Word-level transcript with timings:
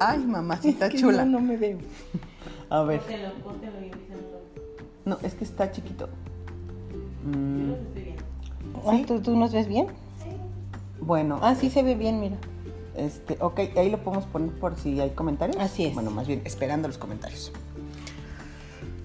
Ay, 0.00 0.18
mamacita 0.18 0.88
chula. 0.90 1.24
No, 1.24 1.38
no 1.38 1.46
me 1.46 1.56
veo. 1.56 1.78
A 2.70 2.82
ver. 2.82 3.00
Córtelo, 3.00 3.34
córtelo 3.44 3.72
y 3.80 3.84
empiezan 3.84 4.16
No, 5.04 5.18
es 5.22 5.34
que 5.34 5.44
está 5.44 5.70
chiquito. 5.70 6.08
Yo 7.22 7.28
Mm, 7.30 7.68
los 7.68 7.78
estoy 7.78 8.02
viendo. 8.02 8.22
Ah, 8.86 8.98
¿tú, 9.06 9.20
¿Tú 9.20 9.36
nos 9.36 9.52
ves 9.52 9.68
bien? 9.68 9.86
bueno, 11.00 11.38
Ah, 11.42 11.54
sí 11.54 11.70
se 11.70 11.82
ve 11.82 11.94
bien, 11.94 12.20
mira. 12.20 12.36
este, 12.96 13.36
ok, 13.40 13.60
ahí 13.76 13.90
lo 13.90 13.98
podemos 14.02 14.26
poner 14.26 14.50
por 14.52 14.76
si 14.78 15.00
hay 15.00 15.10
comentarios. 15.10 15.56
Así 15.58 15.84
es. 15.86 15.94
Bueno, 15.94 16.10
más 16.10 16.26
bien 16.26 16.40
esperando 16.44 16.88
los 16.88 16.98
comentarios. 16.98 17.52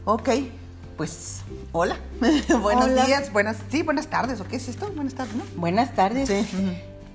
Ok, 0.05 0.29
pues, 0.97 1.41
hola. 1.71 1.97
Buenos 2.61 2.85
Hola. 2.85 3.05
días, 3.05 3.33
buenas, 3.33 3.57
sí, 3.69 3.81
buenas 3.83 4.07
tardes, 4.07 4.39
¿o 4.39 4.45
qué 4.47 4.57
es 4.57 4.67
esto? 4.69 4.89
Buenas 4.95 5.13
tardes, 5.15 5.35
¿no? 5.35 5.43
Buenas 5.57 5.93
tardes. 5.95 6.29
Sí. 6.29 6.45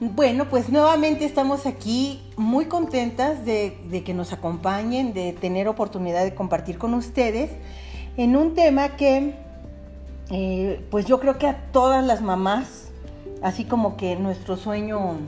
Bueno, 0.01 0.49
pues 0.49 0.71
nuevamente 0.71 1.27
estamos 1.27 1.67
aquí 1.67 2.23
muy 2.37 2.65
contentas 2.65 3.45
de, 3.45 3.79
de 3.91 4.03
que 4.03 4.15
nos 4.15 4.33
acompañen, 4.33 5.13
de 5.13 5.35
tener 5.35 5.69
oportunidad 5.69 6.25
de 6.25 6.35
compartir 6.35 6.79
con 6.79 6.95
ustedes 6.95 7.51
en 8.17 8.35
un 8.35 8.55
tema 8.55 8.97
que, 8.97 9.35
eh, 10.31 10.87
pues 10.91 11.05
yo 11.05 11.21
creo 11.21 11.37
que 11.37 11.47
a 11.47 11.71
todas 11.71 12.03
las 12.03 12.23
mamás, 12.23 12.89
así 13.43 13.65
como 13.65 13.99
que 13.99 14.17
nuestro 14.17 14.57
sueño 14.57 15.19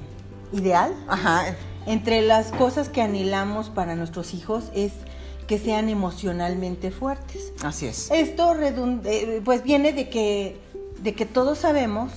ideal, 0.52 0.94
Ajá, 1.06 1.54
entre 1.86 2.22
las 2.22 2.50
cosas 2.52 2.88
que 2.88 3.02
anhelamos 3.02 3.68
para 3.68 3.94
nuestros 3.94 4.32
hijos 4.32 4.70
es 4.74 4.92
que 5.46 5.58
sean 5.58 5.90
emocionalmente 5.90 6.90
fuertes. 6.90 7.52
así 7.62 7.86
es. 7.86 8.10
Esto 8.10 8.54
eh, 8.58 9.42
pues 9.44 9.64
viene 9.64 9.92
de 9.92 10.08
que, 10.08 10.58
de 11.02 11.14
que 11.14 11.26
todos 11.26 11.58
sabemos 11.58 12.10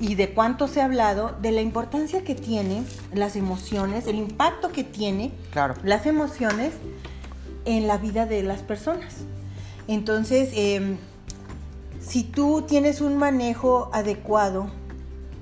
y 0.00 0.16
de 0.16 0.30
cuánto 0.30 0.66
se 0.68 0.80
ha 0.80 0.86
hablado 0.86 1.36
de 1.40 1.52
la 1.52 1.60
importancia 1.62 2.24
que 2.24 2.34
tienen 2.34 2.86
las 3.12 3.36
emociones, 3.36 4.06
el 4.06 4.16
impacto 4.16 4.72
que 4.72 4.84
tiene 4.84 5.32
Claro. 5.52 5.74
las 5.84 6.06
emociones 6.06 6.72
en 7.64 7.86
la 7.86 7.96
vida 7.98 8.26
de 8.26 8.42
las 8.42 8.62
personas. 8.62 9.14
Entonces, 9.88 10.50
eh, 10.54 10.96
si 12.00 12.24
tú 12.24 12.62
tienes 12.66 13.00
un 13.00 13.16
manejo 13.16 13.90
adecuado, 13.92 14.66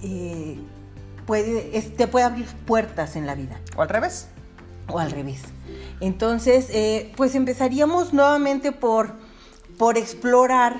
eh, 0.02 0.58
puede, 1.26 1.76
es- 1.76 1.96
te 1.96 2.06
puede 2.06 2.24
abrir 2.26 2.46
puertas 2.66 3.16
en 3.16 3.26
la 3.26 3.34
vida 3.34 3.58
¿O 3.76 3.82
al 3.82 3.88
revés? 3.88 4.28
o 4.88 4.98
al 4.98 5.10
revés. 5.10 5.40
Entonces, 6.00 6.66
eh, 6.70 7.12
pues 7.16 7.34
empezaríamos 7.34 8.12
nuevamente 8.12 8.72
por, 8.72 9.14
por 9.78 9.96
explorar 9.96 10.76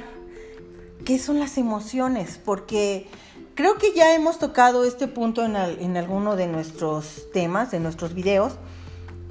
qué 1.04 1.18
son 1.18 1.38
las 1.40 1.56
emociones, 1.58 2.38
porque 2.44 3.08
creo 3.54 3.76
que 3.78 3.92
ya 3.94 4.14
hemos 4.14 4.38
tocado 4.38 4.84
este 4.84 5.08
punto 5.08 5.44
en, 5.44 5.56
al- 5.56 5.78
en 5.80 5.96
alguno 5.96 6.36
de 6.36 6.46
nuestros 6.46 7.30
temas, 7.32 7.70
de 7.70 7.80
nuestros 7.80 8.14
videos, 8.14 8.54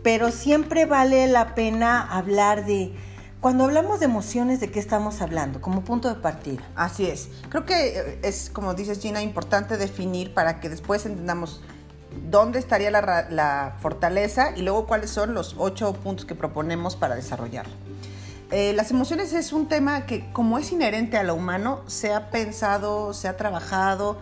pero 0.03 0.31
siempre 0.31 0.85
vale 0.85 1.27
la 1.27 1.53
pena 1.55 2.01
hablar 2.01 2.65
de, 2.65 2.93
cuando 3.39 3.63
hablamos 3.65 3.99
de 3.99 4.05
emociones, 4.05 4.59
¿de 4.59 4.71
qué 4.71 4.79
estamos 4.79 5.21
hablando? 5.21 5.61
Como 5.61 5.81
punto 5.83 6.09
de 6.09 6.15
partida. 6.15 6.61
Así 6.75 7.05
es. 7.05 7.29
Creo 7.49 7.65
que 7.65 7.99
eh, 7.99 8.19
es, 8.23 8.49
como 8.49 8.73
dices 8.73 8.99
Gina, 8.99 9.21
importante 9.21 9.77
definir 9.77 10.33
para 10.33 10.59
que 10.59 10.69
después 10.69 11.05
entendamos 11.05 11.61
dónde 12.29 12.59
estaría 12.59 12.91
la, 12.91 13.77
fortaleza 13.79 14.51
y 14.55 14.63
luego 14.63 14.85
cuáles 14.85 15.11
son 15.11 15.33
los 15.33 15.55
ocho 15.57 15.93
puntos 15.93 16.25
que 16.25 16.35
proponemos 16.35 16.95
para 16.95 17.15
desarrollarla. 17.15 17.73
Eh, 18.51 18.73
las 18.73 18.91
emociones 18.91 19.33
es 19.33 19.53
un 19.53 19.67
tema 19.67 20.05
que 20.05 20.29
como 20.33 20.57
es 20.57 20.71
inherente 20.71 21.17
a 21.17 21.23
lo 21.23 21.35
humano, 21.35 21.81
se 21.87 22.13
ha 22.13 22.29
pensado, 22.29 23.13
se 23.13 23.27
ha 23.27 23.37
trabajado 23.37 24.17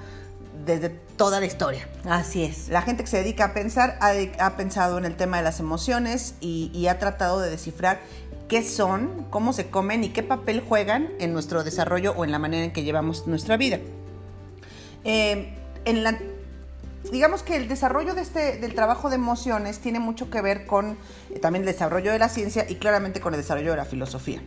desde 0.66 0.90
toda 0.90 1.40
la 1.40 1.48
historia. 1.48 1.88
Así 2.06 2.44
es. 2.44 2.70
La 2.70 2.82
gente 2.82 3.04
que 3.04 3.10
se 3.10 3.18
dedica 3.18 3.46
a 3.46 3.54
pensar 3.54 3.98
ha, 4.02 4.14
ha 4.46 4.56
pensado 4.56 4.98
en 4.98 5.06
el 5.06 5.16
tema 5.16 5.38
de 5.38 5.44
las 5.44 5.60
emociones 5.60 6.36
y, 6.42 6.72
y 6.74 6.88
ha 6.88 7.00
tratado 7.00 7.40
de 7.40 7.50
descifrar 7.50 8.00
qué 8.48 8.64
son, 8.64 9.26
cómo 9.30 9.54
se 9.54 9.70
comen 9.70 10.04
y 10.04 10.10
qué 10.10 10.24
papel 10.24 10.62
juegan 10.62 11.10
en 11.20 11.34
nuestro 11.34 11.64
desarrollo 11.64 12.14
o 12.18 12.26
en 12.26 12.32
la 12.32 12.40
manera 12.40 12.66
en 12.66 12.74
que 12.74 12.84
llevamos 12.84 13.26
nuestra 13.28 13.58
vida. 13.58 13.80
Eh, 15.06 15.56
en 15.86 16.04
la, 16.04 16.20
digamos 17.12 17.44
que 17.44 17.56
el 17.56 17.68
desarrollo 17.68 18.14
de 18.14 18.22
este, 18.22 18.58
del 18.58 18.76
trabajo 18.76 19.10
de 19.10 19.16
emociones 19.16 19.80
tiene 19.80 20.00
mucho 20.00 20.30
que 20.30 20.42
ver 20.42 20.66
con 20.66 20.98
eh, 21.30 21.40
también 21.40 21.64
el 21.64 21.74
desarrollo 21.74 22.12
de 22.12 22.20
la 22.20 22.30
ciencia 22.30 22.66
y 22.70 22.76
claramente 22.76 23.22
con 23.22 23.34
el 23.34 23.40
desarrollo 23.40 23.72
de 23.72 23.78
la 23.78 23.86
filosofía. 23.86 24.42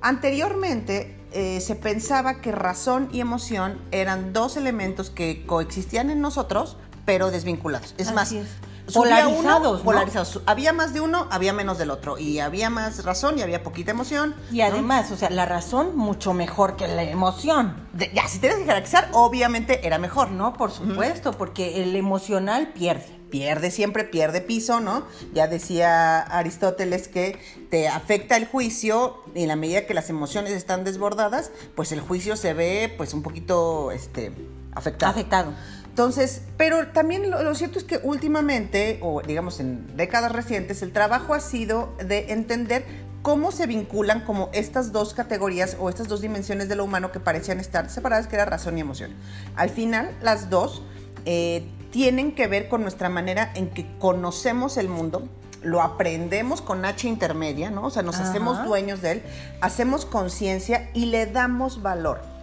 Anteriormente 0.00 1.16
eh, 1.32 1.60
se 1.60 1.74
pensaba 1.76 2.40
que 2.40 2.52
razón 2.52 3.08
y 3.10 3.20
emoción 3.20 3.80
eran 3.90 4.32
dos 4.32 4.56
elementos 4.56 5.10
que 5.10 5.44
coexistían 5.46 6.10
en 6.10 6.20
nosotros, 6.20 6.76
pero 7.04 7.30
desvinculados. 7.30 7.94
Es 7.98 8.08
Así 8.08 8.14
más, 8.14 8.32
es. 8.32 8.48
Uno, 8.86 8.92
Polarizados, 8.92 9.78
¿no? 9.78 9.84
polarizados. 9.84 10.40
Había 10.46 10.72
más 10.72 10.92
de 10.92 11.00
uno, 11.00 11.26
había 11.30 11.52
menos 11.52 11.78
del 11.78 11.90
otro. 11.90 12.18
Y 12.18 12.38
había 12.40 12.68
más 12.70 13.02
razón 13.04 13.38
y 13.38 13.42
había 13.42 13.62
poquita 13.62 13.90
emoción. 13.92 14.34
Y 14.52 14.58
¿no? 14.58 14.64
además, 14.66 15.10
o 15.10 15.16
sea, 15.16 15.30
la 15.30 15.46
razón 15.46 15.96
mucho 15.96 16.34
mejor 16.34 16.76
que 16.76 16.86
la 16.86 17.02
emoción. 17.02 17.74
De- 17.94 18.10
ya, 18.14 18.28
si 18.28 18.38
tienes 18.38 18.58
que 18.58 18.64
jerarquizar, 18.66 19.08
obviamente 19.12 19.86
era 19.86 19.98
mejor, 19.98 20.30
¿no? 20.30 20.44
No, 20.44 20.52
por 20.52 20.70
supuesto, 20.70 21.32
porque 21.32 21.82
el 21.82 21.96
emocional 21.96 22.72
pierde. 22.74 23.06
pierde 23.30 23.70
siempre, 23.70 24.04
pierde 24.04 24.42
piso, 24.42 24.80
¿no? 24.80 25.04
Ya 25.32 25.46
decía 25.46 26.20
Aristóteles 26.20 27.08
que 27.08 27.38
te 27.70 27.88
afecta 27.88 28.36
el 28.36 28.46
juicio 28.46 29.22
y 29.34 29.42
en 29.44 29.48
la 29.48 29.56
medida 29.56 29.86
que 29.86 29.94
las 29.94 30.10
emociones 30.10 30.52
están 30.52 30.84
desbordadas, 30.84 31.50
pues 31.74 31.92
el 31.92 32.00
juicio 32.02 32.36
se 32.36 32.52
ve 32.52 32.92
pues 32.98 33.14
un 33.14 33.22
poquito 33.22 33.90
este, 33.92 34.32
afectado. 34.74 35.12
Afectado. 35.12 35.52
Entonces, 35.94 36.42
pero 36.56 36.88
también 36.88 37.30
lo, 37.30 37.40
lo 37.44 37.54
cierto 37.54 37.78
es 37.78 37.84
que 37.84 38.00
últimamente, 38.02 38.98
o 39.00 39.22
digamos 39.22 39.60
en 39.60 39.96
décadas 39.96 40.32
recientes, 40.32 40.82
el 40.82 40.92
trabajo 40.92 41.34
ha 41.34 41.40
sido 41.40 41.94
de 42.04 42.32
entender 42.32 42.84
cómo 43.22 43.52
se 43.52 43.68
vinculan 43.68 44.24
como 44.24 44.50
estas 44.52 44.90
dos 44.90 45.14
categorías 45.14 45.76
o 45.78 45.88
estas 45.88 46.08
dos 46.08 46.20
dimensiones 46.20 46.68
de 46.68 46.74
lo 46.74 46.82
humano 46.82 47.12
que 47.12 47.20
parecían 47.20 47.60
estar 47.60 47.88
separadas, 47.90 48.26
que 48.26 48.34
era 48.34 48.44
razón 48.44 48.76
y 48.76 48.80
emoción. 48.80 49.12
Al 49.54 49.70
final, 49.70 50.10
las 50.20 50.50
dos 50.50 50.82
eh, 51.26 51.64
tienen 51.92 52.34
que 52.34 52.48
ver 52.48 52.68
con 52.68 52.82
nuestra 52.82 53.08
manera 53.08 53.52
en 53.54 53.70
que 53.70 53.86
conocemos 54.00 54.76
el 54.78 54.88
mundo, 54.88 55.28
lo 55.62 55.80
aprendemos 55.80 56.60
con 56.60 56.84
H 56.84 57.06
intermedia, 57.06 57.70
¿no? 57.70 57.86
O 57.86 57.90
sea, 57.90 58.02
nos 58.02 58.16
Ajá. 58.16 58.30
hacemos 58.30 58.64
dueños 58.64 59.00
de 59.00 59.12
él, 59.12 59.22
hacemos 59.60 60.06
conciencia 60.06 60.90
y 60.92 61.06
le 61.06 61.26
damos 61.26 61.82
valor. 61.82 62.33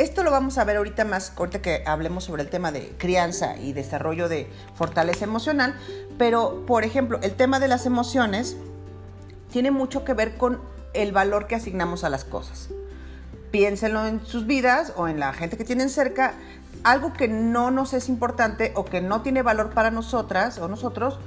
Esto 0.00 0.22
lo 0.22 0.30
vamos 0.30 0.56
a 0.56 0.64
ver 0.64 0.78
ahorita 0.78 1.04
más, 1.04 1.34
ahorita 1.36 1.60
que 1.60 1.82
hablemos 1.84 2.24
sobre 2.24 2.42
el 2.42 2.48
tema 2.48 2.72
de 2.72 2.94
crianza 2.96 3.58
y 3.58 3.74
desarrollo 3.74 4.30
de 4.30 4.48
fortaleza 4.74 5.26
emocional, 5.26 5.78
pero 6.16 6.64
por 6.64 6.84
ejemplo, 6.84 7.18
el 7.22 7.34
tema 7.34 7.60
de 7.60 7.68
las 7.68 7.84
emociones 7.84 8.56
tiene 9.52 9.70
mucho 9.70 10.02
que 10.02 10.14
ver 10.14 10.38
con 10.38 10.58
el 10.94 11.12
valor 11.12 11.46
que 11.46 11.54
asignamos 11.54 12.02
a 12.02 12.08
las 12.08 12.24
cosas. 12.24 12.70
Piénsenlo 13.50 14.06
en 14.06 14.24
sus 14.24 14.46
vidas 14.46 14.94
o 14.96 15.06
en 15.06 15.20
la 15.20 15.34
gente 15.34 15.58
que 15.58 15.66
tienen 15.66 15.90
cerca, 15.90 16.32
algo 16.82 17.12
que 17.12 17.28
no 17.28 17.70
nos 17.70 17.92
es 17.92 18.08
importante 18.08 18.72
o 18.76 18.86
que 18.86 19.02
no 19.02 19.20
tiene 19.20 19.42
valor 19.42 19.68
para 19.68 19.90
nosotras 19.90 20.56
o 20.56 20.68
nosotros, 20.68 21.18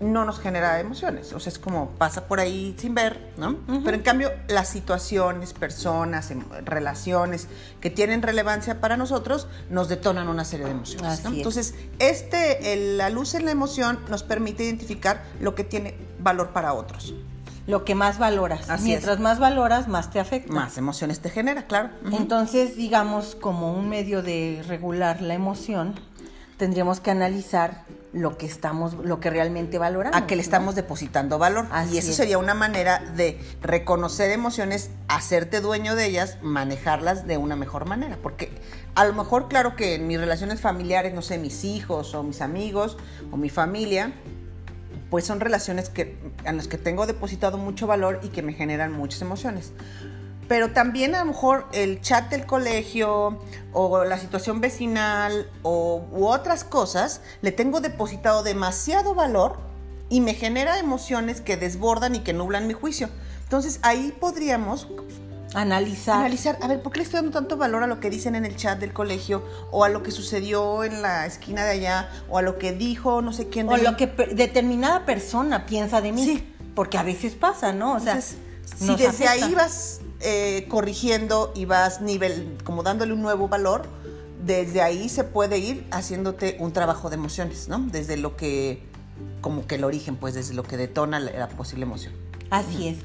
no 0.00 0.24
nos 0.24 0.38
genera 0.38 0.78
emociones. 0.80 1.32
O 1.32 1.40
sea, 1.40 1.52
es 1.52 1.58
como 1.58 1.90
pasa 1.90 2.26
por 2.28 2.38
ahí 2.40 2.74
sin 2.78 2.94
ver, 2.94 3.32
¿no? 3.36 3.56
Pero 3.84 3.96
en 3.96 4.02
cambio, 4.02 4.30
las 4.48 4.68
situaciones, 4.68 5.52
personas, 5.52 6.30
em- 6.30 6.44
relaciones 6.64 7.48
que 7.80 7.90
tienen 7.90 8.22
relevancia 8.22 8.80
para 8.80 8.96
nosotros 8.96 9.48
nos 9.70 9.88
detonan 9.88 10.28
una 10.28 10.44
serie 10.44 10.66
de 10.66 10.72
emociones. 10.72 11.24
Entonces, 11.24 11.74
este, 11.98 12.72
el- 12.72 12.98
la 12.98 13.10
luz 13.10 13.34
en 13.34 13.44
la 13.44 13.50
emoción 13.50 13.98
nos 14.08 14.22
permite 14.22 14.64
identificar 14.64 15.24
lo 15.40 15.54
que 15.54 15.64
tiene 15.64 15.94
valor 16.20 16.50
para 16.50 16.72
otros. 16.74 17.14
Lo 17.66 17.84
que 17.84 17.94
más 17.94 18.18
valoras. 18.18 18.70
Así 18.70 18.84
Mientras 18.84 19.16
es. 19.16 19.20
más 19.20 19.38
valoras, 19.38 19.88
más 19.88 20.10
te 20.10 20.18
afecta. 20.20 20.50
Más 20.52 20.78
emociones 20.78 21.20
te 21.20 21.28
genera, 21.28 21.66
claro. 21.66 21.90
Entonces, 22.12 22.76
digamos, 22.76 23.34
como 23.34 23.74
un 23.74 23.90
medio 23.90 24.22
de 24.22 24.64
regular 24.66 25.20
la 25.20 25.34
emoción, 25.34 25.94
tendríamos 26.58 27.00
que 27.00 27.10
analizar 27.10 27.84
lo 28.12 28.36
que 28.36 28.46
estamos, 28.46 28.94
lo 28.94 29.20
que 29.20 29.30
realmente 29.30 29.78
valoramos. 29.78 30.20
a 30.20 30.26
que 30.26 30.34
le 30.34 30.40
¿no? 30.40 30.44
estamos 30.44 30.74
depositando 30.74 31.38
valor. 31.38 31.66
Así 31.70 31.94
y 31.94 31.98
eso 31.98 32.10
es. 32.10 32.16
sería 32.16 32.38
una 32.38 32.54
manera 32.54 32.98
de 33.16 33.38
reconocer 33.62 34.30
emociones, 34.30 34.90
hacerte 35.08 35.60
dueño 35.60 35.94
de 35.94 36.06
ellas, 36.06 36.38
manejarlas 36.42 37.26
de 37.26 37.36
una 37.36 37.54
mejor 37.54 37.86
manera. 37.86 38.18
Porque 38.22 38.50
a 38.94 39.04
lo 39.04 39.14
mejor, 39.14 39.48
claro 39.48 39.76
que 39.76 39.94
en 39.94 40.06
mis 40.06 40.18
relaciones 40.18 40.60
familiares, 40.60 41.14
no 41.14 41.22
sé, 41.22 41.38
mis 41.38 41.64
hijos 41.64 42.14
o 42.14 42.22
mis 42.22 42.40
amigos 42.40 42.98
o 43.30 43.36
mi 43.36 43.50
familia, 43.50 44.12
pues 45.10 45.24
son 45.24 45.40
relaciones 45.40 45.88
que, 45.88 46.18
a 46.44 46.52
las 46.52 46.66
que 46.66 46.78
tengo 46.78 47.06
depositado 47.06 47.56
mucho 47.56 47.86
valor 47.86 48.20
y 48.22 48.28
que 48.28 48.42
me 48.42 48.52
generan 48.52 48.92
muchas 48.92 49.22
emociones. 49.22 49.72
Pero 50.48 50.72
también 50.72 51.14
a 51.14 51.20
lo 51.20 51.26
mejor 51.26 51.66
el 51.72 52.00
chat 52.00 52.30
del 52.30 52.46
colegio 52.46 53.38
o 53.72 54.04
la 54.04 54.18
situación 54.18 54.60
vecinal 54.60 55.48
o, 55.62 56.06
u 56.10 56.26
otras 56.26 56.64
cosas 56.64 57.20
le 57.42 57.52
tengo 57.52 57.80
depositado 57.80 58.42
demasiado 58.42 59.14
valor 59.14 59.58
y 60.08 60.22
me 60.22 60.32
genera 60.34 60.78
emociones 60.78 61.42
que 61.42 61.58
desbordan 61.58 62.14
y 62.14 62.20
que 62.20 62.32
nublan 62.32 62.66
mi 62.66 62.72
juicio. 62.72 63.10
Entonces 63.44 63.78
ahí 63.82 64.14
podríamos 64.18 64.88
Analizar. 65.54 66.18
Analizar, 66.18 66.58
a 66.60 66.68
ver, 66.68 66.82
¿por 66.82 66.92
qué 66.92 66.98
le 66.98 67.04
estoy 67.04 67.20
dando 67.20 67.32
tanto 67.32 67.56
valor 67.56 67.82
a 67.82 67.86
lo 67.86 68.00
que 68.00 68.10
dicen 68.10 68.34
en 68.34 68.44
el 68.44 68.54
chat 68.56 68.78
del 68.78 68.92
colegio 68.92 69.42
o 69.70 69.82
a 69.82 69.88
lo 69.88 70.02
que 70.02 70.10
sucedió 70.10 70.84
en 70.84 71.00
la 71.00 71.24
esquina 71.24 71.64
de 71.64 71.70
allá 71.70 72.10
o 72.28 72.36
a 72.36 72.42
lo 72.42 72.58
que 72.58 72.72
dijo 72.72 73.22
no 73.22 73.32
sé 73.32 73.48
quién 73.48 73.66
de 73.66 73.74
O 73.74 73.76
mí? 73.78 73.82
lo 73.82 73.96
que 73.96 74.06
determinada 74.34 75.06
persona 75.06 75.64
piensa 75.64 76.02
de 76.02 76.12
mí. 76.12 76.22
Sí. 76.24 76.54
Porque 76.74 76.98
a 76.98 77.02
veces 77.02 77.34
pasa, 77.34 77.72
¿no? 77.72 77.94
O 77.94 78.00
sea, 78.00 78.12
Entonces, 78.12 78.36
si 78.76 78.86
desde 78.88 79.06
afecta. 79.26 79.46
ahí 79.46 79.54
vas 79.54 80.00
eh, 80.20 80.66
corrigiendo 80.68 81.52
y 81.54 81.64
vas 81.64 82.00
nivel, 82.00 82.58
como 82.64 82.82
dándole 82.82 83.12
un 83.12 83.22
nuevo 83.22 83.46
valor, 83.46 83.86
desde 84.44 84.82
ahí 84.82 85.08
se 85.08 85.22
puede 85.22 85.58
ir 85.58 85.86
haciéndote 85.92 86.56
un 86.58 86.72
trabajo 86.72 87.08
de 87.08 87.14
emociones, 87.14 87.68
¿no? 87.68 87.78
Desde 87.78 88.16
lo 88.16 88.36
que, 88.36 88.82
como 89.40 89.66
que 89.68 89.76
el 89.76 89.84
origen, 89.84 90.16
pues 90.16 90.34
desde 90.34 90.54
lo 90.54 90.64
que 90.64 90.76
detona 90.76 91.20
la, 91.20 91.48
posible 91.48 91.84
emoción. 91.84 92.12
Así 92.50 92.88
es. 92.88 92.98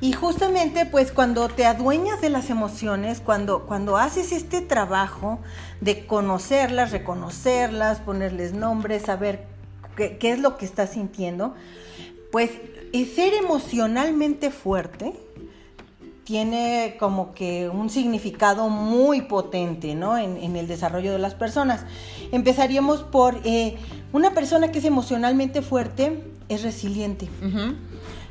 Y 0.00 0.12
justamente, 0.12 0.86
pues, 0.86 1.10
cuando 1.10 1.48
te 1.48 1.64
adueñas 1.64 2.20
de 2.20 2.30
las 2.30 2.48
emociones, 2.48 3.20
cuando, 3.20 3.66
cuando 3.66 3.96
haces 3.96 4.30
este 4.30 4.60
trabajo 4.60 5.40
de 5.80 6.06
conocerlas, 6.06 6.92
reconocerlas, 6.92 7.98
ponerles 8.00 8.52
nombres, 8.52 9.02
saber 9.02 9.46
qué, 9.96 10.18
qué 10.18 10.32
es 10.32 10.38
lo 10.38 10.56
que 10.56 10.64
estás 10.64 10.90
sintiendo, 10.90 11.54
pues, 12.30 12.50
ser 12.92 13.34
emocionalmente 13.34 14.50
fuerte 14.50 15.12
tiene 16.32 16.96
como 16.98 17.34
que 17.34 17.68
un 17.68 17.90
significado 17.90 18.70
muy 18.70 19.20
potente, 19.20 19.94
¿no? 19.94 20.16
En, 20.16 20.38
en 20.38 20.56
el 20.56 20.66
desarrollo 20.66 21.12
de 21.12 21.18
las 21.18 21.34
personas. 21.34 21.84
Empezaríamos 22.32 23.02
por 23.02 23.38
eh, 23.44 23.76
una 24.14 24.32
persona 24.32 24.72
que 24.72 24.78
es 24.78 24.86
emocionalmente 24.86 25.60
fuerte, 25.60 26.24
es 26.48 26.62
resiliente. 26.62 27.28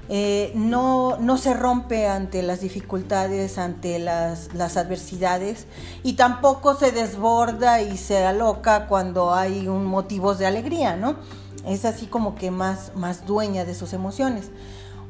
Eh, 0.09 0.51
no, 0.55 1.17
no 1.17 1.37
se 1.37 1.53
rompe 1.53 2.07
ante 2.07 2.41
las 2.41 2.61
dificultades, 2.61 3.59
ante 3.59 3.99
las, 3.99 4.51
las 4.55 4.77
adversidades 4.77 5.67
y 6.01 6.13
tampoco 6.13 6.73
se 6.73 6.91
desborda 6.91 7.83
y 7.83 7.97
se 7.97 8.25
aloca 8.25 8.87
cuando 8.87 9.31
hay 9.31 9.67
un 9.67 9.85
motivos 9.85 10.39
de 10.39 10.47
alegría, 10.47 10.95
¿no? 10.95 11.17
Es 11.67 11.85
así 11.85 12.07
como 12.07 12.33
que 12.33 12.49
más, 12.49 12.93
más 12.95 13.27
dueña 13.27 13.63
de 13.63 13.75
sus 13.75 13.93
emociones. 13.93 14.49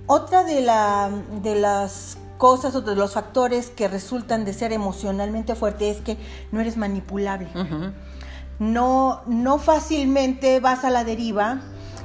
Otra 0.07 0.43
de, 0.43 0.59
la, 0.59 1.09
de 1.41 1.55
las 1.55 2.17
cosas 2.41 2.73
o 2.73 2.81
de 2.81 2.95
los 2.95 3.13
factores 3.13 3.69
que 3.69 3.87
resultan 3.87 4.45
de 4.45 4.53
ser 4.53 4.73
emocionalmente 4.73 5.53
fuerte 5.53 5.91
es 5.91 6.01
que 6.01 6.17
no 6.51 6.59
eres 6.59 6.75
manipulable 6.75 7.47
no, 8.61 9.21
no 9.25 9.57
fácilmente 9.57 10.59
vas 10.59 10.83
a 10.83 10.91
la 10.91 11.03
deriva 11.03 11.61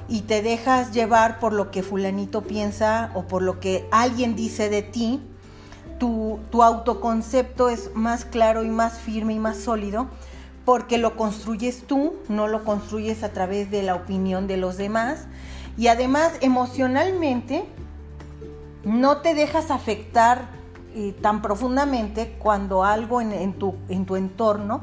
y 0.09 0.23
te 0.23 0.41
dejas 0.41 0.91
llevar 0.91 1.39
por 1.39 1.53
lo 1.53 1.71
que 1.71 1.83
fulanito 1.83 2.45
piensa 2.45 3.11
o 3.15 3.25
por 3.25 3.43
lo 3.43 3.61
que 3.61 3.87
alguien 3.91 4.35
dice 4.37 4.71
de 4.71 4.81
ti. 4.81 5.21
Tu, 5.99 6.39
tu 6.51 6.63
autoconcepto 6.63 7.69
es 7.69 7.91
más 7.95 8.25
claro 8.25 8.65
y 8.65 8.69
más 8.69 8.99
firme 8.99 9.35
y 9.35 9.39
más 9.39 9.59
sólido 9.59 10.09
porque 10.65 10.97
lo 10.97 11.15
construyes 11.15 11.87
tú, 11.87 12.15
no 12.29 12.49
lo 12.49 12.65
construyes 12.65 13.23
a 13.23 13.35
través 13.35 13.71
de 13.71 13.83
la 13.83 13.95
opinión 13.95 14.47
de 14.47 14.57
los 14.57 14.79
demás. 14.79 15.27
Y 15.77 15.89
además 15.89 16.33
emocionalmente 16.41 17.67
no 18.87 19.19
te 19.19 19.35
dejas 19.35 19.73
afectar 19.73 20.47
eh, 20.95 21.13
tan 21.21 21.43
profundamente 21.43 22.37
cuando 22.39 22.85
algo 22.85 23.21
en, 23.21 23.33
en 23.33 23.53
tu, 23.53 23.75
en 23.89 24.07
tu 24.07 24.15
entorno 24.15 24.81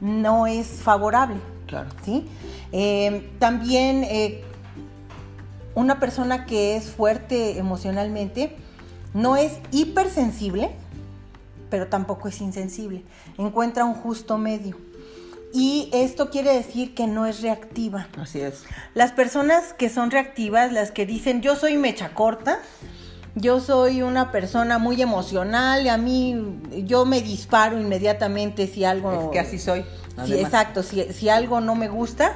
no 0.00 0.46
es 0.46 0.66
favorable. 0.66 1.36
Claro. 1.66 1.90
¿sí? 2.02 2.26
Eh, 2.72 3.30
también 3.38 4.02
eh, 4.04 4.42
una 5.74 6.00
persona 6.00 6.46
que 6.46 6.76
es 6.76 6.86
fuerte 6.86 7.58
emocionalmente 7.58 8.56
no 9.12 9.36
es 9.36 9.58
hipersensible, 9.72 10.70
pero 11.68 11.88
tampoco 11.88 12.28
es 12.28 12.40
insensible. 12.40 13.04
Encuentra 13.36 13.84
un 13.84 13.94
justo 13.94 14.38
medio. 14.38 14.76
Y 15.52 15.90
esto 15.92 16.30
quiere 16.30 16.54
decir 16.54 16.94
que 16.94 17.06
no 17.06 17.26
es 17.26 17.42
reactiva. 17.42 18.08
Así 18.18 18.40
es. 18.40 18.64
Las 18.94 19.12
personas 19.12 19.74
que 19.74 19.90
son 19.90 20.10
reactivas, 20.10 20.72
las 20.72 20.90
que 20.92 21.04
dicen 21.04 21.42
yo 21.42 21.56
soy 21.56 21.76
mecha 21.76 22.14
corta, 22.14 22.60
yo 23.34 23.60
soy 23.60 24.02
una 24.02 24.32
persona 24.32 24.78
muy 24.78 25.00
emocional 25.00 25.84
y 25.84 25.88
a 25.88 25.96
mí 25.96 26.60
yo 26.84 27.04
me 27.04 27.20
disparo 27.20 27.78
inmediatamente 27.78 28.66
si 28.66 28.84
algo... 28.84 29.12
Es 29.12 29.28
que 29.32 29.38
así 29.40 29.58
soy. 29.58 29.84
Sí, 30.26 30.34
exacto, 30.34 30.82
si, 30.82 31.12
si 31.12 31.28
algo 31.28 31.60
no 31.60 31.74
me 31.74 31.88
gusta, 31.88 32.34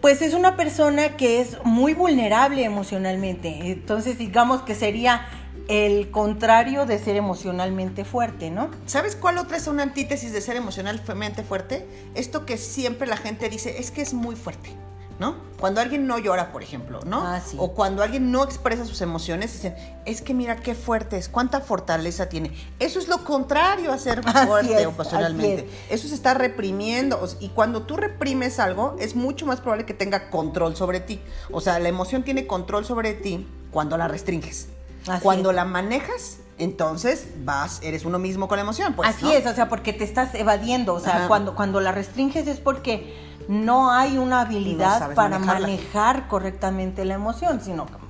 pues 0.00 0.22
es 0.22 0.34
una 0.34 0.56
persona 0.56 1.16
que 1.16 1.40
es 1.40 1.56
muy 1.64 1.94
vulnerable 1.94 2.64
emocionalmente. 2.64 3.72
Entonces 3.72 4.18
digamos 4.18 4.62
que 4.62 4.74
sería 4.74 5.26
el 5.68 6.10
contrario 6.10 6.84
de 6.86 6.98
ser 6.98 7.16
emocionalmente 7.16 8.04
fuerte, 8.04 8.50
¿no? 8.50 8.70
¿Sabes 8.86 9.16
cuál 9.16 9.38
otra 9.38 9.56
es 9.56 9.66
una 9.66 9.82
antítesis 9.82 10.32
de 10.32 10.40
ser 10.40 10.56
emocionalmente 10.56 11.42
fuerte? 11.42 11.86
Esto 12.14 12.44
que 12.44 12.58
siempre 12.58 13.06
la 13.06 13.16
gente 13.16 13.48
dice 13.48 13.78
es 13.78 13.90
que 13.90 14.02
es 14.02 14.12
muy 14.12 14.36
fuerte, 14.36 14.70
¿no? 15.18 15.36
Cuando 15.60 15.80
alguien 15.80 16.06
no 16.06 16.18
llora, 16.18 16.52
por 16.52 16.62
ejemplo, 16.62 17.00
¿no? 17.06 17.22
Ah, 17.22 17.40
sí. 17.40 17.56
O 17.58 17.72
cuando 17.72 18.02
alguien 18.02 18.30
no 18.30 18.44
expresa 18.44 18.84
sus 18.84 19.00
emociones, 19.00 19.52
dicen, 19.52 19.74
es 20.04 20.20
que 20.20 20.34
mira 20.34 20.56
qué 20.56 20.74
fuerte 20.74 21.16
es, 21.16 21.28
cuánta 21.28 21.60
fortaleza 21.60 22.28
tiene. 22.28 22.52
Eso 22.78 22.98
es 22.98 23.08
lo 23.08 23.24
contrario 23.24 23.92
a 23.92 23.98
ser 23.98 24.22
fuerte 24.46 24.82
es, 24.82 24.86
así 24.86 25.66
Eso 25.88 26.08
se 26.08 26.14
está 26.14 26.34
reprimiendo. 26.34 27.26
Y 27.40 27.50
cuando 27.50 27.82
tú 27.82 27.96
reprimes 27.96 28.58
algo, 28.58 28.96
es 28.98 29.14
mucho 29.14 29.46
más 29.46 29.60
probable 29.60 29.86
que 29.86 29.94
tenga 29.94 30.30
control 30.30 30.76
sobre 30.76 31.00
ti. 31.00 31.20
O 31.50 31.60
sea, 31.60 31.78
la 31.78 31.88
emoción 31.88 32.24
tiene 32.24 32.46
control 32.46 32.84
sobre 32.84 33.14
ti 33.14 33.46
cuando 33.70 33.96
la 33.96 34.08
restringes. 34.08 34.68
Así 35.06 35.22
cuando 35.22 35.50
es. 35.50 35.56
la 35.56 35.64
manejas, 35.64 36.38
entonces 36.58 37.28
vas, 37.44 37.80
eres 37.82 38.04
uno 38.04 38.18
mismo 38.18 38.48
con 38.48 38.56
la 38.56 38.62
emoción. 38.62 38.94
Pues, 38.94 39.08
Así 39.08 39.24
¿no? 39.24 39.32
es, 39.32 39.46
o 39.46 39.54
sea, 39.54 39.68
porque 39.68 39.92
te 39.92 40.04
estás 40.04 40.34
evadiendo, 40.34 40.94
o 40.94 41.00
sea, 41.00 41.16
Ajá. 41.16 41.28
cuando, 41.28 41.54
cuando 41.54 41.80
la 41.80 41.92
restringes 41.92 42.46
es 42.46 42.60
porque 42.60 43.14
no 43.48 43.90
hay 43.90 44.18
una 44.18 44.42
habilidad 44.42 45.14
para 45.14 45.38
manejarla. 45.38 45.66
manejar 45.66 46.28
correctamente 46.28 47.04
la 47.04 47.14
emoción, 47.14 47.60
sino 47.60 47.86
que 47.86 48.04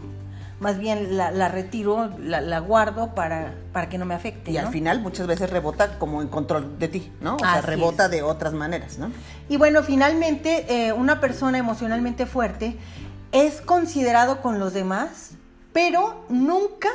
más 0.61 0.79
bien 0.79 1.17
la, 1.17 1.31
la 1.31 1.49
retiro, 1.49 2.11
la, 2.19 2.41
la 2.41 2.59
guardo 2.61 3.15
para, 3.15 3.55
para 3.73 3.89
que 3.89 3.99
no 3.99 4.07
me 4.07 4.15
afecte. 4.15 4.51
Y 4.51 4.55
¿no? 4.55 4.61
al 4.61 4.69
final 4.69 5.01
muchas 5.01 5.27
veces 5.27 5.51
rebota 5.51 5.99
como 5.99 6.23
en 6.23 6.29
control 6.29 6.79
de 6.79 6.89
ti, 6.89 7.13
¿no? 7.21 7.37
O 7.37 7.39
sea, 7.39 7.61
rebota 7.61 8.07
es. 8.07 8.13
de 8.13 8.23
otras 8.23 8.53
maneras, 8.55 8.99
¿no? 8.99 9.11
Y 9.49 9.57
bueno, 9.57 9.83
finalmente, 9.83 10.87
eh, 10.87 10.93
una 10.93 11.21
persona 11.21 11.59
emocionalmente 11.59 12.25
fuerte 12.25 12.79
es 13.33 13.61
considerado 13.61 14.41
con 14.41 14.59
los 14.59 14.73
demás, 14.73 15.33
pero 15.73 16.25
nunca 16.29 16.89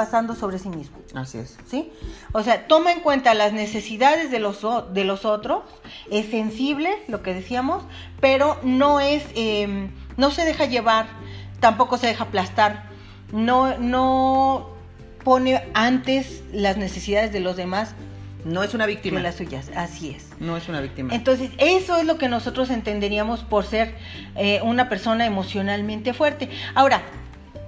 pasando 0.00 0.34
sobre 0.34 0.58
sí 0.58 0.70
mismo. 0.70 0.96
Así 1.14 1.36
es. 1.36 1.58
¿Sí? 1.66 1.92
O 2.32 2.42
sea, 2.42 2.66
toma 2.66 2.90
en 2.90 3.00
cuenta 3.00 3.34
las 3.34 3.52
necesidades 3.52 4.30
de 4.30 4.38
los, 4.38 4.64
de 4.94 5.04
los 5.04 5.26
otros, 5.26 5.64
es 6.10 6.30
sensible, 6.30 6.88
lo 7.06 7.22
que 7.22 7.34
decíamos, 7.34 7.82
pero 8.18 8.58
no 8.62 8.98
es, 9.00 9.22
eh, 9.34 9.90
no 10.16 10.30
se 10.30 10.46
deja 10.46 10.64
llevar, 10.64 11.04
tampoco 11.60 11.98
se 11.98 12.06
deja 12.06 12.24
aplastar, 12.24 12.84
no, 13.30 13.76
no 13.76 14.70
pone 15.22 15.62
antes 15.74 16.44
las 16.50 16.78
necesidades 16.78 17.30
de 17.30 17.40
los 17.40 17.56
demás 17.56 17.94
No 18.46 18.62
es 18.62 18.72
una 18.72 18.86
que 18.86 18.92
víctima. 18.92 19.20
las 19.20 19.34
suyas, 19.34 19.70
así 19.76 20.12
es. 20.16 20.28
No 20.40 20.56
es 20.56 20.66
una 20.70 20.80
víctima. 20.80 21.14
Entonces, 21.14 21.50
eso 21.58 21.98
es 21.98 22.06
lo 22.06 22.16
que 22.16 22.30
nosotros 22.30 22.70
entenderíamos 22.70 23.40
por 23.40 23.66
ser 23.66 23.94
eh, 24.34 24.60
una 24.62 24.88
persona 24.88 25.26
emocionalmente 25.26 26.14
fuerte. 26.14 26.48
Ahora, 26.74 27.02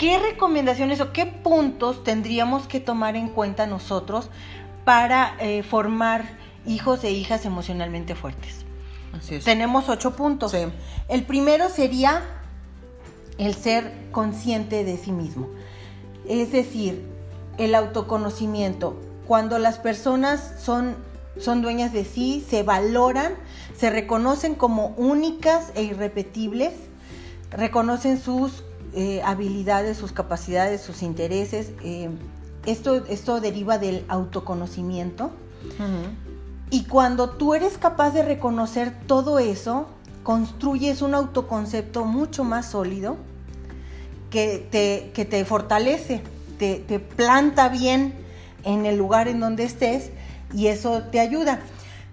¿qué 0.02 0.18
recomendaciones 0.18 1.00
o 1.00 1.12
qué 1.12 1.26
puntos 1.26 2.02
tendríamos 2.02 2.66
que 2.66 2.80
tomar 2.80 3.14
en 3.14 3.28
cuenta 3.28 3.68
nosotros 3.68 4.30
para 4.84 5.36
eh, 5.38 5.62
formar 5.62 6.24
hijos 6.66 7.04
e 7.04 7.12
hijas 7.12 7.44
emocionalmente 7.44 8.16
fuertes? 8.16 8.64
Así 9.16 9.36
es. 9.36 9.44
Tenemos 9.44 9.88
ocho 9.88 10.16
puntos. 10.16 10.50
Sí. 10.50 10.64
El 11.06 11.22
primero 11.22 11.68
sería 11.68 12.24
el 13.38 13.54
ser 13.54 13.92
consciente 14.10 14.82
de 14.82 14.96
sí 14.96 15.12
mismo. 15.12 15.48
Es 16.28 16.50
decir, 16.50 17.06
el 17.58 17.72
autoconocimiento. 17.76 19.00
Cuando 19.28 19.60
las 19.60 19.78
personas 19.78 20.54
son, 20.58 20.96
son 21.38 21.62
dueñas 21.62 21.92
de 21.92 22.04
sí, 22.04 22.44
se 22.50 22.64
valoran, 22.64 23.34
se 23.76 23.88
reconocen 23.88 24.56
como 24.56 24.88
únicas 24.96 25.70
e 25.76 25.84
irrepetibles, 25.84 26.72
reconocen 27.52 28.20
sus 28.20 28.64
eh, 28.94 29.22
habilidades, 29.24 29.96
sus 29.96 30.12
capacidades, 30.12 30.80
sus 30.80 31.02
intereses. 31.02 31.72
eh, 31.82 32.10
esto, 32.66 33.04
esto 33.06 33.40
deriva 33.40 33.78
del 33.78 34.04
autoconocimiento. 34.08 35.30
Y 36.70 36.84
cuando 36.84 37.30
tú 37.30 37.54
eres 37.54 37.76
capaz 37.76 38.10
de 38.10 38.22
reconocer 38.22 38.92
todo 39.06 39.38
eso, 39.38 39.86
construyes 40.22 41.02
un 41.02 41.14
autoconcepto 41.14 42.04
mucho 42.04 42.44
más 42.44 42.66
sólido 42.66 43.16
que 44.30 44.66
te, 44.70 45.10
que 45.12 45.24
te 45.24 45.44
fortalece, 45.44 46.22
te, 46.58 46.76
te 46.76 46.98
planta 46.98 47.68
bien 47.68 48.14
en 48.64 48.86
el 48.86 48.96
lugar 48.96 49.28
en 49.28 49.40
donde 49.40 49.64
estés 49.64 50.10
y 50.54 50.68
eso 50.68 51.02
te 51.10 51.20
ayuda. 51.20 51.60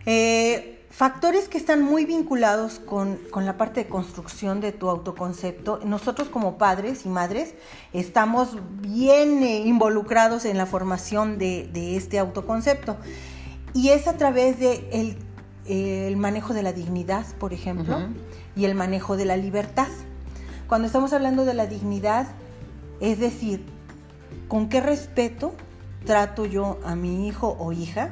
Eh, 0.05 0.78
Factores 0.99 1.47
que 1.47 1.57
están 1.57 1.81
muy 1.81 2.03
vinculados 2.03 2.79
con, 2.79 3.19
con, 3.31 3.45
la 3.45 3.55
parte 3.55 3.85
de 3.85 3.89
construcción 3.89 4.59
de 4.59 4.73
tu 4.73 4.89
autoconcepto. 4.89 5.79
Nosotros 5.85 6.27
como 6.27 6.57
padres 6.57 7.05
y 7.05 7.07
madres 7.07 7.55
estamos 7.93 8.57
bien 8.81 9.41
eh, 9.41 9.59
involucrados 9.59 10.43
en 10.43 10.57
la 10.57 10.65
formación 10.65 11.37
de, 11.37 11.69
de, 11.71 11.95
este 11.95 12.19
autoconcepto. 12.19 12.97
Y 13.73 13.91
es 13.91 14.09
a 14.09 14.17
través 14.17 14.59
de 14.59 14.89
el, 14.91 15.17
el 15.73 16.17
manejo 16.17 16.53
de 16.53 16.63
la 16.63 16.73
dignidad, 16.73 17.25
por 17.39 17.53
ejemplo, 17.53 17.95
uh 17.95 18.01
-huh. 18.01 18.13
y 18.57 18.65
el 18.65 18.75
manejo 18.75 19.15
de 19.15 19.23
la 19.23 19.37
libertad. 19.37 19.87
Cuando 20.67 20.85
estamos 20.85 21.13
hablando 21.13 21.45
de 21.45 21.53
la 21.53 21.65
dignidad, 21.65 22.27
es 22.99 23.19
decir, 23.19 23.63
con 24.49 24.67
qué 24.67 24.81
respeto 24.81 25.53
trato 26.03 26.45
yo 26.45 26.77
a 26.83 26.95
mi 26.95 27.25
hijo 27.25 27.55
o 27.57 27.71
hija 27.71 28.11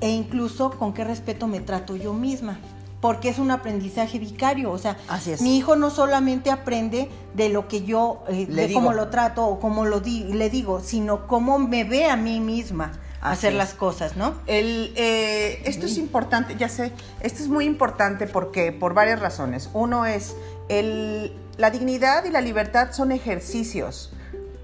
e 0.00 0.10
incluso 0.10 0.70
con 0.70 0.92
qué 0.92 1.04
respeto 1.04 1.46
me 1.46 1.60
trato 1.60 1.96
yo 1.96 2.12
misma. 2.12 2.58
Porque 3.00 3.28
es 3.28 3.38
un 3.38 3.50
aprendizaje 3.50 4.18
vicario, 4.18 4.72
o 4.72 4.78
sea, 4.78 4.96
mi 5.40 5.58
hijo 5.58 5.76
no 5.76 5.90
solamente 5.90 6.50
aprende 6.50 7.10
de 7.34 7.50
lo 7.50 7.68
que 7.68 7.84
yo, 7.84 8.24
eh, 8.26 8.46
de 8.46 8.72
cómo 8.72 8.92
lo 8.94 9.10
trato 9.10 9.46
o 9.46 9.60
cómo 9.60 9.84
lo 9.84 10.00
di 10.00 10.24
le 10.24 10.48
digo, 10.48 10.80
sino 10.80 11.26
cómo 11.26 11.58
me 11.58 11.84
ve 11.84 12.06
a 12.06 12.16
mí 12.16 12.40
misma 12.40 12.92
hacer 13.20 13.52
es. 13.52 13.58
las 13.58 13.74
cosas, 13.74 14.16
¿no? 14.16 14.34
El, 14.46 14.92
eh, 14.96 15.62
esto 15.66 15.86
es 15.86 15.98
importante, 15.98 16.56
ya 16.56 16.70
sé, 16.70 16.92
esto 17.20 17.42
es 17.42 17.48
muy 17.48 17.66
importante 17.66 18.26
porque 18.26 18.72
por 18.72 18.94
varias 18.94 19.20
razones. 19.20 19.68
Uno 19.74 20.06
es 20.06 20.34
el, 20.68 21.32
la 21.58 21.70
dignidad 21.70 22.24
y 22.24 22.30
la 22.30 22.40
libertad 22.40 22.92
son 22.92 23.12
ejercicios 23.12 24.10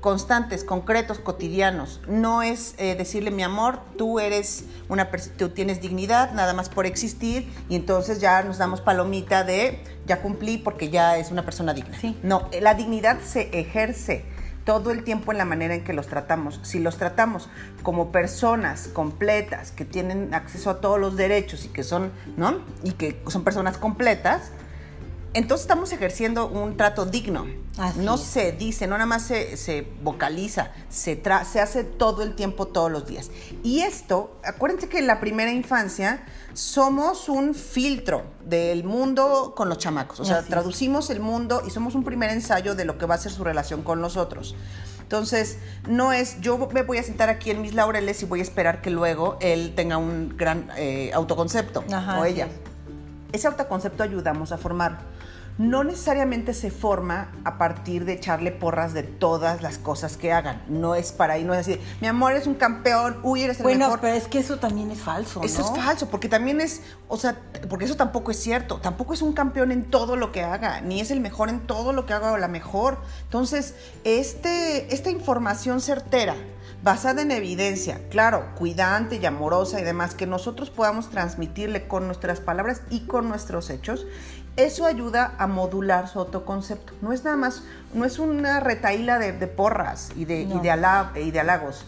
constantes, 0.03 0.65
concretos, 0.65 1.21
cotidianos. 1.21 2.01
No 2.09 2.43
es 2.43 2.75
eh, 2.77 2.97
decirle, 2.97 3.31
mi 3.31 3.45
amor, 3.45 3.79
tú 3.97 4.19
eres 4.19 4.65
una 4.89 5.09
tú 5.39 5.51
tienes 5.51 5.81
dignidad 5.81 6.33
nada 6.33 6.53
más 6.53 6.69
por 6.69 6.87
existir 6.87 7.49
y 7.69 7.77
entonces 7.77 8.21
ya 8.21 8.43
nos 8.43 8.59
damos 8.59 8.81
palomita 8.81 9.45
de 9.45 9.83
ya 10.05 10.21
cumplí 10.21 10.59
porque 10.59 10.91
ya 10.91 11.17
es 11.17 11.31
una 11.31 11.45
persona 11.45 11.73
digna. 11.73 11.97
Sí. 11.99 12.19
No, 12.25 12.51
la 12.61 12.75
dignidad 12.75 13.21
se 13.21 13.49
ejerce 13.59 14.25
todo 14.65 14.91
el 14.91 15.05
tiempo 15.05 15.31
en 15.31 15.39
la 15.39 15.45
manera 15.45 15.75
en 15.75 15.85
que 15.85 15.93
los 15.93 16.09
tratamos. 16.09 16.59
Si 16.65 16.81
los 16.81 16.97
tratamos 16.97 17.49
como 17.85 18.11
personas 18.11 18.89
completas 18.89 19.71
que 19.71 19.85
tienen 19.85 20.35
acceso 20.35 20.71
a 20.71 20.81
todos 20.81 20.99
los 20.99 21.17
derechos 21.17 21.65
y 21.65 21.69
que 21.69 21.85
son, 21.85 22.11
¿no? 22.37 22.61
Y 22.83 22.93
que 22.93 23.23
son 23.29 23.45
personas 23.45 23.79
completas, 23.79 24.51
entonces 25.35 25.63
estamos 25.65 25.93
ejerciendo 25.93 26.47
un 26.49 26.77
trato 26.77 27.07
digno. 27.07 27.47
Así 27.79 28.01
no 28.01 28.17
es. 28.17 28.21
se 28.21 28.53
dice, 28.53 28.87
no 28.87 28.95
nada 28.95 29.07
más 29.07 29.23
se, 29.23 29.57
se 29.57 29.87
vocaliza, 30.03 30.73
se, 30.91 31.17
tra 31.17 31.45
se 31.45 31.61
hace 31.61 31.85
todo 31.85 32.23
el 32.23 32.35
tiempo, 32.35 32.67
todos 32.67 32.91
los 32.91 33.07
días. 33.07 33.31
Y 33.63 33.81
esto, 33.81 34.39
acuérdense 34.45 34.89
que 34.89 34.99
en 34.99 35.07
la 35.07 35.21
primera 35.21 35.51
infancia 35.53 36.25
somos 36.53 37.29
un 37.29 37.55
filtro 37.55 38.25
del 38.45 38.85
mundo 38.85 39.55
con 39.57 39.69
los 39.69 39.79
chamacos. 39.79 40.21
O 40.21 40.25
sea, 40.25 40.37
Así 40.37 40.45
es. 40.45 40.51
traducimos 40.51 41.09
el 41.11 41.21
mundo 41.21 41.63
y 41.67 41.71
somos 41.71 41.95
un 41.95 42.05
primer 42.05 42.31
ensayo 42.31 42.75
de 42.75 42.85
lo 42.85 42.99
que 42.99 43.07
va 43.07 43.15
a 43.15 43.19
ser 43.19 43.33
su 43.33 43.43
relación 43.43 43.83
con 43.83 44.01
nosotros. 44.01 44.55
Entonces, 45.01 45.59
no 45.89 46.13
es 46.13 46.41
yo 46.41 46.57
me 46.73 46.83
voy 46.83 46.97
a 46.99 47.03
sentar 47.03 47.29
aquí 47.29 47.51
en 47.51 47.61
mis 47.61 47.75
laureles 47.75 48.23
y 48.23 48.27
voy 48.27 48.41
a 48.41 48.43
esperar 48.43 48.81
que 48.81 48.91
luego 48.91 49.37
él 49.41 49.75
tenga 49.75 49.99
un 49.99 50.35
gran 50.37 50.71
eh, 50.77 51.11
autoconcepto 51.13 51.85
Ajá, 51.93 52.19
o 52.21 52.25
ella. 52.25 52.47
es. 52.47 52.53
Ese 53.33 53.47
autoconcepto 53.47 54.03
ayudamos 54.03 54.53
a 54.53 54.59
formar. 54.59 55.01
No 55.59 55.85
necesariamente 55.85 56.55
se 56.55 56.71
forma 56.71 57.31
a 57.45 57.59
partir 57.59 58.05
de 58.05 58.15
echarle 58.15 58.53
porras 58.53 58.95
de 58.95 59.03
todas 59.03 59.63
las 59.63 59.79
cosas 59.79 60.17
que 60.17 60.33
hagan. 60.33 60.63
No 60.67 60.95
es 60.95 61.13
para 61.13 61.35
ahí, 61.35 61.45
no 61.45 61.53
es 61.53 61.61
así, 61.61 61.79
mi 62.01 62.07
amor, 62.09 62.33
eres 62.33 62.47
un 62.47 62.55
campeón, 62.55 63.19
uy, 63.23 63.43
eres 63.43 63.59
el 63.59 63.65
Bueno, 63.65 63.87
mejor. 63.87 64.01
pero 64.01 64.15
es 64.15 64.29
que 64.29 64.39
eso 64.39 64.59
también 64.59 64.91
es 64.91 65.01
falso, 65.01 65.43
Eso 65.43 65.63
es 65.63 65.71
falso, 65.85 66.09
porque 66.09 66.29
también 66.29 66.61
es, 66.61 66.81
o 67.09 67.17
sea, 67.19 67.39
porque 67.69 67.85
eso 67.85 67.97
tampoco 67.97 68.31
es 68.31 68.39
cierto. 68.39 68.79
Tampoco 68.81 69.13
es 69.15 69.23
un 69.23 69.35
campeón 69.35 69.73
en 69.73 69.85
todo 69.85 70.17
lo 70.17 70.33
que 70.33 70.43
haga, 70.43 70.81
ni 70.81 71.01
es 71.01 71.11
el 71.11 71.21
mejor 71.21 71.49
en 71.49 71.61
todo 71.67 71.93
lo 71.93 72.07
que 72.07 72.15
haga 72.15 72.33
o 72.33 72.39
la 72.39 72.49
mejor. 72.49 72.99
Entonces, 73.25 73.75
este, 74.05 74.93
esta 74.95 75.11
información 75.11 75.81
certera, 75.81 76.35
basada 76.83 77.23
en 77.23 77.31
evidencia, 77.31 78.01
claro, 78.11 78.47
cuidante 78.57 79.17
y 79.17 79.27
amorosa 79.27 79.81
y 79.81 79.85
demás, 79.85 80.15
que 80.15 80.27
nosotros 80.27 80.71
podamos 80.71 81.11
transmitirle 81.11 81.87
con 81.87 82.07
nuestras 82.07 82.41
palabras 82.41 82.83
y 82.91 83.07
con 83.07 83.29
nuestros 83.29 83.71
hechos, 83.71 84.05
eso 84.57 84.87
ayuda 84.87 85.35
a 85.39 85.47
modular 85.47 86.09
su 86.09 86.19
autoconcepto. 86.19 86.93
No 87.01 87.13
es 87.13 87.25
nada 87.25 87.37
más, 87.37 87.63
no 87.95 88.05
es 88.05 88.19
una 88.19 88.61
retaíla 88.61 89.19
de, 89.19 89.33
de 89.33 89.47
porras 89.47 90.11
y 90.17 90.25
de, 90.27 90.45
No. 90.47 90.57
y 90.57 90.61
de 90.61 90.71
ala- 90.71 91.13
y 91.17 91.31
de 91.31 91.41
halagos 91.41 91.85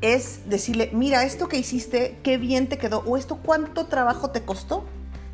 es 0.00 0.40
decirle, 0.50 0.90
mira, 0.92 1.22
esto 1.22 1.48
que 1.48 1.56
hiciste, 1.58 2.18
qué 2.24 2.36
bien 2.36 2.68
te 2.68 2.76
quedó, 2.76 3.04
o 3.06 3.16
esto 3.16 3.36
cuánto 3.36 3.86
trabajo 3.86 4.30
te 4.30 4.42
costó, 4.42 4.84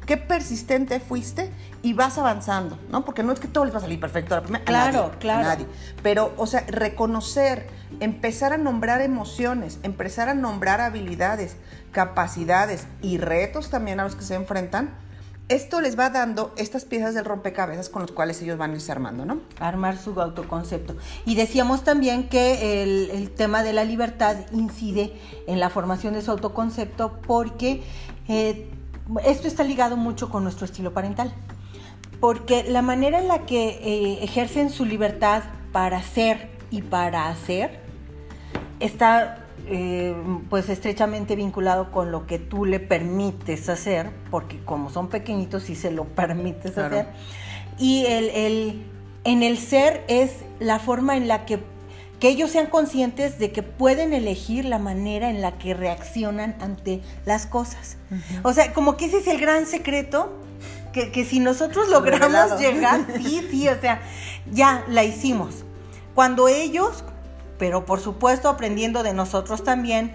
qué 0.05 0.19
persistente 0.19 1.01
fuiste 1.01 1.51
y 1.83 1.95
vas 1.95 2.19
avanzando, 2.19 2.79
¿no? 2.91 3.03
Porque 3.07 3.23
no 3.23 3.33
es 3.33 3.41
que 3.41 3.49
todo 3.49 3.65
les 3.65 3.73
va 3.73 3.79
a 3.79 3.81
salir 3.81 3.99
perfecto 3.99 4.35
a 4.35 4.39
la 4.39 4.43
primera, 4.43 4.63
a 4.65 4.67
Claro, 4.67 5.07
nadie, 5.07 5.19
claro. 5.21 5.41
a 5.41 5.43
nadie. 5.45 5.67
Pero, 6.03 6.35
o 6.37 6.47
sea, 6.47 6.65
reconocer, 6.69 7.67
empezar 8.01 8.53
a 8.53 8.59
nombrar 8.59 9.01
emociones, 9.01 9.79
empezar 9.85 10.29
a 10.29 10.35
nombrar 10.35 10.83
habilidades, 10.83 11.57
capacidades 11.93 12.87
y 13.01 13.17
retos 13.17 13.71
también 13.71 14.01
a 14.01 14.05
los 14.05 14.17
que 14.17 14.25
se 14.25 14.35
enfrentan, 14.35 14.91
esto 15.49 15.81
les 15.81 15.99
va 15.99 16.11
dando 16.11 16.53
estas 16.57 16.85
piezas 16.85 17.15
del 17.15 17.25
rompecabezas 17.25 17.89
con 17.89 18.03
los 18.03 18.13
cuales 18.13 18.41
ellos 18.43 18.59
van 18.59 18.73
a 18.73 18.75
irse 18.75 18.93
armando, 18.93 19.25
¿no? 19.25 19.41
armar 19.61 19.97
su 19.97 20.21
autoconcepto. 20.21 20.97
Y 21.25 21.35
decíamos 21.37 21.85
también 21.85 22.29
que 22.29 22.83
el, 22.83 23.11
el 23.11 23.31
tema 23.31 23.63
de 23.63 23.73
la 23.73 23.85
libertad 23.85 24.37
incide 24.53 25.13
en 25.47 25.59
la 25.61 25.71
formación 25.71 26.15
de 26.15 26.23
su 26.23 26.31
autoconcepto 26.31 27.21
porque 27.27 27.83
eh, 28.29 28.71
esto 29.25 29.49
está 29.49 29.65
ligado 29.65 29.97
mucho 29.97 30.29
con 30.29 30.43
nuestro 30.43 30.67
estilo 30.67 30.93
parental. 30.93 31.33
Porque 32.21 32.65
la 32.65 32.83
manera 32.83 33.19
en 33.19 33.29
la 33.29 33.47
que 33.47 33.69
eh, 33.69 34.19
ejercen 34.23 34.71
su 34.71 34.85
libertad 34.85 35.45
para 35.73 36.03
ser 36.03 36.51
y 36.71 36.83
para 36.83 37.29
hacer 37.29 37.81
está 38.81 39.48
eh, 39.71 40.15
pues 40.51 40.69
estrechamente 40.69 41.37
vinculado 41.37 41.91
con 41.91 42.11
lo 42.13 42.27
que 42.27 42.39
tú 42.39 42.65
le 42.65 42.81
permites 42.81 43.69
hacer, 43.69 44.11
porque 44.31 44.59
como 44.65 44.91
son 44.91 45.09
pequeñitos 45.09 45.65
sí 45.65 45.75
se 45.75 45.91
lo 45.91 46.05
permites 46.05 46.73
Claro. 46.73 46.89
hacer. 47.01 47.07
Y 47.79 48.07
el, 48.07 48.31
el- 48.31 48.83
en 49.25 49.43
el 49.43 49.59
ser 49.59 50.05
es 50.09 50.33
la 50.59 50.79
forma 50.79 51.17
en 51.17 51.29
la 51.29 51.45
que, 51.45 51.61
que 52.19 52.29
ellos 52.31 52.51
sean 52.51 52.67
conscientes 52.67 53.39
de 53.39 53.53
que 53.53 53.63
pueden 53.63 54.15
elegir 54.15 54.65
la 54.65 54.79
manera 54.79 55.29
en 55.31 55.43
la 55.43 55.59
que 55.59 55.75
reaccionan 55.75 56.57
ante 56.61 57.01
las 57.27 57.47
cosas. 57.47 57.97
O 58.43 58.53
sea, 58.53 58.73
como 58.73 58.97
que 58.97 59.05
ese 59.07 59.19
es 59.19 59.27
el 59.27 59.39
gran 59.39 59.67
secreto, 59.67 60.33
que, 60.93 61.13
que 61.13 61.25
si 61.25 61.41
nosotros 61.41 61.89
logramos 61.91 62.21
Revelado. 62.51 62.59
llegar, 62.59 63.07
sí, 63.19 63.47
sí, 63.51 63.69
o 63.69 63.79
sea, 63.81 64.01
ya 64.51 64.85
la 64.89 65.05
hicimos. 65.05 65.65
Cuando 66.15 66.49
ellos, 66.49 67.05
pero 67.59 67.85
por 67.85 68.01
supuesto 68.01 68.49
aprendiendo 68.49 69.03
de 69.03 69.15
nosotros 69.15 69.65
también, 69.65 70.13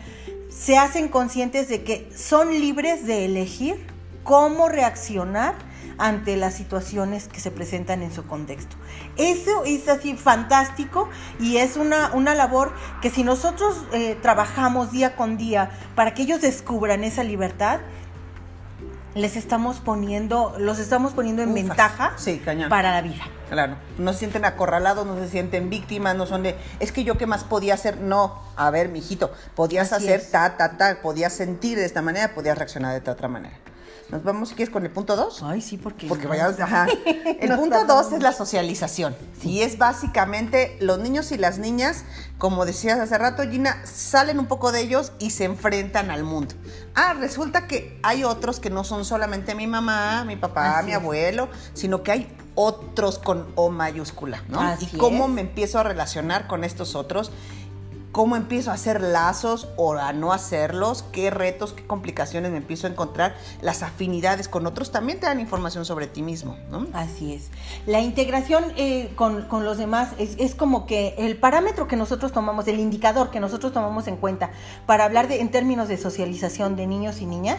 se 0.50 0.77
hacen 0.77 1.07
conscientes 1.09 1.67
de 1.67 1.83
que 1.83 2.09
son 2.15 2.51
libres 2.51 3.05
de 3.05 3.25
elegir 3.25 3.85
cómo 4.23 4.69
reaccionar 4.69 5.55
ante 5.97 6.38
las 6.38 6.55
situaciones 6.55 7.27
que 7.27 7.39
se 7.39 7.51
presentan 7.51 8.01
en 8.01 8.12
su 8.12 8.25
contexto. 8.25 8.75
Eso 9.17 9.63
es 9.65 9.88
así 9.88 10.15
fantástico 10.15 11.09
y 11.39 11.57
es 11.57 11.77
una, 11.77 12.12
una 12.13 12.33
labor 12.33 12.73
que 13.01 13.09
si 13.09 13.23
nosotros 13.23 13.75
eh, 13.93 14.17
trabajamos 14.21 14.91
día 14.91 15.15
con 15.15 15.38
día 15.38 15.71
para 15.95 16.13
que 16.13 16.23
ellos 16.23 16.41
descubran 16.41 17.03
esa 17.03 17.23
libertad, 17.23 17.79
les 19.15 19.36
estamos 19.36 19.77
poniendo, 19.79 20.55
los 20.58 20.79
estamos 20.79 21.13
poniendo 21.13 21.43
en 21.43 21.50
Ufas. 21.51 21.63
ventaja 21.63 22.13
Sí, 22.17 22.41
para 22.70 22.91
la 22.91 23.01
vida. 23.01 23.24
Claro, 23.50 23.75
no 23.98 24.13
se 24.13 24.20
sienten 24.20 24.46
acorralados, 24.46 25.05
no 25.05 25.17
se 25.20 25.29
sienten 25.29 25.70
víctimas, 25.70 26.15
no 26.15 26.25
son 26.25 26.43
de, 26.43 26.55
es 26.79 26.91
que 26.91 27.03
yo 27.03 27.17
qué 27.17 27.27
más 27.27 27.43
podía 27.43 27.75
hacer, 27.75 27.98
no, 27.98 28.41
a 28.55 28.72
ver, 28.72 28.89
mijito, 28.89 29.32
podías 29.55 29.93
Así 29.93 30.05
hacer 30.05 30.22
es. 30.22 30.32
ta, 30.32 30.58
ta, 30.58 30.77
ta, 30.77 31.01
podías 31.01 31.34
sentir 31.34 31.77
de 31.77 31.86
esta 31.86 32.01
manera, 32.01 32.34
podías 32.34 32.58
reaccionar 32.58 32.91
de 32.93 32.98
esta 32.98 33.12
otra 33.12 33.27
manera. 33.27 33.55
Nos 34.10 34.24
vamos, 34.24 34.50
si 34.50 34.55
quieres, 34.55 34.72
con 34.72 34.83
el 34.86 34.91
punto 34.91 35.15
2. 35.15 35.43
Ay, 35.43 35.62
sí, 35.62 35.77
porque... 35.77 36.07
Porque 36.07 36.27
vayamos, 36.27 36.60
ajá. 36.60 36.88
El 37.39 37.55
punto 37.55 37.69
tardamos 37.77 38.05
dos 38.05 38.13
es 38.13 38.22
la 38.22 38.31
socialización. 38.31 39.15
Y 39.43 39.62
es 39.62 39.77
básicamente 39.77 40.77
los 40.79 41.00
niños 41.00 41.31
y 41.31 41.38
las 41.38 41.57
niñas, 41.57 42.03
como 42.38 42.65
decías 42.65 43.00
hace 43.00 43.17
rato, 43.17 43.43
Gina, 43.50 43.81
salen 43.86 44.39
un 44.39 44.45
poco 44.45 44.72
de 44.72 44.81
ellos 44.81 45.12
y 45.19 45.31
se 45.31 45.45
enfrentan 45.45 46.12
al 46.12 46.24
mundo. 46.24 46.53
Ah, 46.95 47.13
resulta 47.13 47.67
que 47.67 48.00
hay 48.03 48.24
otros 48.24 48.60
que 48.60 48.69
no 48.69 48.83
son 48.83 49.03
solamente 49.03 49.55
mi 49.55 49.67
mamá, 49.67 50.24
mi 50.25 50.36
papá, 50.36 50.77
Así 50.77 50.86
mi 50.88 50.91
es. 50.91 50.98
abuelo, 50.98 51.50
sino 51.74 52.03
que 52.03 52.12
hay 52.12 52.38
otros 52.55 53.17
con 53.19 53.48
O 53.55 53.69
mayúscula, 53.72 54.43
¿no? 54.48 54.62
Así 54.62 54.88
y 54.91 54.98
cómo 54.98 55.25
es. 55.25 55.31
me 55.31 55.41
empiezo 55.41 55.79
a 55.79 55.83
relacionar 55.83 56.48
con 56.48 56.63
estos 56.63 56.95
otros. 56.95 57.31
Cómo 58.13 58.36
empiezo 58.36 58.70
a 58.70 58.75
hacer 58.75 59.01
lazos 59.01 59.67
o 59.75 59.96
a 59.96 60.13
no 60.13 60.34
hacerlos, 60.34 61.03
qué 61.12 61.32
retos, 61.32 61.74
qué 61.74 61.86
complicaciones 61.86 62.51
me 62.51 62.58
empiezo 62.58 62.86
a 62.86 62.91
encontrar, 62.91 63.36
las 63.60 63.82
afinidades 63.82 64.48
con 64.48 64.67
otros 64.67 64.91
también 64.91 65.20
te 65.20 65.25
dan 65.25 65.39
información 65.39 65.84
sobre 65.84 66.05
ti 66.05 66.22
mismo, 66.22 66.55
¿no? 66.70 66.86
Así 66.93 67.34
es. 67.34 67.50
La 67.88 68.01
integración 68.01 68.65
eh, 68.77 69.12
con, 69.15 69.48
con 69.48 69.65
los 69.65 69.79
demás 69.79 70.10
es, 70.20 70.36
es 70.38 70.53
como 70.53 70.86
que 70.86 71.15
el 71.17 71.38
parámetro 71.38 71.88
que 71.88 71.96
nosotros 71.96 72.32
tomamos, 72.32 72.67
el 72.67 72.79
indicador 72.79 73.32
que 73.32 73.39
nosotros 73.39 73.74
tomamos 73.74 74.08
en 74.08 74.17
cuenta 74.17 74.51
para 74.86 75.05
hablar 75.05 75.27
de, 75.27 75.41
en 75.41 75.50
términos 75.50 75.88
de 75.88 75.98
socialización 75.98 76.75
de 76.75 76.86
niños 76.86 77.20
y 77.20 77.25
niñas 77.25 77.58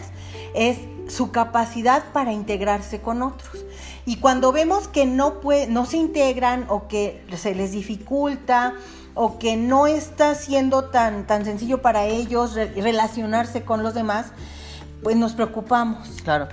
es 0.53 0.77
su 1.09 1.31
capacidad 1.31 2.05
para 2.13 2.31
integrarse 2.31 3.01
con 3.01 3.23
otros. 3.23 3.65
Y 4.05 4.17
cuando 4.17 4.53
vemos 4.53 4.87
que 4.87 5.05
no, 5.05 5.41
puede, 5.41 5.67
no 5.67 5.85
se 5.85 5.97
integran 5.97 6.65
o 6.69 6.87
que 6.87 7.25
se 7.35 7.53
les 7.55 7.73
dificulta 7.73 8.75
o 9.15 9.39
que 9.39 9.57
no 9.57 9.87
está 9.87 10.35
siendo 10.35 10.85
tan, 10.85 11.25
tan 11.25 11.45
sencillo 11.45 11.81
para 11.81 12.05
ellos 12.05 12.53
re- 12.53 12.67
relacionarse 12.75 13.63
con 13.63 13.81
los 13.81 13.93
demás, 13.93 14.27
pues 15.01 15.15
nos 15.15 15.33
preocupamos. 15.33 16.07
Claro. 16.23 16.49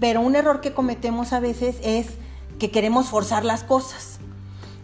Pero 0.00 0.20
un 0.20 0.34
error 0.34 0.60
que 0.60 0.74
cometemos 0.74 1.32
a 1.32 1.40
veces 1.40 1.76
es 1.82 2.06
que 2.58 2.70
queremos 2.70 3.08
forzar 3.08 3.44
las 3.44 3.62
cosas. 3.62 4.18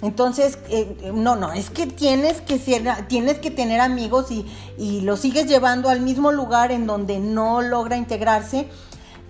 Entonces, 0.02 0.58
eh, 0.68 1.12
no, 1.14 1.36
no, 1.36 1.52
es 1.52 1.70
que 1.70 1.86
tienes 1.86 2.40
que 2.40 2.58
ser, 2.58 2.82
tienes 3.06 3.38
que 3.38 3.50
tener 3.50 3.80
amigos 3.80 4.30
y, 4.30 4.44
y 4.76 5.00
lo 5.02 5.16
sigues 5.16 5.46
llevando 5.46 5.88
al 5.88 6.00
mismo 6.00 6.32
lugar 6.32 6.72
en 6.72 6.86
donde 6.86 7.18
no 7.18 7.62
logra 7.62 7.96
integrarse. 7.96 8.68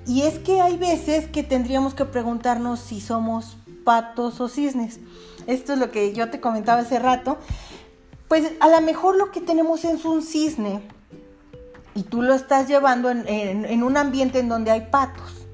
Y 0.06 0.22
es 0.22 0.38
que 0.38 0.60
hay 0.60 0.76
veces 0.78 1.28
que 1.28 1.42
tendríamos 1.42 1.94
que 1.94 2.04
preguntarnos 2.04 2.80
si 2.80 3.00
somos 3.00 3.56
patos 3.84 4.40
o 4.40 4.48
cisnes. 4.48 4.98
Esto 5.46 5.74
es 5.74 5.78
lo 5.78 5.90
que 5.90 6.14
yo 6.14 6.30
te 6.30 6.40
comentaba 6.40 6.80
hace 6.80 6.98
rato. 6.98 7.36
Pues 8.32 8.50
a 8.60 8.68
lo 8.68 8.80
mejor 8.80 9.16
lo 9.16 9.30
que 9.30 9.42
tenemos 9.42 9.84
es 9.84 10.06
un 10.06 10.22
cisne 10.22 10.80
y 11.94 12.04
tú 12.04 12.22
lo 12.22 12.32
estás 12.32 12.66
llevando 12.66 13.10
en, 13.10 13.28
en- 13.28 13.66
en 13.66 13.82
un 13.82 13.98
ambiente 13.98 14.38
en 14.38 14.48
donde 14.48 14.70
hay 14.70 14.86
patos. 14.90 15.44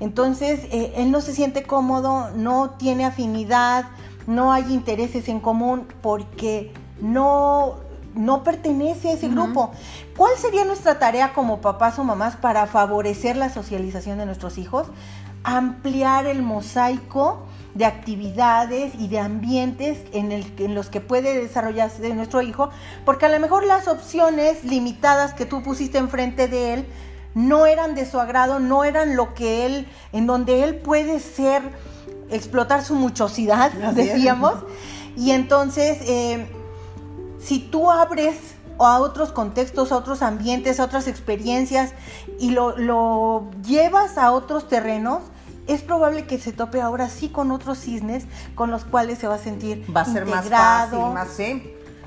Entonces, 0.00 0.64
eh, 0.72 0.92
él 0.96 1.12
no 1.12 1.20
se 1.20 1.32
siente 1.32 1.62
cómodo, 1.62 2.30
no 2.34 2.70
tiene 2.70 3.04
afinidad, 3.04 3.84
no 4.26 4.52
hay 4.52 4.74
intereses 4.74 5.28
en 5.28 5.38
común 5.38 5.86
porque 6.02 6.72
no, 7.00 7.76
no 8.16 8.42
pertenece 8.42 9.10
a 9.10 9.12
ese 9.12 9.28
grupo. 9.28 9.70
¿Cuál 10.16 10.32
sería 10.36 10.64
nuestra 10.64 10.98
tarea 10.98 11.32
como 11.32 11.60
papás 11.60 11.96
o 12.00 12.02
mamás 12.02 12.34
para 12.34 12.66
favorecer 12.66 13.36
la 13.36 13.50
socialización 13.50 14.18
de 14.18 14.26
nuestros 14.26 14.58
hijos? 14.58 14.88
Ampliar 15.44 16.26
el 16.26 16.42
mosaico 16.42 17.46
de 17.76 17.84
actividades 17.84 18.94
y 18.98 19.08
de 19.08 19.18
ambientes 19.18 19.98
en, 20.12 20.32
el, 20.32 20.50
en 20.58 20.74
los 20.74 20.88
que 20.88 21.02
puede 21.02 21.38
desarrollarse 21.38 22.14
nuestro 22.14 22.40
hijo, 22.40 22.70
porque 23.04 23.26
a 23.26 23.28
lo 23.28 23.38
mejor 23.38 23.66
las 23.66 23.86
opciones 23.86 24.64
limitadas 24.64 25.34
que 25.34 25.44
tú 25.44 25.62
pusiste 25.62 25.98
enfrente 25.98 26.48
de 26.48 26.74
él 26.74 26.86
no 27.34 27.66
eran 27.66 27.94
de 27.94 28.06
su 28.06 28.18
agrado, 28.18 28.60
no 28.60 28.84
eran 28.84 29.14
lo 29.14 29.34
que 29.34 29.66
él, 29.66 29.86
en 30.12 30.26
donde 30.26 30.64
él 30.64 30.76
puede 30.76 31.20
ser, 31.20 31.62
explotar 32.30 32.82
su 32.82 32.94
muchosidad, 32.94 33.72
Así 33.82 33.88
es. 33.88 33.94
decíamos. 33.94 34.54
Y 35.14 35.32
entonces, 35.32 35.98
eh, 36.02 36.46
si 37.38 37.58
tú 37.58 37.90
abres 37.90 38.36
a 38.78 39.00
otros 39.00 39.32
contextos, 39.32 39.92
a 39.92 39.98
otros 39.98 40.22
ambientes, 40.22 40.80
a 40.80 40.84
otras 40.84 41.08
experiencias 41.08 41.92
y 42.40 42.52
lo, 42.52 42.76
lo 42.78 43.50
llevas 43.66 44.16
a 44.16 44.32
otros 44.32 44.66
terrenos, 44.66 45.20
es 45.66 45.82
probable 45.82 46.26
que 46.26 46.38
se 46.38 46.52
tope 46.52 46.80
ahora 46.80 47.08
sí 47.08 47.28
con 47.28 47.50
otros 47.50 47.78
cisnes 47.78 48.24
con 48.54 48.70
los 48.70 48.84
cuales 48.84 49.18
se 49.18 49.26
va 49.28 49.34
a 49.34 49.38
sentir 49.38 49.84
Va 49.94 50.02
a 50.02 50.04
ser 50.04 50.24
más 50.26 50.36
integrado, 50.44 51.12
fácil, 51.12 51.14
más 51.14 51.28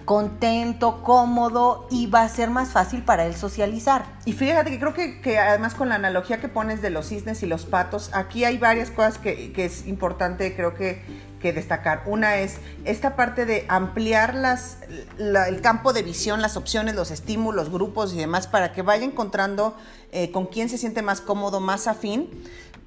contento, 0.06 1.04
cómodo 1.04 1.88
y 1.92 2.08
va 2.08 2.24
a 2.24 2.30
ser 2.30 2.50
más 2.50 2.70
fácil 2.70 3.04
para 3.04 3.26
él 3.28 3.36
socializar. 3.36 4.06
Y 4.26 4.34
fíjate 4.34 4.72
que 4.72 4.80
creo 4.80 4.94
que, 4.96 5.22
que 5.22 5.38
además 5.38 5.76
con 5.76 5.90
la 5.90 5.96
analogía 5.96 6.40
que 6.42 6.48
pones 6.50 6.82
de 6.82 6.90
los 6.90 7.08
cisnes 7.10 7.44
y 7.44 7.46
los 7.46 7.66
patos, 7.66 8.10
aquí 8.14 8.44
hay 8.44 8.58
varias 8.58 8.90
cosas 8.90 9.20
que, 9.20 9.54
que 9.54 9.66
es 9.66 9.86
importante, 9.86 10.56
creo 10.56 10.74
que, 10.74 11.04
que 11.40 11.54
destacar. 11.54 12.02
Una 12.08 12.38
es 12.38 12.58
esta 12.86 13.16
parte 13.16 13.46
de 13.46 13.66
ampliar 13.70 14.34
las, 14.34 14.80
la- 15.20 15.48
el 15.48 15.62
campo 15.62 15.94
de 15.94 16.02
visión, 16.02 16.42
las 16.42 16.58
opciones, 16.58 16.96
los 16.96 17.12
estímulos, 17.12 17.70
grupos 17.70 18.12
y 18.14 18.18
demás, 18.18 18.48
para 18.48 18.74
que 18.74 18.82
vaya 18.82 19.06
encontrando 19.06 19.78
eh, 20.12 20.32
con 20.32 20.48
quién 20.48 20.70
se 20.70 20.80
siente 20.80 21.04
más 21.04 21.22
cómodo, 21.22 21.60
más 21.60 21.86
afín. 21.86 22.30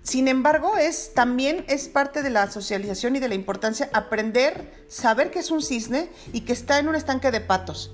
Sin 0.02 0.26
embargo, 0.26 0.76
es 0.76 1.12
también 1.14 1.64
es 1.68 1.88
parte 1.88 2.23
de 2.23 2.30
la 2.30 2.50
socialización 2.50 3.14
y 3.16 3.21
de 3.21 3.28
la 3.28 3.35
importancia 3.37 3.88
aprender, 3.92 4.85
saber 4.88 5.30
que 5.30 5.38
es 5.38 5.50
un 5.50 5.62
cisne 5.62 6.11
y 6.32 6.40
que 6.40 6.52
está 6.52 6.78
en 6.80 6.88
un 6.88 6.97
estanque 6.97 7.30
de 7.30 7.40
patos 7.40 7.92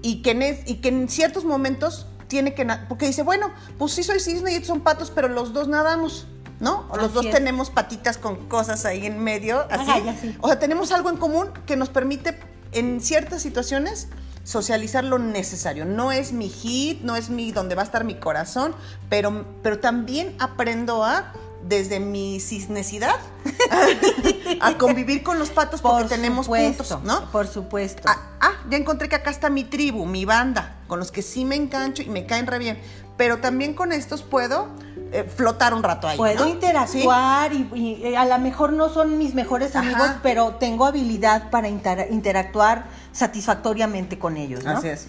y 0.00 0.22
que 0.22 0.30
en, 0.30 0.42
es- 0.42 0.60
y 0.66 0.76
que 0.76 0.88
en 0.88 1.08
ciertos 1.08 1.44
momentos 1.44 2.06
tiene 2.28 2.54
que 2.54 2.66
porque 2.88 3.06
dice, 3.06 3.22
bueno, 3.22 3.50
pues 3.78 3.92
sí 3.92 4.02
soy 4.02 4.20
cisne 4.20 4.54
y 4.56 4.64
son 4.64 4.80
patos, 4.80 5.10
pero 5.14 5.28
los 5.28 5.52
dos 5.52 5.68
nadamos, 5.68 6.26
¿no? 6.60 6.86
O 6.90 6.96
los 6.96 7.06
Así 7.06 7.14
dos 7.14 7.26
es. 7.26 7.32
tenemos 7.34 7.70
patitas 7.70 8.16
con 8.16 8.48
cosas 8.48 8.84
ahí 8.86 9.04
en 9.06 9.18
medio, 9.18 9.60
así. 9.70 9.90
Ajá, 9.90 9.98
ya 10.00 10.16
sí. 10.18 10.34
O 10.40 10.48
sea, 10.48 10.58
tenemos 10.58 10.92
algo 10.92 11.10
en 11.10 11.16
común 11.18 11.48
que 11.66 11.76
nos 11.76 11.88
permite 11.90 12.38
en 12.72 13.00
ciertas 13.02 13.42
situaciones 13.42 14.08
socializar 14.48 15.04
lo 15.04 15.18
necesario. 15.18 15.84
No 15.84 16.10
es 16.10 16.32
mi 16.32 16.48
hit, 16.48 17.02
no 17.02 17.16
es 17.16 17.28
mi 17.28 17.52
donde 17.52 17.74
va 17.74 17.82
a 17.82 17.84
estar 17.84 18.04
mi 18.04 18.14
corazón, 18.14 18.74
pero, 19.10 19.44
pero 19.62 19.78
también 19.78 20.34
aprendo 20.38 21.04
a 21.04 21.34
desde 21.62 22.00
mi 22.00 22.40
cisnecidad 22.40 23.16
a 24.60 24.78
convivir 24.78 25.22
con 25.22 25.38
los 25.38 25.50
patos 25.50 25.82
porque 25.82 26.04
Por 26.04 26.08
tenemos 26.08 26.46
supuesto, 26.46 26.84
puntos, 26.84 27.02
¿no? 27.02 27.30
Por 27.30 27.46
supuesto. 27.46 28.08
Ah, 28.40 28.52
ya 28.70 28.76
encontré 28.76 29.08
que 29.08 29.16
acá 29.16 29.30
está 29.30 29.50
mi 29.50 29.64
tribu, 29.64 30.06
mi 30.06 30.24
banda, 30.24 30.76
con 30.86 30.98
los 30.98 31.10
que 31.12 31.22
sí 31.22 31.44
me 31.44 31.56
engancho 31.56 32.02
y 32.02 32.08
me 32.08 32.26
caen 32.26 32.46
re 32.46 32.58
bien. 32.58 32.78
Pero 33.16 33.38
también 33.38 33.74
con 33.74 33.92
estos 33.92 34.22
puedo 34.22 34.68
eh, 35.10 35.24
flotar 35.24 35.74
un 35.74 35.82
rato 35.82 36.06
ahí. 36.06 36.16
Puedo 36.16 36.44
¿no? 36.44 36.50
interactuar 36.50 37.52
y, 37.52 37.68
y, 37.74 38.06
eh, 38.06 38.16
a 38.16 38.24
lo 38.26 38.38
mejor 38.38 38.72
no 38.72 38.90
son 38.90 39.18
mis 39.18 39.34
mejores 39.34 39.74
Ajá. 39.74 39.80
amigos, 39.84 40.10
pero 40.22 40.54
tengo 40.60 40.86
habilidad 40.86 41.50
para 41.50 41.66
inter- 41.68 42.06
interactuar 42.10 42.84
satisfactoriamente 43.12 44.18
con 44.18 44.36
ellos. 44.36 44.64
¿no? 44.64 44.70
Así 44.78 44.88
es. 44.88 45.08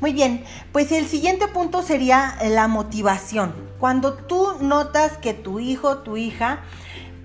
Muy 0.00 0.12
bien, 0.12 0.44
pues 0.72 0.92
el 0.92 1.06
siguiente 1.08 1.48
punto 1.48 1.82
sería 1.82 2.36
la 2.48 2.68
motivación. 2.68 3.52
Cuando 3.78 4.14
tú 4.14 4.46
notas 4.60 5.18
que 5.18 5.34
tu 5.34 5.58
hijo, 5.58 5.98
tu 5.98 6.16
hija, 6.16 6.60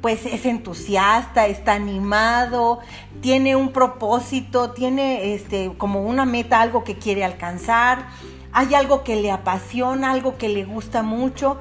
pues 0.06 0.24
es 0.28 0.46
entusiasta, 0.46 1.48
está 1.48 1.74
animado, 1.74 2.78
tiene 3.22 3.56
un 3.56 3.70
propósito, 3.70 4.70
tiene 4.70 5.34
este 5.34 5.72
como 5.80 6.04
una 6.04 6.26
meta, 6.26 6.62
algo 6.62 6.84
que 6.84 7.00
quiere 7.00 7.24
alcanzar, 7.26 8.06
hay 8.52 8.76
algo 8.76 9.04
que 9.04 9.16
le 9.16 9.32
apasiona, 9.32 10.12
algo 10.12 10.38
que 10.38 10.48
le 10.48 10.64
gusta 10.64 11.02
mucho. 11.02 11.60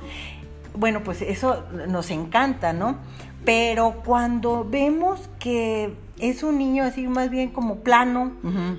Bueno, 0.77 1.03
pues 1.03 1.23
eso 1.23 1.65
nos 1.89 2.11
encanta, 2.11 2.75
¿no? 2.75 2.99
Pero 3.47 4.03
cuando 4.05 4.67
vemos 4.69 5.31
que 5.39 5.95
es 6.19 6.43
un 6.45 6.59
niño 6.59 6.85
así 6.85 7.09
más 7.09 7.29
bien 7.31 7.51
como 7.51 7.77
plano, 7.81 8.33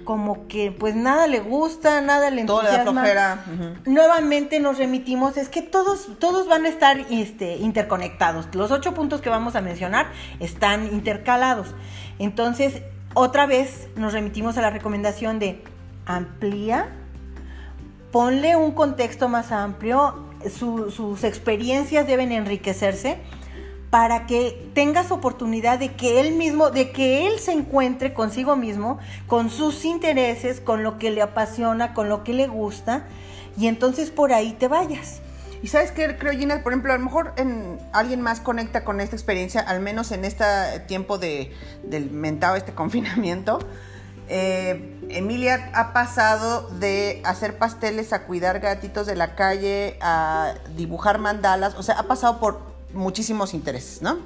como 0.05 0.47
que 0.47 0.71
pues 0.71 0.95
nada 0.95 1.27
le 1.27 1.39
gusta, 1.41 1.99
nada 2.01 2.29
le 2.29 2.45
Todo 2.45 2.61
le 2.63 2.69
da 2.69 2.75
entusiasma. 2.75 3.01
flojera. 3.01 3.45
ujú. 3.83 3.91
Nuevamente 3.91 4.59
nos 4.59 4.77
remitimos, 4.77 5.35
es 5.37 5.49
que 5.49 5.61
todos, 5.61 6.07
todos 6.19 6.47
van 6.47 6.65
a 6.65 6.69
estar 6.69 6.97
este, 7.09 7.57
interconectados. 7.57 8.47
Los 8.53 8.71
ocho 8.71 8.93
puntos 8.93 9.19
que 9.21 9.29
vamos 9.29 9.55
a 9.55 9.61
mencionar 9.61 10.07
están 10.39 10.85
intercalados. 10.87 11.75
Entonces, 12.19 12.81
otra 13.13 13.45
vez 13.45 13.89
nos 13.97 14.13
remitimos 14.13 14.57
a 14.57 14.61
la 14.61 14.69
recomendación 14.69 15.37
de 15.39 15.61
amplía, 16.05 16.89
ponle 18.11 18.55
un 18.55 18.71
contexto 18.71 19.27
más 19.27 19.51
amplio, 19.51 20.23
su- 20.57 20.91
sus 20.91 21.23
experiencias 21.23 22.07
deben 22.07 22.31
enriquecerse 22.31 23.17
para 23.95 24.25
que 24.25 24.69
tengas 24.73 25.09
oportunidad 25.09 25.79
de 25.79 25.93
que 25.93 26.19
él 26.19 26.35
mismo, 26.35 26.69
de 26.69 26.91
que 26.91 27.27
él 27.27 27.39
se 27.39 27.53
encuentre 27.53 28.13
consigo 28.13 28.57
mismo, 28.57 28.99
con 29.25 29.49
sus 29.49 29.85
intereses, 29.85 30.59
con 30.59 30.83
lo 30.83 30.97
que 30.97 31.11
le 31.11 31.21
apasiona, 31.21 31.93
con 31.93 32.09
lo 32.09 32.21
que 32.25 32.33
le 32.33 32.47
gusta, 32.47 33.05
y 33.57 33.67
entonces 33.67 34.11
por 34.11 34.33
ahí 34.33 34.51
te 34.51 34.67
vayas. 34.67 35.21
Y 35.63 35.69
sabes 35.69 35.93
qué, 35.93 36.17
creo, 36.17 36.33
Gina, 36.33 36.61
por 36.61 36.73
ejemplo, 36.73 36.91
a 36.91 36.97
lo 36.97 37.05
mejor 37.05 37.31
en, 37.37 37.79
alguien 37.93 38.19
más 38.19 38.41
conecta 38.41 38.83
con 38.83 38.99
esta 38.99 39.15
experiencia, 39.15 39.61
al 39.61 39.79
menos 39.79 40.11
en 40.11 40.25
este 40.25 40.43
tiempo 40.87 41.17
de, 41.17 41.53
del 41.83 42.11
mentado, 42.11 42.57
este 42.57 42.73
confinamiento. 42.75 43.59
Eh, 44.27 44.99
Emilia 45.07 45.71
ha 45.73 45.93
pasado 45.93 46.67
de 46.81 47.21
hacer 47.23 47.57
pasteles 47.57 48.11
a 48.11 48.23
cuidar 48.25 48.59
gatitos 48.59 49.07
de 49.07 49.15
la 49.15 49.35
calle, 49.35 49.97
a 50.01 50.55
dibujar 50.75 51.17
mandalas, 51.17 51.75
o 51.75 51.83
sea, 51.83 51.97
ha 51.97 52.03
pasado 52.03 52.41
por 52.41 52.74
muchísimos 52.95 53.53
intereses, 53.53 54.01
¿no? 54.01 54.17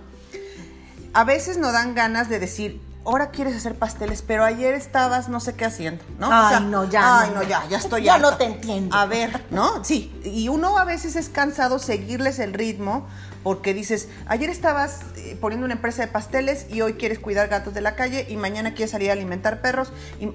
A 1.13 1.23
veces 1.23 1.57
nos 1.57 1.73
dan 1.73 1.95
ganas 1.95 2.29
de 2.29 2.39
decir, 2.39 2.79
ahora 3.05 3.31
quieres 3.31 3.55
hacer 3.55 3.75
pasteles, 3.75 4.21
pero 4.21 4.45
ayer 4.45 4.75
estabas 4.75 5.27
no 5.27 5.39
sé 5.39 5.55
qué 5.55 5.65
haciendo, 5.65 6.03
¿no? 6.19 6.29
Ay, 6.31 6.63
no, 6.65 6.87
ya 6.89 7.21
Ay, 7.21 7.29
no. 7.33 7.41
no, 7.41 7.43
ya, 7.43 7.65
ya 7.67 7.77
estoy 7.77 8.03
Ya 8.03 8.15
harta. 8.15 8.31
no 8.31 8.37
te 8.37 8.45
entiendo. 8.45 8.95
A 8.95 9.05
ver, 9.05 9.43
¿no? 9.49 9.83
Sí, 9.83 10.13
y 10.23 10.47
uno 10.49 10.77
a 10.77 10.85
veces 10.85 11.15
es 11.15 11.29
cansado 11.29 11.79
seguirles 11.79 12.37
el 12.39 12.53
ritmo 12.53 13.07
porque 13.43 13.73
dices, 13.73 14.09
ayer 14.27 14.49
estabas 14.49 14.99
eh, 15.15 15.37
poniendo 15.41 15.65
una 15.65 15.73
empresa 15.73 16.03
de 16.03 16.09
pasteles 16.09 16.67
y 16.69 16.81
hoy 16.81 16.93
quieres 16.93 17.17
cuidar 17.19 17.47
gatos 17.47 17.73
de 17.73 17.81
la 17.81 17.95
calle 17.95 18.27
y 18.29 18.35
mañana 18.37 18.73
quieres 18.75 18.91
salir 18.91 19.09
a 19.09 19.13
alimentar 19.13 19.61
perros. 19.61 19.91
Y, 20.19 20.27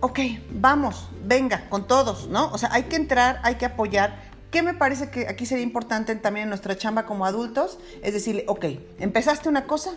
ok, 0.00 0.18
vamos, 0.50 1.08
venga, 1.24 1.68
con 1.68 1.86
todos, 1.86 2.26
¿no? 2.28 2.50
O 2.50 2.58
sea, 2.58 2.70
hay 2.72 2.84
que 2.84 2.96
entrar, 2.96 3.38
hay 3.44 3.54
que 3.56 3.66
apoyar. 3.66 4.27
¿Qué 4.50 4.62
me 4.62 4.72
parece 4.74 5.10
que 5.10 5.28
aquí 5.28 5.44
sería 5.46 5.62
importante 5.64 6.14
también 6.16 6.44
en 6.44 6.48
nuestra 6.48 6.76
chamba 6.76 7.04
como 7.04 7.26
adultos? 7.26 7.78
Es 8.02 8.14
decirle, 8.14 8.44
ok, 8.48 8.64
empezaste 8.98 9.48
una 9.48 9.66
cosa 9.66 9.90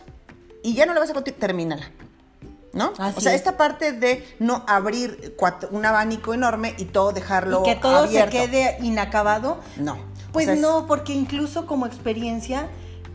y 0.64 0.74
ya 0.74 0.86
no 0.86 0.94
la 0.94 1.00
vas 1.00 1.10
a 1.10 1.14
continuar, 1.14 1.40
termínala. 1.40 1.92
¿No? 2.74 2.94
Así 3.00 3.18
o 3.18 3.22
sea, 3.22 3.32
es. 3.34 3.38
esta 3.40 3.58
parte 3.58 3.92
de 3.92 4.26
no 4.40 4.64
abrir 4.68 5.36
cuatro- 5.38 5.68
un 5.74 5.86
abanico 5.86 6.34
enorme 6.34 6.74
y 6.78 6.86
todo 6.86 7.12
dejarlo 7.12 7.62
y 7.62 7.70
que 7.70 7.76
todo 7.76 7.98
abierto. 7.98 8.32
se 8.32 8.38
quede 8.48 8.78
inacabado. 8.82 9.60
No. 9.78 9.98
Pues 10.32 10.46
O 10.46 10.48
sea, 10.48 10.54
es- 10.56 10.62
no, 10.62 10.88
porque 10.88 11.12
incluso 11.14 11.66
como 11.66 11.86
experiencia, 11.86 12.68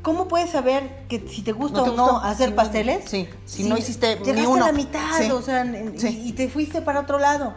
¿cómo 0.03 0.29
puedes 0.29 0.51
saber 0.51 1.07
que 1.09 1.27
si 1.29 1.41
te 1.41 1.53
gusta 1.53 1.79
¿No 1.79 1.85
te 1.85 1.91
o 1.91 1.95
no 1.95 2.03
gustó? 2.05 2.19
hacer 2.19 2.49
Si 2.49 2.51
no- 2.51 2.57
pasteles? 2.57 3.05
sí, 3.09 3.29
si 3.47 3.65
no 3.65 3.79
hiciste 3.79 4.19
ni 4.27 4.45
uno. 4.45 4.63
a 4.63 4.67
la 4.69 4.73
mitad, 4.75 5.19
Sí. 5.23 5.31
o 5.31 5.41
sea, 5.41 5.65
Sí. 5.97 6.09
y, 6.25 6.29
y 6.29 6.33
te 6.33 6.49
fuiste 6.51 6.83
para 6.83 7.01
otro 7.01 7.19
lado. 7.19 7.55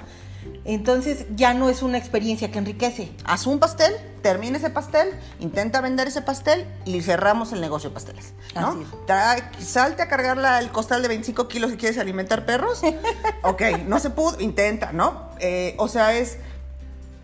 Entonces 0.65 1.25
ya 1.35 1.53
no 1.53 1.69
es 1.69 1.81
una 1.81 1.97
experiencia 1.97 2.51
que 2.51 2.57
enriquece. 2.59 3.11
haz 3.25 3.47
un 3.47 3.59
pastel, 3.59 3.93
termina 4.21 4.57
ese 4.57 4.69
pastel, 4.69 5.09
intenta 5.39 5.81
vender 5.81 6.07
ese 6.07 6.21
pastel 6.21 6.65
y 6.85 7.01
cerramos 7.01 7.51
el 7.53 7.61
negocio 7.61 7.89
de 7.89 7.93
pasteles. 7.93 8.33
¿no? 8.55 8.69
Así 8.71 8.81
es. 8.81 8.87
Trae- 9.07 9.43
salte 9.59 10.01
a 10.01 10.07
cargar 10.07 10.37
la- 10.37 10.59
el 10.59 10.69
costal 10.71 11.01
de 11.01 11.07
25 11.07 11.47
kilos 11.47 11.71
si 11.71 11.77
quieres 11.77 11.97
alimentar 11.97 12.45
perros. 12.45 12.81
ok, 13.43 13.61
no 13.87 13.99
se 13.99 14.09
pudo, 14.09 14.39
intenta, 14.39 14.91
¿no? 14.91 15.29
Eh, 15.39 15.75
o 15.77 15.87
sea, 15.87 16.13
es. 16.13 16.37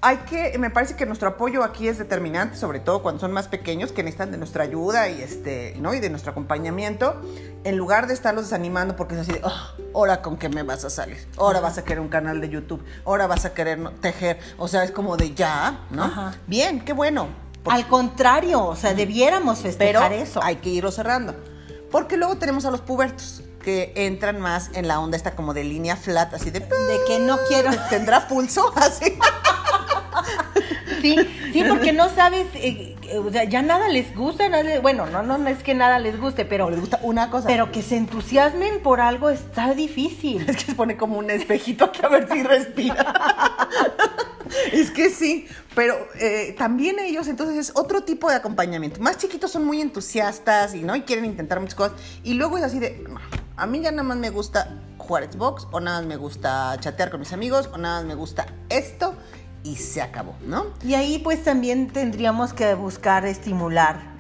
Hay 0.07 0.17
que, 0.17 0.55
me 0.59 0.69
parece 0.69 0.95
que 0.95 1.07
nuestro 1.07 1.29
apoyo 1.29 1.63
aquí 1.63 1.87
es 1.87 1.97
determinante, 1.97 2.57
sobre 2.57 2.79
todo 2.79 3.01
cuando 3.01 3.19
son 3.21 3.31
más 3.31 3.47
pequeños, 3.47 3.91
que 3.91 4.03
necesitan 4.03 4.31
de 4.31 4.37
nuestra 4.37 4.63
ayuda 4.63 5.09
y 5.09 5.19
este, 5.21 5.75
¿no? 5.79 5.95
Y 5.95 5.99
de 5.99 6.11
nuestro 6.11 6.29
acompañamiento, 6.31 7.19
en 7.63 7.75
lugar 7.75 8.05
de 8.05 8.13
estarlos 8.13 8.43
desanimando 8.45 8.95
porque 8.95 9.15
es 9.15 9.21
así 9.21 9.31
de, 9.31 9.41
"Ah, 9.43 9.71
ahora 9.95 10.21
con 10.21 10.37
qué 10.37 10.47
me 10.47 10.61
vas 10.61 10.85
a 10.85 10.91
salir, 10.91 11.17
ahora 11.37 11.59
vas 11.59 11.79
a 11.79 11.83
querer 11.83 12.01
un 12.01 12.09
canal 12.09 12.39
de 12.39 12.49
YouTube, 12.49 12.83
ahora 13.03 13.25
vas 13.25 13.45
a 13.45 13.55
querer 13.55 13.79
tejer, 13.99 14.37
o 14.59 14.67
sea, 14.67 14.83
es 14.83 14.91
como 14.91 15.17
de 15.17 15.33
ya, 15.33 15.79
¿no? 15.89 16.03
Ajá. 16.03 16.35
Bien, 16.45 16.81
qué 16.85 16.93
bueno. 16.93 17.27
Porque- 17.63 17.79
Al 17.81 17.87
contrario, 17.87 18.63
o 18.63 18.75
sea, 18.75 18.93
debiéramos 18.93 19.57
pero 19.63 19.71
festejar 20.01 20.13
eso. 20.13 20.39
hay 20.43 20.57
que 20.57 20.69
irlo 20.69 20.91
cerrando. 20.91 21.33
Porque 21.89 22.15
luego 22.15 22.37
tenemos 22.37 22.63
a 22.65 22.69
los 22.69 22.81
pubertos 22.81 23.41
que 23.63 23.91
entran 23.95 24.39
más 24.39 24.69
en 24.73 24.87
la 24.87 24.99
onda 24.99 25.17
esta 25.17 25.31
como 25.35 25.55
de 25.55 25.63
línea 25.63 25.95
flat, 25.95 26.31
así 26.35 26.51
de... 26.51 26.59
De 26.59 26.99
que 27.07 27.17
no 27.17 27.39
quiero. 27.47 27.71
¿Tendrá 27.89 28.27
pulso? 28.27 28.71
Así. 28.75 29.17
Sí, 31.01 31.15
sí, 31.53 31.63
porque 31.67 31.93
no 31.93 32.09
sabes, 32.09 32.47
eh, 32.55 32.95
eh, 33.03 33.17
o 33.19 33.29
sea, 33.31 33.43
ya 33.43 33.61
nada 33.61 33.89
les 33.89 34.15
gusta, 34.15 34.47
nada 34.49 34.63
les- 34.63 34.81
bueno, 34.81 35.05
no, 35.07 35.21
no, 35.23 35.37
no 35.37 35.49
es 35.49 35.61
que 35.61 35.75
nada 35.75 35.99
les 35.99 36.19
guste, 36.19 36.45
pero, 36.45 36.69
les 36.69 36.79
gusta 36.79 36.99
una 37.03 37.29
cosa. 37.29 37.47
pero 37.47 37.71
que 37.71 37.81
se 37.83 37.97
entusiasmen 37.97 38.81
por 38.81 39.01
algo 39.01 39.29
está 39.29 39.73
difícil. 39.75 40.43
Es 40.49 40.57
que 40.57 40.63
se 40.63 40.73
pone 40.75 40.97
como 40.97 41.17
un 41.17 41.29
espejito 41.29 41.91
que 41.91 42.03
a 42.05 42.09
ver 42.09 42.27
si 42.31 42.41
respira. 42.41 43.13
es 44.71 44.89
que 44.91 45.09
sí, 45.09 45.47
pero 45.75 45.95
eh, 46.19 46.55
también 46.57 46.97
ellos, 46.99 47.27
entonces 47.27 47.57
es 47.57 47.71
otro 47.75 48.01
tipo 48.03 48.29
de 48.29 48.35
acompañamiento. 48.35 48.99
Más 49.01 49.17
chiquitos 49.17 49.51
son 49.51 49.65
muy 49.65 49.81
entusiastas 49.81 50.73
y 50.73 50.81
no 50.81 50.95
y 50.95 51.01
quieren 51.01 51.25
intentar 51.25 51.59
muchas 51.59 51.75
cosas. 51.75 51.93
Y 52.23 52.33
luego 52.35 52.57
es 52.57 52.63
así 52.63 52.79
de, 52.79 53.03
"No, 53.07 53.19
a 53.57 53.65
mí 53.67 53.81
ya 53.81 53.91
nada 53.91 54.03
más 54.03 54.17
me 54.17 54.29
gusta 54.29 54.69
jugar 54.97 55.31
Xbox, 55.31 55.67
o 55.71 55.79
nada 55.79 55.99
más 55.99 56.07
me 56.07 56.15
gusta 56.15 56.75
chatear 56.79 57.11
con 57.11 57.19
mis 57.19 57.31
amigos, 57.33 57.69
o 57.73 57.77
nada 57.77 57.97
más 57.99 58.05
me 58.05 58.15
gusta 58.15 58.47
esto, 58.69 59.13
y 59.65 59.77
se 59.77 60.01
acabó, 60.01 60.35
¿no? 60.45 60.67
Y 60.83 60.93
ahí 60.93 61.17
pues 61.19 61.43
también 61.43 61.87
tendríamos 61.87 62.53
que 62.53 62.75
buscar 62.75 63.25
estimular 63.25 64.13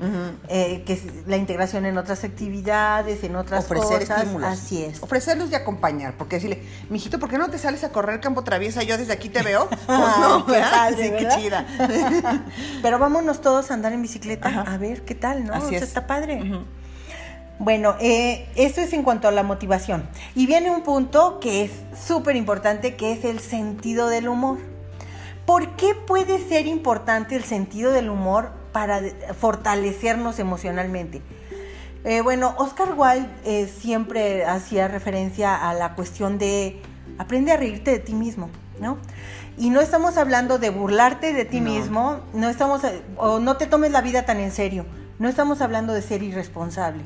eh, 0.49 0.83
que 0.85 0.99
la 1.27 1.37
integración 1.37 1.85
en 1.85 1.97
otras 1.99 2.23
actividades, 2.23 3.23
en 3.23 3.35
otras 3.35 3.63
ofrecer 3.65 3.99
cosas. 3.99 4.17
estímulos. 4.23 4.49
Así 4.49 4.83
es. 4.83 5.03
Ofrecerlos 5.03 5.51
y 5.51 5.55
acompañar, 5.55 6.15
porque 6.17 6.37
decirle, 6.37 6.63
mijito, 6.89 7.19
¿por 7.19 7.29
qué 7.29 7.37
no 7.37 7.49
te 7.49 7.59
sales 7.59 7.83
a 7.83 7.89
correr 7.91 8.19
campo 8.21 8.43
traviesa? 8.43 8.81
Yo 8.81 8.97
desde 8.97 9.13
aquí 9.13 9.29
te 9.29 9.43
veo. 9.43 9.69
Pues 9.85 10.17
no, 10.19 10.45
qué 10.47 10.51
¿verdad? 10.53 10.71
padre, 10.71 11.03
Sí, 11.05 11.09
¿verdad? 11.11 11.35
qué 11.37 11.41
chida. 11.41 11.65
Pero 12.81 12.97
vámonos 12.99 13.39
todos 13.41 13.69
a 13.69 13.75
andar 13.75 13.93
en 13.93 14.01
bicicleta 14.01 14.47
Ajá. 14.49 14.61
a 14.73 14.77
ver 14.77 15.03
qué 15.05 15.13
tal, 15.15 15.45
¿no? 15.45 15.53
Así 15.53 15.67
O 15.67 15.69
sea, 15.69 15.77
es. 15.77 15.83
está 15.83 16.07
padre. 16.07 16.41
Bueno, 17.59 17.95
eh, 18.01 18.49
esto 18.55 18.81
es 18.81 18.91
en 18.93 19.03
cuanto 19.03 19.27
a 19.27 19.31
la 19.31 19.43
motivación. 19.43 20.09
Y 20.35 20.45
viene 20.45 20.71
un 20.71 20.81
punto 20.83 21.39
que 21.39 21.63
es 21.63 21.71
súper 22.05 22.35
importante, 22.35 22.95
que 22.95 23.13
es 23.13 23.23
el 23.23 23.39
sentido 23.39 24.07
del 24.09 24.27
humor. 24.27 24.57
¿Por 25.45 25.75
qué 25.75 25.93
puede 25.93 26.39
ser 26.39 26.65
importante 26.65 27.35
el 27.35 27.43
sentido 27.43 27.91
del 27.91 28.09
humor 28.09 28.51
para 28.71 29.01
fortalecernos 29.39 30.39
emocionalmente? 30.39 31.21
Eh, 32.03 32.21
bueno, 32.21 32.55
Oscar 32.57 32.93
Wilde 32.95 33.29
eh, 33.45 33.67
siempre 33.67 34.45
hacía 34.45 34.87
referencia 34.87 35.69
a 35.69 35.73
la 35.73 35.95
cuestión 35.95 36.37
de 36.37 36.81
aprende 37.17 37.51
a 37.51 37.57
reírte 37.57 37.91
de 37.91 37.99
ti 37.99 38.13
mismo, 38.13 38.49
¿no? 38.79 38.97
Y 39.57 39.69
no 39.69 39.81
estamos 39.81 40.17
hablando 40.17 40.59
de 40.59 40.69
burlarte 40.69 41.33
de 41.33 41.45
ti 41.45 41.61
No. 41.61 41.71
mismo, 41.71 42.19
no 42.33 42.49
estamos, 42.49 42.83
eh, 42.83 43.01
o 43.17 43.39
no 43.39 43.57
te 43.57 43.67
tomes 43.67 43.91
la 43.91 44.01
vida 44.01 44.25
tan 44.25 44.39
en 44.39 44.51
serio, 44.51 44.85
no 45.17 45.29
estamos 45.29 45.61
hablando 45.61 45.93
de 45.93 46.01
ser 46.01 46.21
irresponsable, 46.23 47.01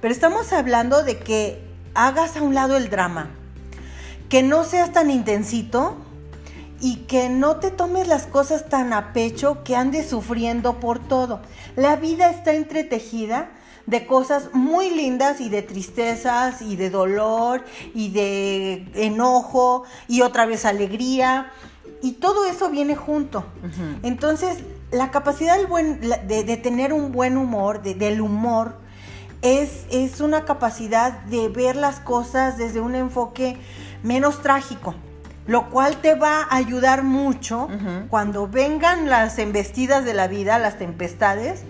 pero 0.00 0.12
estamos 0.12 0.52
hablando 0.52 1.02
de 1.02 1.18
que 1.18 1.64
hagas 1.94 2.36
a 2.36 2.42
un 2.42 2.54
lado 2.54 2.76
el 2.76 2.90
drama, 2.90 3.30
que 4.28 4.42
no 4.42 4.64
seas 4.64 4.92
tan 4.92 5.10
intensito 5.10 5.96
y 6.82 6.96
que 7.06 7.28
no 7.30 7.56
te 7.56 7.70
tomes 7.70 8.08
las 8.08 8.26
cosas 8.26 8.68
tan 8.68 8.92
a 8.92 9.12
pecho 9.14 9.62
que 9.64 9.76
andes 9.76 10.08
sufriendo 10.10 10.80
por 10.80 10.98
todo. 10.98 11.40
La 11.76 11.96
vida 11.96 12.28
está 12.28 12.52
entretejida 12.52 13.50
de 13.86 14.06
cosas 14.06 14.50
muy 14.52 14.90
lindas 14.90 15.40
y 15.40 15.48
de 15.48 15.62
tristezas 15.62 16.60
y 16.60 16.76
de 16.76 16.90
dolor 16.90 17.64
y 17.94 18.10
de 18.10 18.88
enojo 18.94 19.84
y 20.08 20.20
otra 20.22 20.44
vez 20.44 20.64
alegría 20.64 21.50
y 22.02 22.12
todo 22.12 22.46
eso 22.46 22.68
viene 22.68 22.96
junto. 22.96 23.44
Entonces, 24.02 24.58
la 24.90 25.10
capacidad 25.12 25.56
del 25.56 25.66
buen- 25.68 26.00
la- 26.02 26.18
de, 26.18 26.42
de 26.44 26.56
tener 26.56 26.92
un 26.92 27.12
buen 27.12 27.36
humor, 27.36 27.80
de- 27.82 27.94
del 27.94 28.20
humor, 28.20 28.76
es, 29.40 29.84
es 29.90 30.20
una 30.20 30.44
capacidad 30.44 31.20
de 31.26 31.48
ver 31.48 31.76
las 31.76 32.00
cosas 32.00 32.58
desde 32.58 32.80
un 32.80 32.94
enfoque 32.96 33.56
menos 34.02 34.42
trágico, 34.42 34.94
lo 35.46 35.70
cual 35.70 35.96
te 36.00 36.14
va 36.14 36.42
a 36.42 36.56
ayudar 36.56 37.02
mucho 37.02 37.68
cuando 38.08 38.46
vengan 38.48 39.10
las 39.10 39.38
embestidas 39.38 40.04
de 40.04 40.14
la 40.14 40.28
vida, 40.28 40.58
las 40.58 40.78
tempestades, 40.78 41.62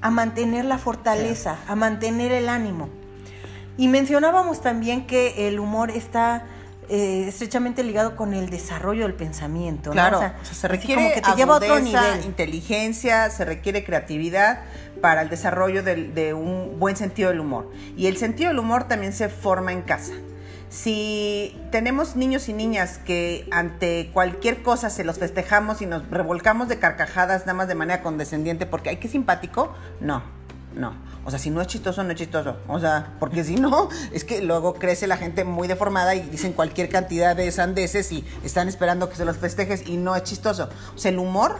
a 0.00 0.10
mantener 0.10 0.64
la 0.64 0.78
fortaleza, 0.78 1.56
a 1.68 1.76
mantener 1.76 2.32
el 2.32 2.48
ánimo. 2.48 2.88
Y 3.76 3.88
mencionábamos 3.88 4.60
también 4.60 5.06
que 5.06 5.48
el 5.48 5.60
humor 5.60 5.90
está 5.90 6.44
eh, 6.88 7.26
estrechamente 7.28 7.84
ligado 7.84 8.16
con 8.16 8.34
el 8.34 8.50
desarrollo 8.50 9.04
del 9.04 9.14
pensamiento. 9.14 9.90
¿no? 9.90 9.92
Claro, 9.94 10.16
O 10.18 10.20
sea, 10.20 10.36
o 10.42 10.44
sea, 10.44 10.54
se 10.54 10.68
requiere 10.68 11.02
como 11.02 11.14
que 11.14 11.20
te 11.22 11.32
lleva 11.36 11.54
a 11.54 11.56
otro 11.58 11.78
nivel. 11.78 12.24
inteligencia, 12.24 13.30
se 13.30 13.44
requiere 13.44 13.84
creatividad 13.84 14.60
para 15.00 15.22
el 15.22 15.30
desarrollo 15.30 15.82
del- 15.82 16.12
de, 16.14 16.34
un 16.34 16.78
buen 16.78 16.96
sentido 16.96 17.30
del 17.30 17.40
humor. 17.40 17.70
Y 17.96 18.08
el 18.08 18.16
sentido 18.16 18.48
del 18.50 18.58
humor 18.58 18.88
también 18.88 19.12
se 19.12 19.28
forma 19.28 19.72
en 19.72 19.82
casa. 19.82 20.12
Si 20.72 21.54
tenemos 21.70 22.16
niños 22.16 22.48
y 22.48 22.54
niñas 22.54 22.98
que 23.04 23.46
ante 23.50 24.10
cualquier 24.14 24.62
cosa 24.62 24.88
se 24.88 25.04
los 25.04 25.18
festejamos 25.18 25.82
y 25.82 25.86
nos 25.86 26.08
revolcamos 26.08 26.66
de 26.68 26.78
carcajadas 26.78 27.42
nada 27.42 27.52
más 27.52 27.68
de 27.68 27.74
manera 27.74 28.02
condescendiente 28.02 28.64
porque 28.64 28.88
ay, 28.88 28.96
qué 28.96 29.06
simpático, 29.06 29.74
no, 30.00 30.22
no. 30.74 30.94
O 31.26 31.30
sea, 31.30 31.38
si 31.38 31.50
no 31.50 31.60
es 31.60 31.66
chistoso, 31.66 32.02
no 32.02 32.12
es 32.12 32.16
chistoso. 32.16 32.56
O 32.68 32.80
sea, 32.80 33.12
porque 33.20 33.44
si 33.44 33.56
no, 33.56 33.90
es 34.12 34.24
que 34.24 34.40
luego 34.40 34.72
crece 34.72 35.06
la 35.06 35.18
gente 35.18 35.44
muy 35.44 35.68
deformada 35.68 36.14
y 36.14 36.22
dicen 36.22 36.54
cualquier 36.54 36.88
cantidad 36.88 37.36
de 37.36 37.52
sandeces 37.52 38.10
y 38.10 38.24
están 38.42 38.66
esperando 38.66 39.10
que 39.10 39.16
se 39.16 39.26
los 39.26 39.36
festejes 39.36 39.86
y 39.86 39.98
no 39.98 40.16
es 40.16 40.22
chistoso. 40.22 40.70
O 40.94 40.98
sea, 40.98 41.10
el 41.10 41.18
humor 41.18 41.58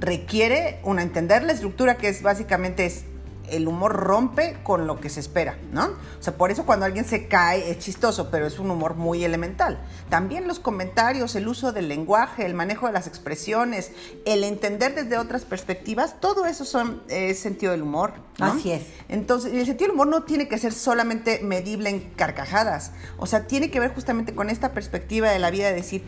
requiere 0.00 0.80
una 0.84 1.02
entender 1.02 1.44
la 1.44 1.52
estructura 1.52 1.96
que 1.96 2.08
es 2.10 2.22
básicamente 2.22 2.84
es 2.84 3.04
el 3.50 3.68
humor 3.68 3.92
rompe 3.92 4.58
con 4.62 4.86
lo 4.86 5.00
que 5.00 5.08
se 5.08 5.20
espera, 5.20 5.58
¿no? 5.72 5.86
O 5.86 6.22
sea, 6.22 6.36
por 6.36 6.50
eso 6.50 6.66
cuando 6.66 6.86
alguien 6.86 7.04
se 7.04 7.28
cae 7.28 7.70
es 7.70 7.78
chistoso, 7.78 8.30
pero 8.30 8.46
es 8.46 8.58
un 8.58 8.70
humor 8.70 8.94
muy 8.94 9.24
elemental. 9.24 9.80
También 10.08 10.46
los 10.46 10.60
comentarios, 10.60 11.34
el 11.36 11.48
uso 11.48 11.72
del 11.72 11.88
lenguaje, 11.88 12.46
el 12.46 12.54
manejo 12.54 12.86
de 12.86 12.92
las 12.92 13.06
expresiones, 13.06 13.92
el 14.24 14.44
entender 14.44 14.94
desde 14.94 15.18
otras 15.18 15.44
perspectivas, 15.44 16.20
todo 16.20 16.46
eso 16.46 16.64
son 16.64 17.02
eh, 17.08 17.34
sentido 17.34 17.72
del 17.72 17.82
humor, 17.82 18.14
¿no? 18.38 18.46
Así 18.46 18.72
es. 18.72 18.82
Entonces, 19.08 19.52
el 19.52 19.66
sentido 19.66 19.88
del 19.88 19.94
humor 19.94 20.08
no 20.08 20.22
tiene 20.24 20.48
que 20.48 20.58
ser 20.58 20.72
solamente 20.72 21.40
medible 21.42 21.90
en 21.90 22.00
carcajadas, 22.16 22.92
o 23.18 23.26
sea, 23.26 23.46
tiene 23.46 23.70
que 23.70 23.80
ver 23.80 23.94
justamente 23.94 24.34
con 24.34 24.50
esta 24.50 24.72
perspectiva 24.72 25.30
de 25.30 25.38
la 25.38 25.50
vida 25.50 25.68
de 25.68 25.74
decir, 25.74 26.04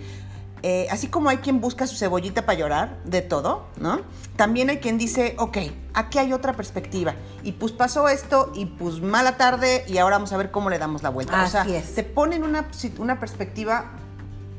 eh, 0.62 0.86
así 0.90 1.08
como 1.08 1.28
hay 1.28 1.38
quien 1.38 1.60
busca 1.60 1.86
su 1.86 1.96
cebollita 1.96 2.46
para 2.46 2.58
llorar 2.58 2.98
de 3.04 3.22
todo, 3.22 3.66
¿no? 3.78 4.00
También 4.36 4.70
hay 4.70 4.78
quien 4.78 4.96
dice, 4.98 5.34
ok, 5.38 5.58
aquí 5.94 6.18
hay 6.18 6.32
otra 6.32 6.52
perspectiva. 6.52 7.14
Y 7.42 7.52
pues 7.52 7.72
pasó 7.72 8.08
esto 8.08 8.52
y 8.54 8.66
pues 8.66 9.00
mala 9.00 9.36
tarde 9.36 9.84
y 9.88 9.98
ahora 9.98 10.16
vamos 10.16 10.32
a 10.32 10.36
ver 10.36 10.50
cómo 10.50 10.70
le 10.70 10.78
damos 10.78 11.02
la 11.02 11.10
vuelta. 11.10 11.42
o 11.42 11.46
sea, 11.48 11.62
Así 11.62 11.74
es. 11.74 11.94
te 11.94 12.04
ponen 12.04 12.44
una, 12.44 12.68
una 12.98 13.18
perspectiva 13.18 13.92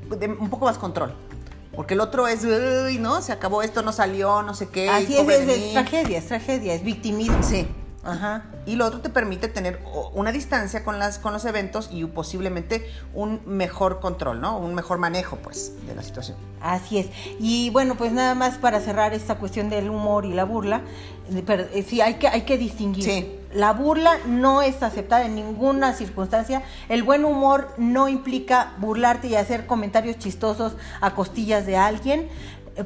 de 0.10 0.28
un 0.28 0.50
poco 0.50 0.66
más 0.66 0.78
control. 0.78 1.14
Porque 1.76 1.96
el 1.96 2.02
otro 2.02 2.28
es, 2.28 2.44
uy, 2.44 3.00
¿no? 3.00 3.22
Se 3.22 3.32
acabó 3.32 3.64
esto, 3.64 3.82
no 3.82 3.92
salió, 3.92 4.44
no 4.44 4.54
sé 4.54 4.70
qué. 4.70 4.90
Así 4.90 5.18
es, 5.18 5.28
es, 5.28 5.48
es 5.50 5.60
mí". 5.60 5.70
tragedia, 5.74 6.18
es 6.20 6.28
tragedia, 6.28 6.74
es 6.76 6.84
victimismo. 6.84 7.42
Sí, 7.42 7.68
Ajá. 8.04 8.44
Y 8.66 8.76
lo 8.76 8.86
otro 8.86 9.02
te 9.02 9.10
permite 9.10 9.48
tener 9.48 9.80
una 10.14 10.32
distancia 10.32 10.84
con, 10.84 11.00
las, 11.00 11.20
con 11.20 11.34
los 11.34 11.46
eventos 11.46 11.90
y 11.92 12.06
posiblemente 12.06 12.90
un 13.14 13.42
mejor 13.46 14.00
control, 14.00 14.40
¿no? 14.42 14.58
Un 14.58 14.74
mejor 14.74 14.98
manejo, 14.98 15.38
pues, 15.38 15.74
de 15.86 15.96
la 15.96 16.02
situación. 16.02 16.38
Así 16.62 16.98
es. 16.98 17.08
Y 17.40 17.70
bueno, 17.72 17.96
pues 17.96 18.12
nada 18.14 18.36
más 18.36 18.58
para 18.58 18.80
cerrar 18.80 19.14
esta 19.14 19.36
cuestión 19.36 19.70
del 19.70 19.90
humor 19.90 20.26
y 20.26 20.34
la 20.34 20.46
burla, 20.46 20.82
eh, 21.32 21.44
pero, 21.46 21.64
eh, 21.64 21.86
sí, 21.88 22.02
hay 22.02 22.16
que, 22.16 22.28
hay 22.28 22.42
que 22.42 22.58
distinguir. 22.58 23.04
Sí. 23.04 23.40
La 23.54 23.72
burla 23.72 24.18
no 24.26 24.64
es 24.64 24.82
aceptada 24.82 25.26
en 25.26 25.36
ninguna 25.36 25.94
circunstancia. 25.94 26.64
El 26.90 27.04
buen 27.04 27.24
humor 27.24 27.70
no 27.78 28.10
implica 28.10 28.74
burlarte 28.80 29.28
y 29.28 29.36
hacer 29.36 29.68
comentarios 29.68 30.18
chistosos 30.18 30.74
a 31.02 31.14
costillas 31.14 31.68
de 31.68 31.78
alguien, 31.78 32.30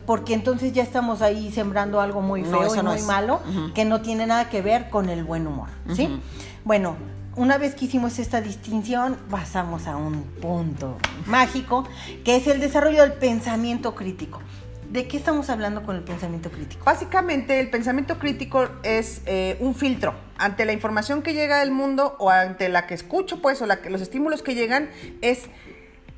porque 0.06 0.34
entonces 0.34 0.74
ya 0.74 0.84
estamos 0.84 1.22
ahí 1.22 1.52
sembrando 1.52 2.02
algo 2.02 2.22
muy 2.22 2.44
feo 2.44 2.76
y 2.76 2.82
muy 2.82 3.02
malo, 3.04 3.42
que 3.74 3.86
no 3.86 4.02
tiene 4.02 4.28
nada 4.28 4.50
que 4.50 4.62
ver 4.62 4.90
con 4.90 5.10
el 5.10 5.24
buen 5.24 5.48
humor. 5.48 5.70
¿sí? 5.94 6.20
Bueno, 6.66 6.98
una 7.36 7.58
vez 7.58 7.76
que 7.76 7.86
hicimos 7.86 8.20
esta 8.20 8.42
distinción, 8.42 9.18
pasamos 9.30 9.88
a 9.88 9.96
un 9.96 10.24
punto 10.42 10.98
mágico, 11.26 11.88
que 12.26 12.36
es 12.36 12.48
el 12.48 12.60
desarrollo 12.60 13.04
del 13.04 13.14
pensamiento 13.14 13.96
crítico. 13.96 14.42
¿De 14.90 15.08
qué 15.08 15.18
estamos 15.18 15.50
hablando 15.50 15.84
con 15.84 15.98
el 15.98 16.04
pensamiento 16.04 16.50
crítico? 16.50 16.84
Básicamente, 16.86 17.60
el 17.60 17.70
pensamiento 17.70 18.18
crítico 18.20 18.70
es 18.84 19.22
eh, 19.26 19.58
un 19.60 19.76
filtro 19.76 20.16
ante 20.38 20.66
la 20.66 20.72
información 20.72 21.22
que 21.22 21.34
llega 21.34 21.60
del 21.60 21.72
mundo 21.72 22.16
o 22.20 22.30
ante 22.30 22.70
la 22.70 22.88
que 22.88 22.94
escucho, 22.94 23.42
pues, 23.42 23.62
o 23.62 23.66
la 23.66 23.82
que, 23.82 23.90
los 23.90 24.02
estímulos 24.02 24.42
que 24.42 24.56
llegan, 24.56 24.90
es 25.22 25.44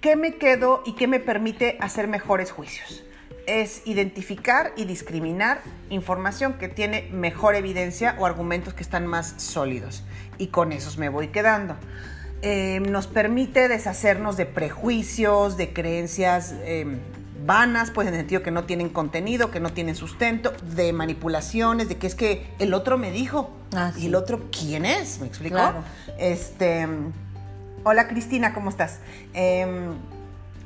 qué 0.01 0.15
me 0.15 0.36
quedo 0.36 0.84
y 0.86 0.93
qué 0.93 1.08
me 1.08 1.19
permite 1.19 1.77
hacer 1.82 2.08
mejores 2.08 2.51
juicios. 2.51 3.03
Es 3.49 3.81
identificar 3.85 4.73
y 4.75 4.85
discriminar 4.85 5.62
información 5.89 6.53
que 6.53 6.67
tiene 6.67 7.09
mejor 7.12 7.55
evidencia 7.55 8.15
o 8.19 8.27
argumentos 8.27 8.75
que 8.75 8.83
están 8.83 9.07
más 9.07 9.33
sólidos. 9.38 10.03
Y 10.38 10.47
con 10.47 10.71
esos 10.71 10.99
me 10.99 11.09
voy 11.09 11.29
quedando. 11.29 11.75
Eh, 12.43 12.79
nos 12.88 13.07
permite 13.07 13.67
deshacernos 13.67 14.38
de 14.38 14.45
prejuicios, 14.45 15.57
de 15.57 15.73
creencias 15.73 16.53
eh, 16.59 16.99
vanas, 17.43 17.89
pues 17.89 18.07
en 18.07 18.13
el 18.13 18.19
sentido 18.19 18.43
que 18.43 18.51
no 18.51 18.65
tienen 18.65 18.89
contenido, 18.89 19.49
que 19.49 19.59
no 19.59 19.73
tienen 19.73 19.95
sustento, 19.95 20.53
de 20.75 20.93
manipulaciones, 20.93 21.89
de 21.89 21.97
que 21.97 22.05
es 22.05 22.13
que 22.13 22.47
el 22.59 22.75
otro 22.75 22.99
me 22.99 23.12
dijo. 23.12 23.49
Ah, 23.73 23.91
¿Y 23.97 24.05
el 24.05 24.15
otro 24.15 24.43
quién 24.51 24.85
es? 24.85 25.19
¿Me 25.19 25.27
explico? 25.27 25.55
Claro. 25.55 25.83
Este. 26.19 26.88
Hola 27.83 28.07
Cristina, 28.07 28.53
¿cómo 28.53 28.69
estás? 28.69 28.99
Em, 29.33 29.95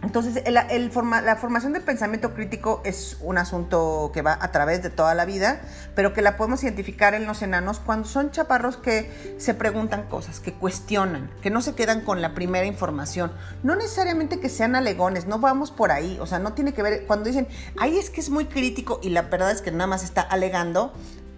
entonces, 0.03 0.43
la 0.51 1.35
formación 1.37 1.71
del 1.71 1.81
pensamiento 1.81 2.33
crítico 2.33 2.81
es 2.83 3.17
un 3.21 3.37
asunto 3.37 4.11
que 4.13 4.21
va 4.21 4.37
a 4.39 4.51
través 4.51 4.83
de 4.83 4.89
toda 4.89 5.15
la 5.15 5.23
vida, 5.23 5.61
pero 5.95 6.13
que 6.13 6.21
la 6.21 6.35
podemos 6.35 6.61
identificar 6.63 7.13
en 7.13 7.25
los 7.25 7.41
enanos 7.41 7.79
cuando 7.79 8.07
son 8.07 8.31
chaparros 8.31 8.75
que 8.75 9.35
se 9.37 9.53
preguntan 9.53 10.03
cosas, 10.09 10.41
que 10.41 10.53
cuestionan, 10.53 11.31
que 11.41 11.49
no 11.49 11.61
se 11.61 11.73
quedan 11.73 12.01
con 12.01 12.21
la 12.21 12.33
primera 12.33 12.65
información. 12.65 13.31
No 13.63 13.75
necesariamente 13.75 14.41
que 14.41 14.49
sean 14.49 14.75
alegones, 14.75 15.25
no 15.25 15.39
vamos 15.39 15.71
por 15.71 15.91
ahí, 15.91 16.17
o 16.19 16.25
sea, 16.25 16.39
no 16.39 16.51
tiene 16.51 16.73
que 16.73 16.83
ver, 16.83 17.05
cuando 17.07 17.25
dicen, 17.25 17.47
ay, 17.79 17.97
es 17.97 18.09
que 18.09 18.19
es 18.19 18.29
muy 18.29 18.45
crítico 18.45 18.99
y 19.01 19.09
la 19.09 19.23
verdad 19.23 19.51
es 19.51 19.61
que 19.61 19.71
nada 19.71 19.87
más 19.87 20.03
está 20.03 20.21
alegando, 20.21 20.91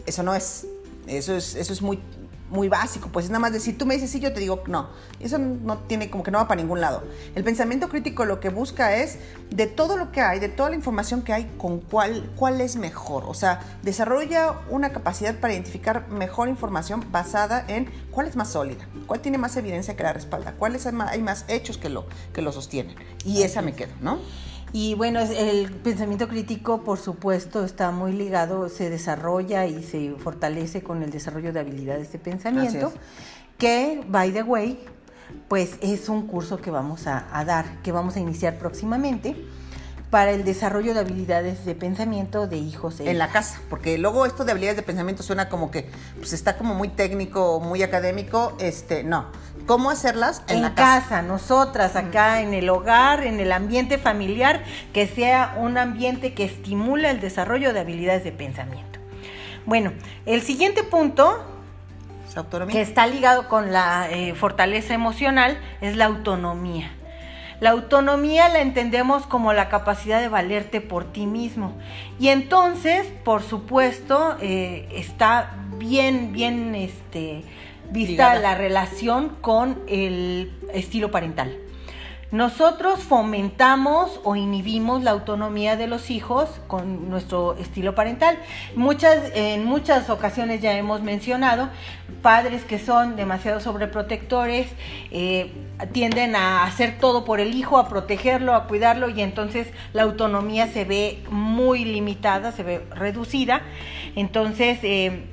eso 0.07 0.23
no 0.23 0.33
es, 0.33 0.65
eso 1.05 1.35
es, 1.35 1.55
eso 1.55 1.71
es 1.71 1.81
muy 1.83 1.99
muy 2.49 2.69
básico, 2.69 3.09
pues 3.11 3.25
es 3.25 3.31
nada 3.31 3.39
más 3.39 3.53
decir, 3.53 3.77
tú 3.77 3.85
me 3.85 3.95
dices 3.95 4.11
sí, 4.11 4.19
yo 4.19 4.33
te 4.33 4.39
digo 4.39 4.63
no. 4.67 4.89
Eso 5.19 5.37
no 5.37 5.79
tiene, 5.79 6.09
como 6.09 6.23
que 6.23 6.31
no 6.31 6.37
va 6.37 6.47
para 6.47 6.61
ningún 6.61 6.81
lado. 6.81 7.03
El 7.33 7.43
pensamiento 7.43 7.89
crítico 7.89 8.25
lo 8.25 8.39
que 8.39 8.49
busca 8.49 8.95
es 8.95 9.17
de 9.49 9.67
todo 9.67 9.97
lo 9.97 10.11
que 10.11 10.21
hay, 10.21 10.39
de 10.39 10.49
toda 10.49 10.69
la 10.69 10.75
información 10.75 11.23
que 11.23 11.33
hay, 11.33 11.51
con 11.57 11.79
cuál, 11.79 12.31
cuál 12.35 12.61
es 12.61 12.75
mejor. 12.75 13.23
O 13.27 13.33
sea, 13.33 13.61
desarrolla 13.81 14.59
una 14.69 14.91
capacidad 14.91 15.35
para 15.39 15.53
identificar 15.53 16.07
mejor 16.09 16.49
información 16.49 17.05
basada 17.11 17.65
en 17.67 17.89
cuál 18.11 18.27
es 18.27 18.35
más 18.35 18.49
sólida, 18.49 18.87
cuál 19.07 19.21
tiene 19.21 19.37
más 19.37 19.55
evidencia 19.57 19.95
que 19.95 20.03
la 20.03 20.13
respalda, 20.13 20.53
cuáles 20.53 20.85
hay 20.85 21.21
más, 21.21 21.45
hechos 21.47 21.77
que 21.77 21.89
lo, 21.89 22.05
que 22.33 22.41
lo 22.41 22.51
sostienen. 22.51 22.95
Y 23.23 23.43
esa 23.43 23.61
me 23.61 23.73
quedo, 23.73 23.93
¿no? 24.01 24.19
Y 24.77 24.93
bueno, 24.93 25.21
el 25.21 25.71
pensamiento 25.71 26.27
crítico, 26.27 26.83
por 26.83 26.99
supuesto, 26.99 27.63
está 27.63 27.91
muy 27.91 28.11
ligado, 28.11 28.67
se 28.67 28.89
desarrolla 28.89 29.65
y 29.67 29.81
se 29.81 30.11
fortalece 30.17 30.83
con 30.83 31.01
el 31.01 31.11
desarrollo 31.11 31.53
de 31.53 31.61
habilidades 31.61 32.11
de 32.11 32.19
pensamiento, 32.19 32.91
que, 33.57 34.03
by 34.09 34.33
the 34.33 34.43
way, 34.43 34.77
pues 35.47 35.77
es 35.79 36.09
un 36.09 36.27
curso 36.27 36.57
que 36.57 36.71
vamos 36.71 37.07
a, 37.07 37.25
a 37.31 37.45
dar, 37.45 37.81
que 37.83 37.93
vamos 37.93 38.17
a 38.17 38.19
iniciar 38.19 38.59
próximamente 38.59 39.37
para 40.09 40.31
el 40.31 40.43
desarrollo 40.43 40.93
de 40.93 40.99
habilidades 40.99 41.65
de 41.65 41.73
pensamiento 41.73 42.45
de 42.45 42.57
hijos 42.57 42.99
e 42.99 43.09
en 43.09 43.17
la 43.17 43.29
casa, 43.29 43.61
porque 43.69 43.97
luego 43.97 44.25
esto 44.25 44.43
de 44.43 44.51
habilidades 44.51 44.75
de 44.75 44.83
pensamiento 44.83 45.23
suena 45.23 45.47
como 45.47 45.71
que 45.71 45.89
pues 46.17 46.33
está 46.33 46.57
como 46.57 46.75
muy 46.75 46.89
técnico, 46.89 47.61
muy 47.61 47.81
académico, 47.81 48.57
este, 48.59 49.05
no. 49.05 49.27
¿Cómo 49.65 49.89
hacerlas 49.89 50.43
en, 50.47 50.57
en 50.57 50.61
la 50.61 50.75
casa, 50.75 51.01
casa? 51.01 51.21
nosotras 51.23 51.95
acá 51.95 52.41
en 52.41 52.53
el 52.53 52.69
hogar, 52.69 53.23
en 53.23 53.39
el 53.39 53.51
ambiente 53.51 53.97
familiar, 53.97 54.63
que 54.93 55.07
sea 55.07 55.55
un 55.57 55.77
ambiente 55.77 56.33
que 56.33 56.45
estimule 56.45 57.09
el 57.09 57.19
desarrollo 57.19 57.73
de 57.73 57.79
habilidades 57.79 58.23
de 58.23 58.31
pensamiento. 58.31 58.99
Bueno, 59.65 59.93
el 60.27 60.41
siguiente 60.43 60.83
punto, 60.83 61.43
que 62.69 62.81
está 62.81 63.07
ligado 63.07 63.47
con 63.47 63.73
la 63.73 64.07
eh, 64.11 64.35
fortaleza 64.35 64.93
emocional, 64.93 65.57
es 65.81 65.95
la 65.95 66.05
autonomía. 66.05 66.91
La 67.61 67.71
autonomía 67.71 68.49
la 68.49 68.59
entendemos 68.59 69.25
como 69.25 69.53
la 69.53 69.69
capacidad 69.69 70.19
de 70.19 70.27
valerte 70.27 70.81
por 70.81 71.11
ti 71.11 71.25
mismo. 71.25 71.73
Y 72.19 72.27
entonces, 72.27 73.07
por 73.23 73.41
supuesto, 73.41 74.35
eh, 74.41 74.87
está 74.91 75.53
bien, 75.77 76.33
bien 76.33 76.75
este, 76.75 77.43
vista 77.91 78.35
Ligada. 78.35 78.39
la 78.39 78.55
relación 78.55 79.29
con 79.41 79.79
el 79.87 80.51
estilo 80.73 81.11
parental. 81.11 81.57
Nosotros 82.31 82.99
fomentamos 82.99 84.19
o 84.23 84.35
inhibimos 84.35 85.03
la 85.03 85.11
autonomía 85.11 85.77
de 85.77 85.87
los 85.87 86.09
hijos 86.09 86.49
con 86.67 87.09
nuestro 87.09 87.55
estilo 87.57 87.95
parental. 87.95 88.37
Muchas, 88.75 89.31
en 89.35 89.63
muchas 89.63 90.09
ocasiones 90.09 90.59
ya 90.59 90.73
hemos 90.73 91.01
mencionado, 91.01 91.69
padres 92.21 92.65
que 92.65 92.77
son 92.77 93.15
demasiado 93.15 93.61
sobreprotectores, 93.61 94.67
eh, 95.11 95.53
tienden 95.93 96.35
a 96.35 96.65
hacer 96.65 96.97
todo 96.99 97.23
por 97.23 97.39
el 97.39 97.55
hijo, 97.55 97.77
a 97.77 97.87
protegerlo, 97.87 98.55
a 98.55 98.67
cuidarlo 98.67 99.07
y 99.09 99.21
entonces 99.21 99.67
la 99.93 100.03
autonomía 100.03 100.67
se 100.67 100.83
ve 100.83 101.23
muy 101.29 101.85
limitada, 101.85 102.51
se 102.51 102.63
ve 102.63 102.85
reducida. 102.95 103.61
Entonces, 104.15 104.79
eh, 104.81 105.25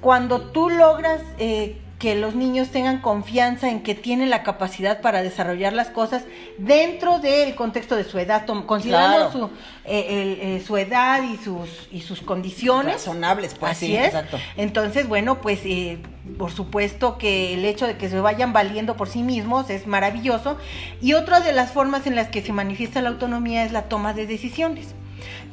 cuando 0.00 0.40
tú 0.40 0.70
logras 0.70 1.20
eh, 1.38 1.78
que 1.98 2.14
los 2.14 2.36
niños 2.36 2.68
tengan 2.68 3.00
confianza 3.00 3.68
en 3.68 3.82
que 3.82 3.96
tienen 3.96 4.30
la 4.30 4.44
capacidad 4.44 5.00
para 5.00 5.20
desarrollar 5.20 5.72
las 5.72 5.88
cosas 5.90 6.22
dentro 6.56 7.18
del 7.18 7.56
contexto 7.56 7.96
de 7.96 8.04
su 8.04 8.20
edad, 8.20 8.46
considerando 8.66 9.16
Claro. 9.16 9.32
su, 9.32 9.50
eh, 9.84 10.06
el- 10.08 10.40
eh, 10.40 10.62
su 10.64 10.76
edad 10.76 11.24
y 11.24 11.36
sus, 11.38 11.88
y 11.90 12.02
sus 12.02 12.20
condiciones. 12.20 13.04
Razonables, 13.04 13.56
pues 13.58 13.72
Así 13.72 13.86
sí, 13.88 13.96
es. 13.96 14.06
exacto. 14.06 14.38
Entonces, 14.56 15.08
bueno, 15.08 15.40
pues 15.40 15.58
eh, 15.64 15.98
por 16.38 16.52
supuesto 16.52 17.18
que 17.18 17.54
el 17.54 17.64
hecho 17.64 17.88
de 17.88 17.96
que 17.96 18.08
se 18.08 18.20
vayan 18.20 18.52
valiendo 18.52 18.96
por 18.96 19.08
sí 19.08 19.24
mismos 19.24 19.68
es 19.68 19.88
maravilloso. 19.88 20.56
Y 21.02 21.14
otra 21.14 21.40
de 21.40 21.50
las 21.52 21.72
formas 21.72 22.06
en 22.06 22.14
las 22.14 22.28
que 22.28 22.42
se 22.42 22.52
manifiesta 22.52 23.02
la 23.02 23.08
autonomía 23.08 23.64
es 23.64 23.72
la 23.72 23.82
toma 23.88 24.14
de 24.14 24.28
decisiones, 24.28 24.94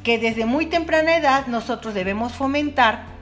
que 0.04 0.20
desde 0.20 0.46
muy 0.46 0.66
temprana 0.66 1.16
edad 1.16 1.48
nosotros 1.48 1.92
debemos 1.92 2.34
fomentar 2.34 3.15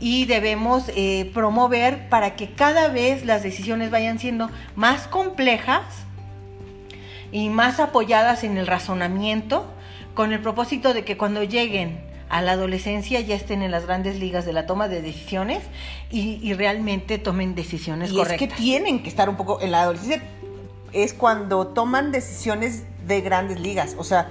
y 0.00 0.26
debemos 0.26 0.84
eh, 0.96 1.30
promover 1.34 2.08
para 2.08 2.36
que 2.36 2.52
cada 2.52 2.88
vez 2.88 3.24
las 3.24 3.42
decisiones 3.42 3.90
vayan 3.90 4.18
siendo 4.18 4.50
más 4.76 5.06
complejas 5.06 5.82
y 7.32 7.48
más 7.48 7.80
apoyadas 7.80 8.44
en 8.44 8.58
el 8.58 8.66
razonamiento, 8.66 9.66
con 10.14 10.32
el 10.32 10.40
propósito 10.40 10.94
de 10.94 11.04
que 11.04 11.16
cuando 11.16 11.42
lleguen 11.42 12.00
a 12.28 12.42
la 12.42 12.52
adolescencia 12.52 13.20
ya 13.20 13.34
estén 13.34 13.62
en 13.62 13.70
las 13.70 13.86
grandes 13.86 14.18
ligas 14.18 14.44
de 14.44 14.52
la 14.52 14.66
toma 14.66 14.88
de 14.88 15.02
decisiones 15.02 15.60
y, 16.10 16.38
y 16.42 16.54
realmente 16.54 17.18
tomen 17.18 17.54
decisiones 17.54 18.10
Y 18.12 18.16
correctas. 18.16 18.42
es 18.42 18.48
que 18.48 18.62
tienen 18.62 19.02
que 19.02 19.08
estar 19.08 19.28
un 19.28 19.36
poco 19.36 19.60
en 19.60 19.70
la 19.72 19.82
adolescencia. 19.82 20.22
Es 20.92 21.12
cuando 21.12 21.66
toman 21.68 22.12
decisiones 22.12 22.84
de 23.06 23.20
grandes 23.20 23.58
ligas. 23.60 23.96
O 23.98 24.04
sea, 24.04 24.30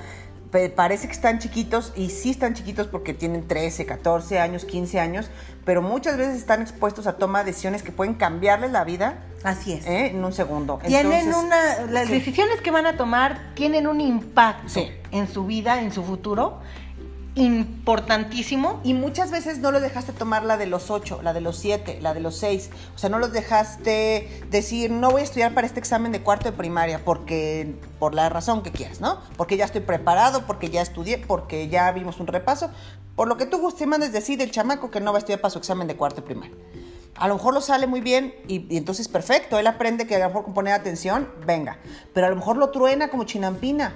parece 0.75 1.07
que 1.07 1.13
están 1.13 1.39
chiquitos 1.39 1.93
y 1.95 2.09
sí 2.11 2.29
están 2.29 2.53
chiquitos 2.53 2.87
porque 2.87 3.13
tienen 3.13 3.47
13, 3.47 3.85
14 3.85 4.39
años, 4.39 4.65
15 4.65 4.99
años, 4.99 5.29
pero 5.65 5.81
muchas 5.81 6.15
veces 6.17 6.35
están 6.35 6.61
expuestos 6.61 7.07
a 7.07 7.13
tomar 7.17 7.43
decisiones 7.45 7.81
que 7.81 7.91
pueden 7.91 8.13
cambiarles 8.13 8.71
la 8.71 8.83
vida 8.83 9.19
Así 9.43 9.73
es. 9.73 9.85
¿eh? 9.87 10.07
en 10.07 10.23
un 10.23 10.31
segundo. 10.31 10.79
Tienen 10.85 11.11
Entonces, 11.11 11.43
una, 11.43 11.91
las 11.91 12.07
sí. 12.07 12.13
decisiones 12.13 12.61
que 12.61 12.71
van 12.71 12.85
a 12.85 12.95
tomar 12.97 13.53
tienen 13.55 13.87
un 13.87 13.99
impacto 13.99 14.69
Sí. 14.69 14.91
en 15.11 15.27
su 15.27 15.45
vida, 15.45 15.81
en 15.81 15.91
su 15.91 16.03
futuro, 16.03 16.59
importantísimo. 17.35 18.79
Y 18.83 18.93
muchas 18.93 19.31
veces 19.31 19.59
no 19.59 19.71
lo 19.71 19.79
dejaste 19.79 20.13
tomar 20.13 20.43
la 20.43 20.57
de 20.57 20.67
los 20.67 20.91
ocho, 20.91 21.21
la 21.21 21.33
de 21.33 21.41
los 21.41 21.57
siete, 21.57 21.99
la 22.01 22.13
de 22.13 22.19
los 22.19 22.37
seis. 22.37 22.69
O 22.95 22.97
sea, 22.97 23.09
no 23.09 23.19
los 23.19 23.31
dejaste 23.31 24.43
decir, 24.49 24.91
no 24.91 25.11
voy 25.11 25.21
a 25.21 25.23
estudiar 25.23 25.53
para 25.53 25.67
este 25.67 25.79
examen 25.79 26.11
de 26.11 26.21
cuarto 26.21 26.45
de 26.45 26.57
primaria, 26.57 27.03
porque, 27.03 27.75
por 27.99 28.13
la 28.13 28.29
razón 28.29 28.61
que 28.61 28.71
quieras, 28.71 29.01
¿no? 29.01 29.19
Porque 29.37 29.57
ya 29.57 29.65
estoy 29.65 29.81
preparado, 29.81 30.45
porque 30.45 30.69
ya 30.69 30.81
estudié, 30.81 31.17
porque 31.17 31.69
ya 31.69 31.91
vimos 31.91 32.19
un 32.19 32.27
repaso. 32.27 32.69
Por 33.15 33.27
lo 33.27 33.37
que 33.37 33.45
tú 33.45 33.59
guste, 33.59 33.85
mandes 33.85 34.11
decir 34.11 34.41
el 34.41 34.51
chamaco 34.51 34.91
que 34.91 34.99
no 34.99 35.11
va 35.11 35.17
a 35.17 35.19
estudiar 35.19 35.41
para 35.41 35.51
su 35.51 35.59
examen 35.59 35.87
de 35.87 35.95
cuarto 35.95 36.21
de 36.21 36.27
primaria. 36.27 36.55
A 37.15 37.27
lo 37.27 37.35
mejor 37.35 37.53
lo 37.53 37.61
sale 37.61 37.85
muy 37.85 38.01
bien 38.01 38.33
y, 38.47 38.65
y 38.73 38.77
entonces 38.77 39.07
perfecto, 39.07 39.59
él 39.59 39.67
aprende 39.67 40.07
que 40.07 40.15
a 40.15 40.19
lo 40.19 40.27
mejor 40.29 40.45
con 40.45 40.55
poner 40.55 40.73
atención, 40.73 41.29
venga. 41.45 41.77
Pero 42.11 42.25
a 42.25 42.29
lo 42.31 42.35
mejor 42.35 42.57
lo 42.57 42.71
truena 42.71 43.09
como 43.09 43.23
chinampina. 43.23 43.93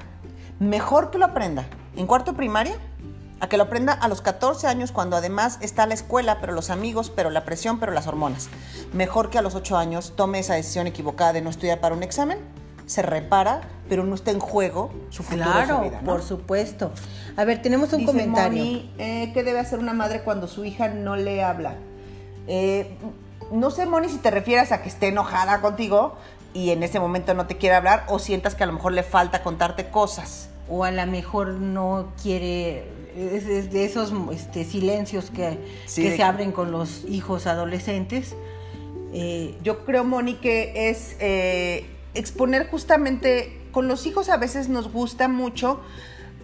Mejor 0.59 1.09
que 1.09 1.17
lo 1.17 1.25
aprenda 1.25 1.67
en 1.95 2.05
cuarto 2.05 2.31
de 2.31 2.37
primaria 2.37 2.77
a 3.39 3.47
que 3.49 3.57
lo 3.57 3.63
aprenda 3.63 3.93
a 3.93 4.07
los 4.07 4.21
14 4.21 4.67
años 4.67 4.91
cuando 4.91 5.15
además 5.15 5.59
está 5.61 5.85
la 5.85 5.93
escuela, 5.93 6.39
pero 6.41 6.53
los 6.53 6.69
amigos, 6.69 7.11
pero 7.15 7.29
la 7.29 7.45
presión, 7.45 7.79
pero 7.79 7.91
las 7.91 8.07
hormonas. 8.07 8.49
Mejor 8.93 9.29
que 9.29 9.37
a 9.37 9.41
los 9.41 9.55
8 9.55 9.77
años 9.77 10.13
tome 10.15 10.39
esa 10.39 10.55
decisión 10.55 10.87
equivocada 10.87 11.33
de 11.33 11.41
no 11.41 11.49
estudiar 11.49 11.79
para 11.79 11.95
un 11.95 12.03
examen, 12.03 12.39
se 12.87 13.01
repara, 13.01 13.61
pero 13.89 14.05
no 14.05 14.15
está 14.15 14.31
en 14.31 14.39
juego 14.39 14.91
su 15.09 15.21
futuro 15.21 15.51
Claro, 15.51 15.77
su 15.77 15.83
vida, 15.83 15.99
¿no? 16.01 16.09
por 16.09 16.23
supuesto. 16.23 16.91
A 17.35 17.43
ver, 17.43 17.61
tenemos 17.61 17.91
un 17.93 17.99
Dice 17.99 18.11
comentario. 18.11 18.63
Moni, 18.63 18.93
eh, 18.97 19.31
¿qué 19.33 19.43
debe 19.43 19.59
hacer 19.59 19.79
una 19.79 19.93
madre 19.93 20.21
cuando 20.23 20.47
su 20.47 20.63
hija 20.65 20.87
no 20.87 21.15
le 21.15 21.43
habla? 21.43 21.75
Eh, 22.47 22.97
no 23.51 23.71
sé, 23.71 23.85
Moni, 23.85 24.09
si 24.09 24.17
te 24.17 24.31
refieres 24.31 24.71
a 24.71 24.81
que 24.81 24.89
esté 24.89 25.09
enojada 25.09 25.61
contigo 25.61 26.15
y 26.53 26.71
en 26.71 26.81
ese 26.81 26.99
momento 26.99 27.33
no 27.33 27.45
te 27.45 27.57
quiere 27.57 27.75
hablar 27.75 28.05
o 28.07 28.19
sientas 28.19 28.55
que 28.55 28.63
a 28.63 28.67
lo 28.67 28.73
mejor 28.73 28.93
le 28.93 29.03
falta 29.03 29.43
contarte 29.43 29.89
cosas. 29.89 30.49
O 30.69 30.83
a 30.83 30.91
lo 30.91 31.05
mejor 31.07 31.49
no 31.49 32.13
quiere 32.21 32.97
es, 33.17 33.45
es 33.45 33.71
de 33.71 33.85
esos 33.85 34.13
este, 34.31 34.63
silencios 34.63 35.31
que, 35.31 35.57
Sí, 35.85 36.03
que 36.03 36.11
de 36.11 36.17
se 36.17 36.23
abren 36.23 36.51
con 36.51 36.71
los 36.71 37.03
hijos 37.05 37.47
adolescentes. 37.47 38.35
Eh, 39.13 39.55
Yo 39.63 39.85
creo, 39.85 40.03
Moni, 40.03 40.35
que 40.35 40.89
es 40.89 41.15
eh, 41.19 41.85
exponer 42.13 42.69
justamente, 42.69 43.59
con 43.71 43.87
los 43.87 44.05
hijos 44.05 44.29
a 44.29 44.37
veces 44.37 44.69
nos 44.69 44.91
gusta 44.91 45.27
mucho 45.27 45.81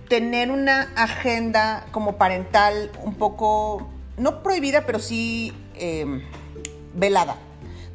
tener 0.07 0.51
una 0.51 0.89
agenda 0.95 1.85
como 1.91 2.17
parental 2.17 2.91
un 3.03 3.15
poco, 3.15 3.87
no 4.17 4.43
prohibida, 4.43 4.85
pero 4.85 4.99
sí 4.99 5.53
eh, 5.75 6.21
velada. 6.95 7.37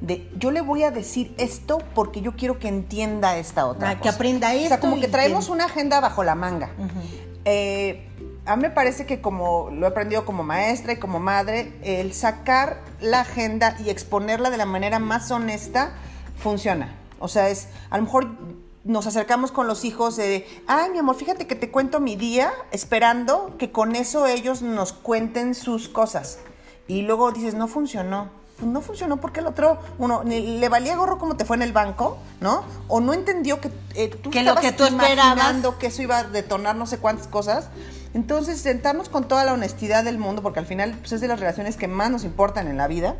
De 0.00 0.30
yo 0.38 0.50
le 0.52 0.60
voy 0.60 0.84
a 0.84 0.90
decir 0.90 1.34
esto 1.38 1.78
porque 1.94 2.20
yo 2.20 2.36
quiero 2.36 2.58
que 2.58 2.68
entienda 2.68 3.36
esta 3.36 3.66
otra. 3.66 3.90
Ah, 3.90 3.94
que 3.94 4.00
cosa. 4.02 4.14
aprenda 4.14 4.48
O 4.48 4.52
sea, 4.52 4.62
esto 4.62 4.80
como 4.80 5.00
que 5.00 5.08
traemos 5.08 5.46
que- 5.46 5.52
una 5.52 5.64
agenda 5.64 5.98
bajo 6.00 6.22
la 6.22 6.34
manga. 6.34 6.70
Eh, 7.44 8.08
a 8.46 8.56
mí 8.56 8.62
me 8.62 8.70
parece 8.70 9.06
que 9.06 9.20
como 9.20 9.70
lo 9.70 9.86
he 9.86 9.88
aprendido 9.90 10.24
como 10.24 10.42
maestra 10.42 10.92
y 10.92 10.96
como 10.98 11.18
madre, 11.18 11.72
el 11.82 12.12
sacar 12.14 12.80
la 13.00 13.20
agenda 13.20 13.76
y 13.84 13.90
exponerla 13.90 14.50
de 14.50 14.56
la 14.56 14.66
manera 14.66 14.98
más 14.98 15.30
honesta 15.30 15.92
funciona. 16.36 16.94
O 17.18 17.28
sea, 17.28 17.48
es, 17.50 17.68
a 17.90 17.96
lo 17.98 18.04
mejor 18.04 18.28
nos 18.84 19.06
acercamos 19.06 19.50
con 19.52 19.66
los 19.66 19.84
hijos 19.84 20.16
de, 20.16 20.46
ay, 20.66 20.90
mi 20.90 20.98
amor, 20.98 21.16
fíjate 21.16 21.46
que 21.46 21.54
te 21.56 21.70
cuento 21.70 22.00
mi 22.00 22.16
día, 22.16 22.52
esperando 22.70 23.56
que 23.58 23.70
con 23.72 23.96
eso 23.96 24.26
ellos 24.26 24.62
nos 24.62 24.92
cuenten 24.92 25.54
sus 25.54 25.88
cosas. 25.88 26.38
Y 26.86 27.02
luego 27.02 27.32
dices, 27.32 27.54
no 27.54 27.68
funcionó. 27.68 28.30
Pues 28.58 28.70
no 28.70 28.80
funcionó 28.80 29.18
porque 29.18 29.38
el 29.40 29.46
otro, 29.46 29.78
uno, 29.98 30.24
ni 30.24 30.58
le 30.58 30.68
valía 30.68 30.96
gorro 30.96 31.18
como 31.18 31.36
te 31.36 31.44
fue 31.44 31.56
en 31.56 31.62
el 31.62 31.72
banco, 31.72 32.18
¿no? 32.40 32.64
O 32.88 33.00
no 33.00 33.12
entendió 33.14 33.60
que 33.60 33.70
eh, 33.94 34.08
tú 34.08 34.30
Que 34.30 34.42
lo 34.42 34.50
estabas 34.50 34.64
que 34.64 34.72
tú 34.76 34.84
esperabas- 34.84 35.34
imaginando 35.36 35.78
que 35.78 35.86
eso 35.86 36.02
iba 36.02 36.18
a 36.18 36.24
detonar 36.24 36.74
no 36.74 36.86
sé 36.86 36.98
cuántas 36.98 37.28
cosas. 37.28 37.68
Entonces, 38.14 38.60
sentarnos 38.60 39.08
con 39.08 39.28
toda 39.28 39.44
la 39.44 39.52
honestidad 39.52 40.02
del 40.02 40.18
mundo, 40.18 40.42
porque 40.42 40.58
al 40.58 40.66
final 40.66 40.96
pues, 40.98 41.12
es 41.12 41.20
de 41.20 41.28
las 41.28 41.38
relaciones 41.38 41.76
que 41.76 41.86
más 41.86 42.10
nos 42.10 42.24
importan 42.24 42.66
en 42.66 42.76
la 42.76 42.88
vida, 42.88 43.16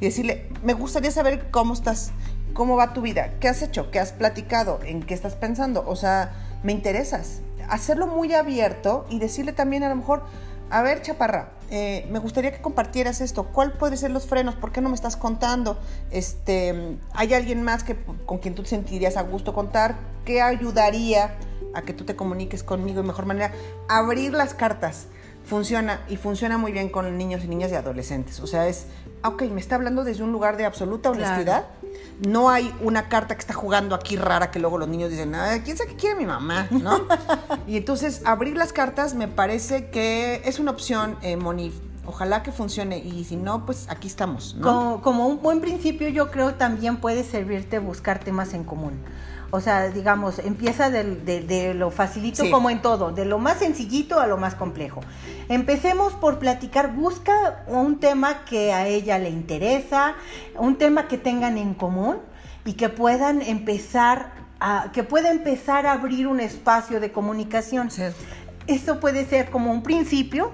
y 0.00 0.06
decirle, 0.06 0.48
me 0.62 0.72
gustaría 0.72 1.10
saber 1.10 1.50
cómo 1.50 1.74
estás, 1.74 2.12
cómo 2.54 2.76
va 2.76 2.94
tu 2.94 3.02
vida, 3.02 3.34
qué 3.38 3.48
has 3.48 3.60
hecho, 3.60 3.90
qué 3.90 4.00
has 4.00 4.12
platicado, 4.12 4.80
en 4.84 5.02
qué 5.02 5.12
estás 5.12 5.34
pensando, 5.34 5.84
o 5.86 5.94
sea, 5.94 6.32
me 6.62 6.72
interesas. 6.72 7.40
Hacerlo 7.68 8.06
muy 8.06 8.32
abierto 8.32 9.04
y 9.10 9.18
decirle 9.18 9.52
también 9.52 9.82
a 9.84 9.90
lo 9.90 9.96
mejor, 9.96 10.22
a 10.70 10.80
ver, 10.80 11.02
chaparra, 11.02 11.50
eh, 11.70 12.06
me 12.10 12.18
gustaría 12.18 12.52
que 12.52 12.60
compartieras 12.60 13.20
esto. 13.20 13.44
¿Cuál 13.52 13.72
puede 13.72 13.96
ser 13.96 14.10
los 14.10 14.26
frenos? 14.26 14.56
¿Por 14.56 14.72
qué 14.72 14.80
no 14.80 14.88
me 14.88 14.94
estás 14.94 15.16
contando? 15.16 15.78
Este, 16.10 16.98
¿Hay 17.12 17.32
alguien 17.32 17.62
más 17.62 17.84
que, 17.84 17.96
con 18.26 18.38
quien 18.38 18.54
tú 18.54 18.62
te 18.62 18.70
sentirías 18.70 19.16
a 19.16 19.22
gusto 19.22 19.54
contar? 19.54 19.96
¿Qué 20.24 20.42
ayudaría 20.42 21.36
a 21.74 21.82
que 21.82 21.92
tú 21.92 22.04
te 22.04 22.16
comuniques 22.16 22.64
conmigo 22.64 23.02
de 23.02 23.06
mejor 23.06 23.26
manera? 23.26 23.52
Abrir 23.88 24.32
las 24.32 24.54
cartas 24.54 25.06
funciona 25.44 26.00
y 26.08 26.16
funciona 26.16 26.58
muy 26.58 26.72
bien 26.72 26.88
con 26.88 27.16
niños 27.16 27.44
y 27.44 27.48
niñas 27.48 27.70
y 27.70 27.76
adolescentes. 27.76 28.40
O 28.40 28.46
sea, 28.46 28.66
es, 28.66 28.86
ok, 29.24 29.42
me 29.44 29.60
está 29.60 29.76
hablando 29.76 30.04
desde 30.04 30.24
un 30.24 30.32
lugar 30.32 30.56
de 30.56 30.64
absoluta 30.64 31.12
Claro. 31.12 31.66
No 32.26 32.50
hay 32.50 32.74
una 32.80 33.08
carta 33.08 33.34
que 33.34 33.40
está 33.40 33.54
jugando 33.54 33.94
aquí 33.94 34.16
rara 34.16 34.50
que 34.50 34.58
luego 34.58 34.78
los 34.78 34.88
niños 34.88 35.10
dicen, 35.10 35.34
"Ay, 35.34 35.60
¿quién 35.60 35.76
sabe 35.76 35.90
qué 35.90 35.96
quiere 35.96 36.16
mi 36.16 36.26
mamá? 36.26 36.68
¿No? 36.70 37.00
y 37.66 37.76
entonces 37.76 38.22
abrir 38.24 38.56
las 38.56 38.72
cartas 38.72 39.14
me 39.14 39.28
parece 39.28 39.90
que 39.90 40.42
es 40.44 40.58
una 40.58 40.70
opción, 40.70 41.16
eh, 41.22 41.36
Moni. 41.36 41.72
Ojalá 42.06 42.42
que 42.42 42.50
funcione 42.50 42.98
y 42.98 43.24
si 43.24 43.36
no, 43.36 43.64
pues 43.66 43.86
aquí 43.88 44.08
estamos. 44.08 44.56
¿no? 44.56 44.62
Como, 44.62 45.02
como 45.02 45.26
un 45.28 45.42
buen 45.42 45.60
principio, 45.60 46.08
yo 46.08 46.30
creo 46.30 46.54
también 46.54 46.96
puede 46.96 47.22
servirte 47.24 47.78
buscar 47.78 48.18
temas 48.18 48.52
en 48.54 48.64
común. 48.64 48.94
O 49.52 49.60
sea, 49.60 49.88
digamos, 49.88 50.38
empieza 50.38 50.90
de, 50.90 51.02
de 51.42 51.74
lo 51.74 51.90
facilito 51.90 52.44
Sí. 52.44 52.50
como 52.50 52.70
en 52.70 52.82
todo, 52.82 53.10
de 53.10 53.24
lo 53.24 53.38
más 53.38 53.58
sencillito 53.58 54.20
a 54.20 54.26
lo 54.26 54.36
más 54.36 54.54
complejo. 54.54 55.00
Empecemos 55.48 56.12
por 56.12 56.38
platicar, 56.38 56.94
busca 56.94 57.64
un 57.66 57.98
tema 57.98 58.44
que 58.44 58.72
a 58.72 58.86
ella 58.86 59.18
le 59.18 59.28
interesa, 59.30 60.14
un 60.56 60.76
tema 60.76 61.08
que 61.08 61.18
tengan 61.18 61.58
en 61.58 61.74
común 61.74 62.18
y 62.64 62.74
que 62.74 62.88
puedan 62.88 63.42
empezar 63.42 64.32
a, 64.60 64.90
que 64.92 65.02
pueda 65.02 65.30
empezar 65.32 65.86
a 65.86 65.92
abrir 65.92 66.28
un 66.28 66.38
espacio 66.38 67.00
de 67.00 67.10
comunicación. 67.10 67.90
Sí. 67.90 68.02
Esto 68.68 69.00
puede 69.00 69.24
ser 69.26 69.50
como 69.50 69.72
un 69.72 69.82
principio 69.82 70.52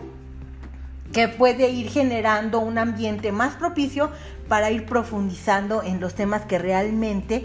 que 1.12 1.28
puede 1.28 1.68
ir 1.70 1.90
generando 1.90 2.60
un 2.60 2.78
ambiente 2.78 3.30
más 3.32 3.54
propicio 3.54 4.10
para 4.48 4.70
ir 4.70 4.86
profundizando 4.86 5.82
en 5.82 6.00
los 6.00 6.14
temas 6.14 6.42
que 6.42 6.58
realmente 6.58 7.44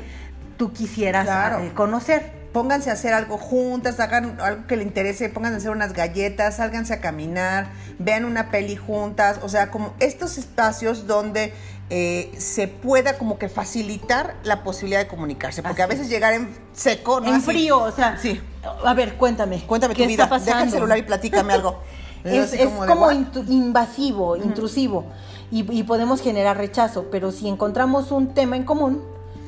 tú 0.61 0.71
quisieras 0.73 1.25
Claro. 1.25 1.57
eh, 1.63 1.71
conocer. 1.73 2.39
Pónganse 2.53 2.91
a 2.91 2.93
hacer 2.93 3.13
algo 3.15 3.39
juntas, 3.39 3.99
hagan 3.99 4.39
algo 4.39 4.67
que 4.67 4.75
le 4.77 4.83
interese, 4.83 5.27
pónganse 5.29 5.55
a 5.55 5.57
hacer 5.57 5.71
unas 5.71 5.93
galletas, 5.93 6.57
sálganse 6.57 6.93
a 6.93 6.99
caminar, 7.01 7.69
vean 7.97 8.25
una 8.25 8.51
peli 8.51 8.75
juntas, 8.75 9.39
o 9.41 9.49
sea, 9.49 9.71
como 9.71 9.93
estos 9.99 10.37
espacios 10.37 11.07
donde 11.07 11.51
eh, 11.89 12.31
se 12.37 12.67
pueda 12.67 13.17
como 13.17 13.39
que 13.39 13.49
facilitar 13.49 14.35
la 14.43 14.61
posibilidad 14.63 14.99
de 14.99 15.07
comunicarse, 15.07 15.63
porque 15.63 15.81
Así 15.81 15.91
a 15.93 15.95
veces 15.95 16.09
llegar 16.09 16.33
en 16.33 16.55
seco, 16.73 17.21
¿no? 17.21 17.29
en 17.29 17.35
Así, 17.35 17.45
frío, 17.45 17.79
o 17.79 17.91
sea, 17.91 18.19
Sí. 18.21 18.39
a 18.85 18.93
ver, 18.93 19.15
cuéntame. 19.15 19.65
Cuéntame 19.65 19.95
¿qué 19.95 20.03
tu 20.03 20.09
vida, 20.09 20.23
está 20.25 20.29
pasando? 20.35 20.51
deja 20.51 20.63
el 20.65 20.69
celular 20.71 20.97
y 20.99 21.01
platícame 21.01 21.53
algo. 21.53 21.79
Es, 22.23 22.55
como 22.87 23.09
invasivo, 23.11 24.35
intrusivo, 24.35 25.05
y, 25.49 25.65
y 25.75 25.81
podemos 25.83 26.21
generar 26.21 26.55
rechazo, 26.57 27.07
pero 27.11 27.31
si 27.31 27.47
encontramos 27.47 28.11
un 28.11 28.35
tema 28.35 28.57
en 28.57 28.63
común, 28.63 29.01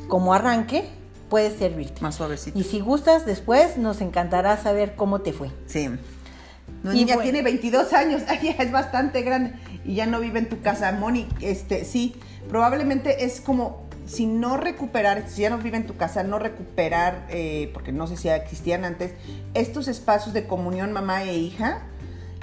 como 0.07 0.33
arranque, 0.33 0.89
puede 1.33 1.49
servirte. 1.49 1.99
Más 1.99 2.13
suavecito. 2.13 2.59
Y 2.59 2.63
si 2.63 2.79
gustas, 2.79 3.25
después 3.25 3.77
nos 3.77 4.01
encantará 4.01 4.55
saber 4.55 4.93
cómo 4.95 5.21
te 5.21 5.33
fue. 5.33 5.49
Sí. 5.65 5.89
No, 6.83 6.93
Y 6.93 6.97
niña 6.97 7.15
bueno. 7.15 7.23
tiene 7.23 7.41
22 7.41 7.91
años, 7.93 8.21
ay, 8.27 8.55
es 8.59 8.71
bastante 8.71 9.23
grande 9.23 9.55
y 9.83 9.95
ya 9.95 10.05
no 10.05 10.19
vive 10.19 10.37
en 10.37 10.47
tu 10.47 10.61
casa. 10.61 10.91
Moni, 10.91 11.27
este, 11.41 11.85
sí, 11.85 12.15
probablemente 12.49 13.25
es 13.25 13.41
como 13.41 13.87
si 14.05 14.27
no 14.27 14.57
recuperar, 14.57 15.27
si 15.27 15.41
ya 15.41 15.49
no 15.49 15.57
vive 15.57 15.77
en 15.77 15.87
tu 15.87 15.97
casa, 15.97 16.21
no 16.21 16.37
recuperar, 16.37 17.25
eh, 17.31 17.71
porque 17.73 17.91
no 17.91 18.05
sé 18.05 18.15
si 18.15 18.29
existían 18.29 18.85
antes, 18.85 19.13
estos 19.55 19.87
espacios 19.87 20.35
de 20.35 20.45
comunión 20.45 20.91
mamá 20.91 21.23
e 21.23 21.35
hija 21.35 21.81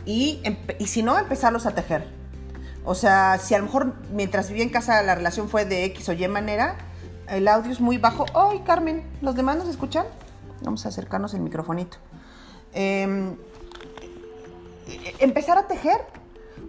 y, 0.05 0.43
y 0.81 0.89
si 0.89 1.05
no, 1.05 1.17
empezarlos 1.17 1.65
a 1.65 1.77
tejer. 1.77 2.09
O 2.85 2.97
sea, 2.97 3.39
si 3.39 3.55
a 3.55 3.59
lo 3.59 3.67
mejor 3.67 3.95
mientras 4.13 4.49
vivía 4.49 4.65
en 4.65 4.71
casa 4.71 5.01
la 5.05 5.15
relación 5.15 5.49
fue 5.49 5.65
de 5.65 5.85
X 5.85 6.09
o 6.09 6.13
Y 6.13 6.27
manera, 6.27 6.90
el 7.31 7.49
audio 7.49 7.73
es 7.73 7.81
muy 7.81 7.99
bajo. 7.99 8.27
¡Ay, 8.35 8.61
Carmen! 8.61 9.05
¿Los 9.23 9.35
demás 9.35 9.57
nos 9.57 9.69
escuchan? 9.69 10.05
Vamos 10.63 10.85
a 10.85 10.89
acercarnos 10.89 11.33
el 11.35 11.41
microfonito. 11.41 11.97
Em, 12.73 13.37
empezar 15.19 15.57
a 15.57 15.67
tejer 15.67 16.01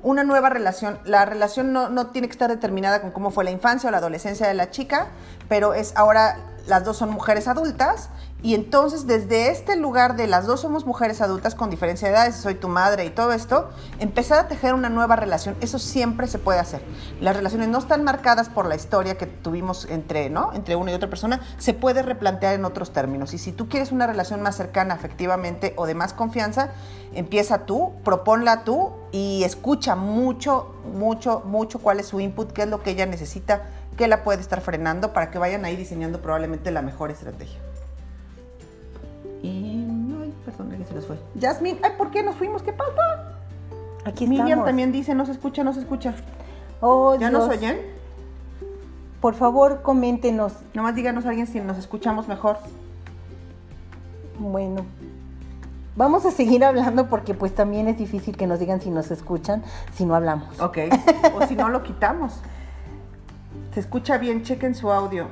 una 0.03 0.23
nueva 0.23 0.49
relación. 0.49 0.99
La 1.03 1.25
relación 1.25 1.73
no, 1.73 1.89
no 1.89 2.07
tiene 2.07 2.27
que 2.27 2.33
estar 2.33 2.49
determinada 2.49 3.01
con 3.01 3.11
cómo 3.11 3.31
fue 3.31 3.43
la 3.43 3.51
infancia 3.51 3.87
o 3.87 3.91
la 3.91 3.97
adolescencia 3.97 4.47
de 4.47 4.53
la 4.53 4.69
chica, 4.69 5.07
pero 5.49 5.73
es 5.73 5.93
ahora 5.95 6.37
las 6.67 6.83
dos 6.83 6.97
son 6.97 7.09
mujeres 7.09 7.47
adultas 7.47 8.09
y 8.43 8.55
entonces 8.55 9.05
desde 9.05 9.51
este 9.51 9.75
lugar 9.75 10.15
de 10.15 10.25
las 10.25 10.47
dos 10.47 10.61
somos 10.61 10.85
mujeres 10.85 11.21
adultas 11.21 11.53
con 11.53 11.69
diferencia 11.69 12.07
de 12.07 12.15
edades, 12.15 12.35
soy 12.35 12.55
tu 12.55 12.67
madre 12.67 13.05
y 13.05 13.11
todo 13.11 13.33
esto, 13.33 13.69
empezar 13.99 14.39
a 14.39 14.47
tejer 14.47 14.73
una 14.73 14.89
nueva 14.89 15.15
relación, 15.15 15.55
eso 15.61 15.77
siempre 15.77 16.27
se 16.27 16.39
puede 16.39 16.59
hacer. 16.59 16.81
Las 17.19 17.35
relaciones 17.35 17.67
no 17.69 17.77
están 17.77 18.03
marcadas 18.03 18.49
por 18.49 18.65
la 18.65 18.75
historia 18.75 19.15
que 19.15 19.27
tuvimos 19.27 19.85
entre, 19.85 20.31
¿no? 20.31 20.53
entre 20.53 20.75
una 20.75 20.91
y 20.91 20.95
otra 20.95 21.09
persona, 21.09 21.39
se 21.59 21.73
puede 21.75 22.01
replantear 22.01 22.55
en 22.55 22.65
otros 22.65 22.91
términos. 22.91 23.33
Y 23.35 23.37
si 23.37 23.51
tú 23.51 23.69
quieres 23.69 23.91
una 23.91 24.07
relación 24.07 24.41
más 24.41 24.55
cercana 24.55 24.95
afectivamente 24.95 25.73
o 25.77 25.85
de 25.85 25.93
más 25.93 26.13
confianza, 26.13 26.71
empieza 27.13 27.65
tú, 27.67 27.93
proponla 28.03 28.63
tú 28.63 28.91
y 29.11 29.43
escucha 29.43 29.95
mucho, 29.95 30.73
mucho, 30.95 31.43
mucho 31.45 31.77
cuál 31.77 31.99
es 31.99 32.07
su 32.07 32.19
input, 32.19 32.51
qué 32.53 32.63
es 32.63 32.69
lo 32.69 32.81
que 32.81 32.91
ella 32.91 33.05
necesita, 33.05 33.69
qué 33.97 34.07
la 34.07 34.23
puede 34.23 34.41
estar 34.41 34.61
frenando 34.61 35.13
para 35.13 35.29
que 35.29 35.37
vayan 35.37 35.63
ahí 35.63 35.75
diseñando 35.75 36.21
probablemente 36.21 36.71
la 36.71 36.81
mejor 36.81 37.11
estrategia. 37.11 37.59
Y. 39.43 39.85
Ay, 40.21 40.33
perdón, 40.45 40.69
que 40.71 40.85
se 40.85 40.93
nos 40.93 41.05
fue. 41.05 41.17
Jasmine, 41.39 41.79
ay, 41.83 41.91
¿por 41.97 42.11
qué 42.11 42.23
nos 42.23 42.35
fuimos? 42.35 42.61
¿Qué 42.63 42.73
pasa? 42.73 42.91
Aquí 44.05 44.25
Miriam 44.27 44.47
estamos. 44.47 44.65
también 44.65 44.91
dice, 44.91 45.13
no 45.15 45.25
se 45.25 45.31
escucha, 45.31 45.63
no 45.63 45.73
se 45.73 45.79
escucha. 45.81 46.13
Oh, 46.79 47.15
¿Ya 47.15 47.29
nos 47.29 47.47
Dios. 47.47 47.57
oyen? 47.57 47.79
Por 49.19 49.35
favor, 49.35 49.81
coméntenos. 49.83 50.53
Nomás 50.73 50.95
díganos 50.95 51.25
a 51.25 51.29
alguien 51.29 51.45
si 51.47 51.59
nos 51.59 51.77
escuchamos 51.77 52.27
mejor. 52.27 52.57
Bueno, 54.39 54.83
vamos 55.95 56.25
a 56.25 56.31
seguir 56.31 56.65
hablando 56.65 57.07
porque 57.07 57.35
pues 57.35 57.53
también 57.53 57.87
es 57.87 57.97
difícil 57.99 58.35
que 58.35 58.47
nos 58.47 58.59
digan 58.59 58.81
si 58.81 58.89
nos 58.89 59.11
escuchan, 59.11 59.63
si 59.93 60.05
no 60.05 60.15
hablamos. 60.15 60.59
Ok. 60.59 60.79
o 61.39 61.45
si 61.45 61.55
no, 61.55 61.69
lo 61.69 61.83
quitamos. 61.83 62.41
Se 63.75 63.79
escucha 63.79 64.17
bien, 64.17 64.41
chequen 64.43 64.73
su 64.73 64.91
audio. 64.91 65.27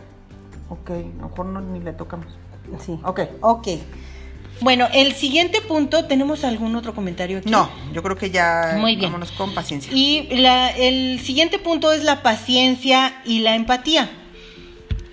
Ok, 0.70 0.92
a 0.92 1.22
lo 1.22 1.30
mejor 1.30 1.46
no, 1.48 1.62
ni 1.62 1.80
le 1.80 1.94
tocamos. 1.94 2.38
Sí. 2.86 3.00
Ok. 3.04 3.22
Ok. 3.42 3.68
Bueno, 4.62 4.88
el 4.94 5.14
siguiente 5.14 5.62
punto, 5.62 6.06
¿tenemos 6.06 6.44
algún 6.44 6.76
otro 6.76 6.94
comentario 6.94 7.38
aquí? 7.38 7.50
No, 7.50 7.70
yo 7.94 8.04
creo 8.04 8.18
que 8.18 8.30
ya 8.30 8.76
Muy 8.78 8.96
bien. 8.98 9.10
vámonos 9.12 9.32
con 9.32 9.54
paciencia. 9.54 9.92
Y 9.94 10.28
la- 10.36 10.70
el 10.72 11.20
siguiente 11.22 11.60
punto 11.60 11.94
es 11.94 12.04
la 12.04 12.22
paciencia 12.22 13.22
y 13.26 13.40
la 13.40 13.56
empatía. 13.56 14.10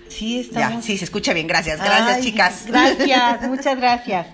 Sí, 0.09 0.35
ya, 0.35 0.41
estamos. 0.41 0.85
sí, 0.85 0.97
se 0.97 1.05
escucha 1.05 1.31
bien. 1.33 1.47
Gracias, 1.47 1.79
gracias, 1.79 2.17
Ay, 2.17 2.23
chicas. 2.23 2.65
Gracias, 2.67 3.47
muchas 3.47 3.77
gracias. 3.77 4.27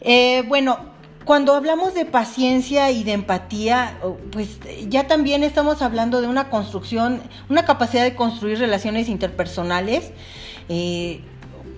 Eh, 0.00 0.42
bueno, 0.48 0.78
cuando 1.24 1.54
hablamos 1.54 1.94
de 1.94 2.04
paciencia 2.04 2.90
y 2.90 3.04
de 3.04 3.12
empatía, 3.12 3.98
pues 4.32 4.58
ya 4.88 5.06
también 5.06 5.44
estamos 5.44 5.80
hablando 5.82 6.20
de 6.20 6.26
una 6.26 6.48
construcción, 6.50 7.22
una 7.48 7.64
capacidad 7.64 8.02
de 8.02 8.16
construir 8.16 8.58
relaciones 8.58 9.08
interpersonales, 9.08 10.10
eh, 10.68 11.20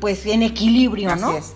pues 0.04 0.26
en 0.26 0.42
equilibrio, 0.42 1.08
Así 1.08 1.22
¿no? 1.22 1.32
es. 1.32 1.54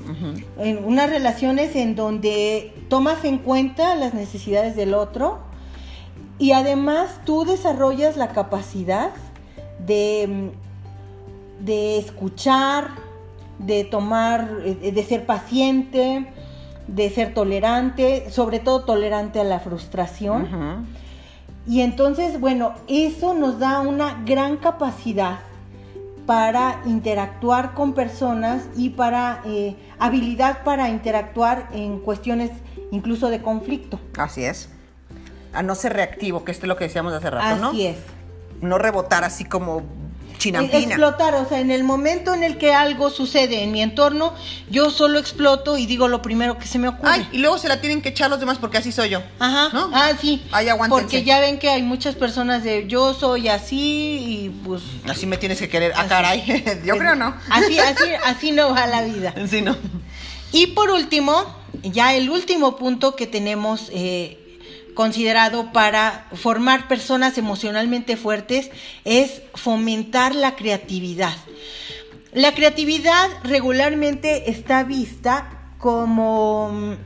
en 0.57 0.83
unas 0.83 1.11
relaciones 1.11 1.77
en 1.77 1.95
donde 1.95 2.73
tomas 2.89 3.27
en 3.27 3.37
cuenta 3.37 3.95
las 3.95 4.15
necesidades 4.15 4.75
del 4.75 4.95
otro 4.95 5.41
y 6.39 6.53
además 6.53 7.21
tú 7.27 7.45
desarrollas 7.45 8.17
la 8.17 8.29
capacidad 8.29 9.11
de, 9.85 10.51
de 11.61 11.99
escuchar, 11.99 12.89
de 13.59 13.85
tomar, 13.85 14.51
eh, 14.65 14.93
de 14.93 15.05
ser 15.05 15.27
paciente, 15.27 16.27
de 16.87 17.11
ser 17.11 17.35
tolerante, 17.35 18.31
sobre 18.31 18.61
todo 18.61 18.83
tolerante 18.85 19.41
a 19.41 19.45
la 19.45 19.61
frustración. 19.61 20.87
Y 21.67 21.83
entonces, 21.83 22.41
bueno, 22.41 22.73
eso 22.87 23.35
nos 23.35 23.59
da 23.59 23.81
una 23.81 24.23
gran 24.25 24.57
capacidad 24.57 25.41
para 26.29 26.83
interactuar 26.85 27.73
con 27.73 27.95
personas 27.95 28.65
y 28.77 28.91
para 28.91 29.41
eh, 29.47 29.77
habilidad 29.99 30.63
para 30.63 30.91
interactuar 30.91 31.71
en 31.73 32.01
cuestiones 32.01 32.51
incluso 32.91 33.31
de 33.31 33.41
conflicto. 33.41 33.99
Así 34.19 34.45
es. 34.45 34.69
A 35.55 35.63
no 35.63 35.75
ser 35.75 35.95
reactivo, 35.95 36.45
que 36.45 36.53
esto 36.53 36.67
es 36.67 36.69
lo 36.69 36.77
que 36.77 36.85
decíamos 36.85 37.15
hace 37.15 37.31
rato, 37.31 37.57
¿no? 37.57 37.69
Así 37.69 37.87
es. 37.87 37.97
No 38.61 38.77
rebotar 38.77 39.25
así 39.25 39.47
como 39.47 39.85
chinampina. 40.39 40.79
Explotar, 40.79 41.35
o 41.35 41.49
sea, 41.49 41.61
en 41.61 41.71
el 41.71 41.85
momento 41.85 42.33
en 42.33 42.43
el 42.43 42.57
que 42.57 42.73
algo 42.73 43.11
sucede 43.11 43.63
en 43.63 43.73
mi 43.73 43.83
entorno, 43.83 44.35
yo 44.71 44.91
solo 44.91 45.19
exploto 45.19 45.77
y 45.77 45.87
digo 45.87 46.09
lo 46.09 46.23
primero 46.23 46.59
que 46.59 46.67
se 46.67 46.79
me 46.79 46.89
ocurre. 46.89 47.11
Ay, 47.13 47.29
y 47.33 47.39
luego 47.39 47.59
se 47.59 47.69
la 47.69 47.81
tienen 47.81 48.01
que 48.01 48.11
echar 48.11 48.31
los 48.31 48.41
demás 48.41 48.59
porque 48.59 48.79
así 48.79 48.93
soy 48.93 49.11
yo. 49.11 49.23
Ajá. 49.39 49.69
¿No? 49.73 49.91
Ah, 49.93 50.13
sí. 50.19 50.43
Ahí 50.53 50.69
aguántense. 50.69 51.03
Porque 51.03 51.25
ya 51.25 51.41
ven 51.41 51.59
que 51.59 51.69
hay 51.69 51.83
muchas 51.83 52.15
personas 52.15 52.65
de 52.65 52.87
yo 52.87 53.15
soy 53.15 53.49
así 53.49 53.77
y 53.77 54.49
pues 54.65 54.83
Así 55.09 55.27
me 55.27 55.37
tienes 55.37 55.59
que 55.59 55.69
querer. 55.69 55.93
Ah, 55.97 56.07
caray. 56.09 56.65
yo 56.85 56.97
creo 56.97 57.15
no. 57.15 57.35
Así, 57.51 57.79
así, 57.79 58.05
así 58.25 58.53
no 58.53 58.71
va 58.75 58.87
la 58.87 59.03
vida. 59.03 59.35
Sí, 59.49 59.61
no. 59.61 59.77
Y 60.53 60.69
por 60.69 60.91
último, 60.91 61.45
ya 61.83 62.15
el 62.15 62.31
último 62.31 62.77
punto 62.77 63.17
que 63.17 63.27
tenemos 63.27 63.91
eh, 63.93 64.48
considerado 64.99 65.73
para 65.73 66.27
formar 66.33 66.89
personas 66.89 67.39
emocionalmente 67.39 68.17
fuertes 68.17 68.69
es 69.05 69.43
fomentar 69.55 70.35
la 70.35 70.57
creatividad. 70.57 71.37
La 72.33 72.53
creatividad 72.53 73.29
regularmente 73.45 74.51
está 74.51 74.83
vista 74.83 75.71
como... 75.79 76.97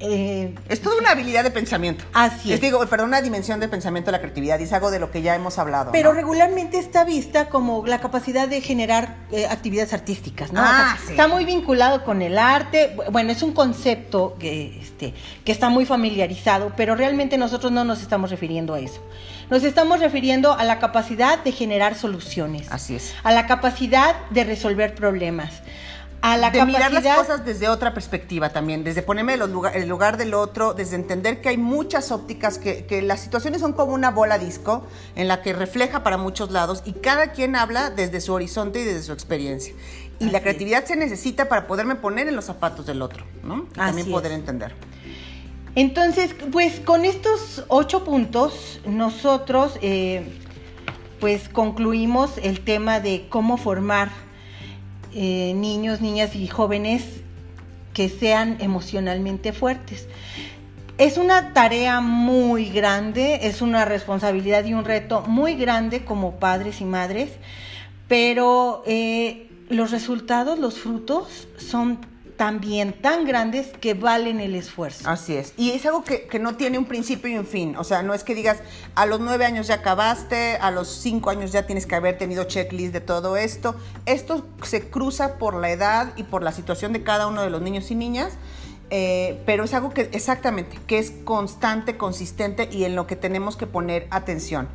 eh, 0.00 0.54
Es 0.68 0.80
toda 0.80 0.96
una 0.98 1.10
habilidad 1.10 1.42
de 1.44 1.50
pensamiento. 1.50 2.04
Así 2.12 2.52
es. 2.52 2.60
digo, 2.60 2.84
perdón, 2.86 3.08
una 3.08 3.20
dimensión 3.20 3.60
de 3.60 3.68
pensamiento 3.68 4.10
de 4.10 4.16
la 4.18 4.20
creatividad 4.20 4.58
y 4.60 4.64
es 4.64 4.72
algo 4.72 4.90
de 4.90 4.98
lo 4.98 5.10
que 5.10 5.22
ya 5.22 5.34
hemos 5.34 5.58
hablado. 5.58 5.92
pero 5.92 6.10
¿no? 6.10 6.14
regularmente 6.16 6.78
está 6.78 7.04
vista 7.04 7.48
como 7.48 7.84
la 7.86 8.00
capacidad 8.00 8.48
de 8.48 8.60
generar 8.60 9.16
eh, 9.32 9.46
actividades 9.46 9.92
artísticas, 9.92 10.52
¿no? 10.52 10.60
O 10.60 10.64
Ah, 10.64 10.94
sea, 10.96 11.06
sí. 11.06 11.10
Está 11.12 11.28
muy 11.28 11.44
vinculado 11.44 12.04
con 12.04 12.22
el 12.22 12.38
arte. 12.38 12.96
Bueno, 13.10 13.32
es 13.32 13.42
un 13.42 13.52
concepto 13.52 14.36
que, 14.38 14.78
este, 14.80 15.14
que 15.44 15.52
está 15.52 15.68
muy 15.68 15.84
familiarizado, 15.86 16.72
pero 16.76 16.94
realmente 16.94 17.38
nosotros 17.38 17.72
no 17.72 17.84
nos 17.84 18.00
estamos 18.02 18.30
refiriendo 18.30 18.74
a 18.74 18.80
eso. 18.80 19.02
Nos 19.50 19.64
estamos 19.64 20.00
refiriendo 20.00 20.52
a 20.52 20.64
la 20.64 20.78
capacidad 20.78 21.42
de 21.42 21.52
generar 21.52 21.94
soluciones, 21.94 22.70
Así 22.70 22.96
es. 22.96 23.14
a 23.24 23.32
la 23.32 23.46
capacidad 23.46 24.14
de 24.28 24.44
resolver 24.44 24.94
problemas, 24.94 25.62
a 26.20 26.36
la 26.36 26.50
de 26.50 26.58
capacidad 26.58 26.90
mirar 26.90 27.04
las 27.04 27.16
cosas 27.16 27.44
desde 27.44 27.68
otra 27.68 27.94
perspectiva 27.94 28.50
también, 28.50 28.82
desde 28.82 29.02
ponerme 29.02 29.34
en 29.34 29.38
los 29.38 29.50
lugar- 29.50 29.76
el 29.76 29.88
lugar 29.88 30.16
del 30.16 30.34
otro, 30.34 30.74
desde 30.74 30.96
entender 30.96 31.40
que 31.40 31.50
hay 31.50 31.56
muchas 31.58 32.10
ópticas, 32.10 32.58
que, 32.58 32.86
que 32.86 33.02
las 33.02 33.20
situaciones 33.20 33.60
son 33.60 33.72
como 33.72 33.92
una 33.92 34.10
bola 34.10 34.38
disco 34.38 34.84
en 35.14 35.28
la 35.28 35.42
que 35.42 35.52
refleja 35.52 36.02
para 36.02 36.16
muchos 36.16 36.50
lados 36.50 36.82
y 36.84 36.92
cada 36.94 37.32
quien 37.32 37.54
habla 37.56 37.90
desde 37.90 38.20
su 38.20 38.32
horizonte 38.32 38.80
y 38.80 38.84
desde 38.84 39.02
su 39.02 39.12
experiencia. 39.12 39.72
Y 40.18 40.24
Así 40.24 40.32
la 40.32 40.38
es. 40.38 40.42
creatividad 40.42 40.84
se 40.86 40.96
necesita 40.96 41.48
para 41.48 41.68
poderme 41.68 41.94
poner 41.94 42.26
en 42.26 42.34
los 42.34 42.46
zapatos 42.46 42.86
del 42.86 43.00
otro, 43.02 43.24
¿no? 43.44 43.66
Y 43.70 43.74
también 43.74 44.06
es. 44.08 44.12
poder 44.12 44.32
entender. 44.32 44.74
Entonces, 45.76 46.34
pues 46.50 46.80
con 46.80 47.04
estos 47.04 47.64
ocho 47.68 48.02
puntos, 48.02 48.80
nosotros 48.86 49.78
eh, 49.82 50.36
pues 51.20 51.48
concluimos 51.48 52.32
el 52.42 52.64
tema 52.64 52.98
de 52.98 53.26
cómo 53.28 53.56
formar 53.56 54.10
eh, 55.14 55.52
niños, 55.54 56.00
niñas 56.00 56.34
y 56.34 56.46
jóvenes 56.46 57.04
que 57.92 58.08
sean 58.08 58.56
emocionalmente 58.60 59.52
fuertes. 59.52 60.08
Es 60.98 61.16
una 61.16 61.52
tarea 61.52 62.00
muy 62.00 62.70
grande, 62.70 63.40
es 63.42 63.62
una 63.62 63.84
responsabilidad 63.84 64.64
y 64.64 64.74
un 64.74 64.84
reto 64.84 65.22
muy 65.22 65.54
grande 65.54 66.04
como 66.04 66.36
padres 66.36 66.80
y 66.80 66.84
madres, 66.84 67.30
pero 68.08 68.82
eh, 68.86 69.48
los 69.68 69.90
resultados, 69.90 70.58
los 70.58 70.78
frutos 70.78 71.48
son 71.56 71.98
también 72.38 72.94
tan 72.94 73.26
grandes 73.26 73.66
que 73.80 73.92
valen 73.92 74.40
el 74.40 74.54
esfuerzo. 74.54 75.10
Así 75.10 75.36
es. 75.36 75.52
Y 75.58 75.72
es 75.72 75.84
algo 75.84 76.04
que, 76.04 76.26
que 76.26 76.38
no 76.38 76.56
tiene 76.56 76.78
un 76.78 76.86
principio 76.86 77.28
y 77.30 77.36
un 77.36 77.44
fin. 77.44 77.76
O 77.76 77.84
sea, 77.84 78.02
no 78.02 78.14
es 78.14 78.24
que 78.24 78.34
digas, 78.34 78.58
a 78.94 79.04
los 79.04 79.20
nueve 79.20 79.44
años 79.44 79.66
ya 79.66 79.74
acabaste, 79.74 80.56
a 80.56 80.70
los 80.70 80.88
cinco 80.88 81.28
años 81.28 81.52
ya 81.52 81.66
tienes 81.66 81.84
que 81.84 81.96
haber 81.96 82.16
tenido 82.16 82.44
checklist 82.44 82.94
de 82.94 83.00
todo 83.00 83.36
esto. 83.36 83.74
Esto 84.06 84.46
se 84.62 84.88
cruza 84.88 85.36
por 85.36 85.54
la 85.54 85.70
edad 85.70 86.12
y 86.16 86.22
por 86.22 86.42
la 86.42 86.52
situación 86.52 86.94
de 86.94 87.02
cada 87.02 87.26
uno 87.26 87.42
de 87.42 87.50
los 87.50 87.60
niños 87.60 87.90
y 87.90 87.96
niñas. 87.96 88.38
eh, 88.90 89.42
pero 89.46 89.64
es 89.64 89.74
algo 89.74 89.90
que 89.90 90.08
exactamente, 90.12 90.78
que 90.86 90.98
es 90.98 91.10
constante, 91.24 91.96
consistente 91.96 92.68
y 92.70 92.84
en 92.84 92.94
lo 92.94 93.06
que 93.06 93.16
tenemos 93.16 93.56
que 93.56 93.66
poner 93.66 94.06
atención. 94.10 94.68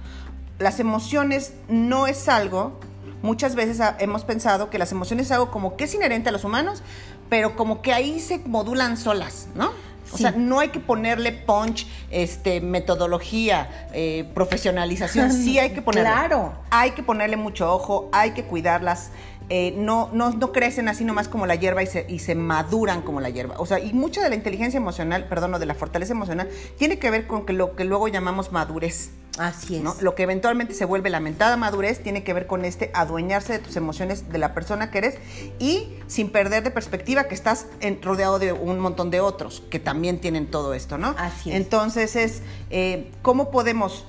Las 0.59 0.79
emociones 0.79 1.53
no 1.67 2.05
es 2.07 2.29
algo, 2.29 2.79
muchas 3.21 3.55
veces 3.55 3.79
hemos 3.99 4.23
pensado 4.23 4.69
que 4.69 4.77
las 4.77 4.91
emociones 4.91 5.27
es 5.27 5.31
algo 5.31 5.49
como 5.49 5.75
que 5.77 5.85
es 5.85 5.93
inherente 5.95 6.29
a 6.29 6.31
los 6.31 6.43
humanos, 6.43 6.83
pero 7.29 7.55
como 7.55 7.81
que 7.81 7.93
ahí 7.93 8.19
se 8.19 8.39
modulan 8.39 8.97
solas, 8.97 9.47
¿no? 9.55 9.71
O 10.13 10.17
sea, 10.17 10.31
no 10.31 10.59
hay 10.59 10.69
que 10.69 10.79
ponerle 10.79 11.31
punch, 11.31 11.87
este, 12.11 12.61
metodología, 12.61 13.87
eh, 13.93 14.29
profesionalización. 14.35 15.31
Sí 15.31 15.57
hay 15.57 15.71
que 15.71 15.81
ponerle. 15.81 16.09
Claro. 16.13 16.53
Hay 16.69 16.91
que 16.91 17.01
ponerle 17.01 17.37
mucho 17.37 17.73
ojo, 17.73 18.09
hay 18.11 18.31
que 18.31 18.43
cuidarlas. 18.43 19.09
Eh, 19.49 19.73
no, 19.77 20.09
no, 20.13 20.31
no 20.31 20.51
crecen 20.51 20.87
así 20.87 21.03
nomás 21.05 21.27
como 21.27 21.45
la 21.45 21.55
hierba 21.55 21.83
y 21.83 21.87
se, 21.87 22.05
y 22.09 22.19
se 22.19 22.35
maduran 22.35 23.01
como 23.01 23.21
la 23.21 23.29
hierba. 23.29 23.55
O 23.59 23.65
sea, 23.65 23.79
y 23.79 23.93
mucha 23.93 24.21
de 24.23 24.29
la 24.29 24.35
inteligencia 24.35 24.77
emocional, 24.77 25.27
perdón, 25.27 25.53
o 25.55 25.59
de 25.59 25.65
la 25.65 25.75
fortaleza 25.75 26.13
emocional, 26.13 26.49
tiene 26.77 26.99
que 26.99 27.09
ver 27.11 27.27
con 27.27 27.45
que 27.45 27.53
lo 27.53 27.75
que 27.75 27.83
luego 27.83 28.07
llamamos 28.07 28.51
madurez. 28.51 29.11
Así 29.39 29.77
es. 29.77 29.81
¿no? 29.83 29.95
Lo 29.99 30.13
que 30.13 30.21
eventualmente 30.23 30.75
se 30.75 30.85
vuelve 30.85 31.09
lamentada 31.09 31.57
madurez 31.57 32.03
tiene 32.03 32.23
que 32.23 32.33
ver 32.33 32.45
con 32.45 32.65
este 32.65 32.91
adueñarse 32.93 33.53
de 33.53 33.59
tus 33.59 33.75
emociones 33.75 34.29
de 34.31 34.37
la 34.37 34.53
persona 34.53 34.91
que 34.91 34.99
eres 34.99 35.15
y 35.57 35.89
sin 36.05 36.29
perder 36.29 36.63
de 36.63 36.69
perspectiva 36.69 37.23
que 37.23 37.33
estás 37.33 37.65
en- 37.79 37.99
rodeado 38.03 38.37
de 38.37 38.53
un 38.53 38.77
montón 38.79 39.09
de 39.09 39.21
otros 39.21 39.63
que 39.71 39.79
también 39.79 40.19
tienen 40.21 40.45
todo 40.51 40.75
esto, 40.75 40.99
¿no? 40.99 41.15
Así 41.17 41.49
es. 41.49 41.55
Entonces 41.55 42.15
es, 42.15 42.41
eh, 42.69 43.09
¿cómo 43.23 43.49
podemos 43.49 44.05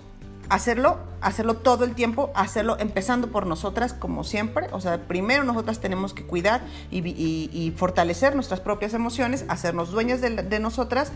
hacerlo? 0.48 0.98
Hacerlo 1.20 1.56
todo 1.56 1.84
el 1.84 1.94
tiempo, 1.94 2.30
hacerlo 2.34 2.76
empezando 2.78 3.28
por 3.30 3.46
nosotras 3.46 3.92
como 3.94 4.24
siempre. 4.24 4.66
O 4.72 4.80
sea, 4.80 5.06
primero 5.08 5.44
nosotras 5.44 5.80
tenemos 5.80 6.12
que 6.14 6.24
cuidar 6.24 6.62
y, 6.90 7.72
fortalecer 7.76 8.34
nuestras 8.34 8.60
propias 8.60 8.94
emociones, 8.94 9.44
hacernos 9.48 9.90
dueñas 9.90 10.20
de 10.20 10.60
nosotras 10.60 11.12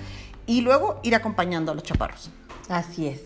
y 0.47 0.63
luego 0.63 0.99
ir 1.03 1.15
acompañando 1.15 1.73
a 1.73 1.75
los 1.75 1.85
chaparros. 1.85 2.31
Así 2.69 3.07
es. 3.07 3.21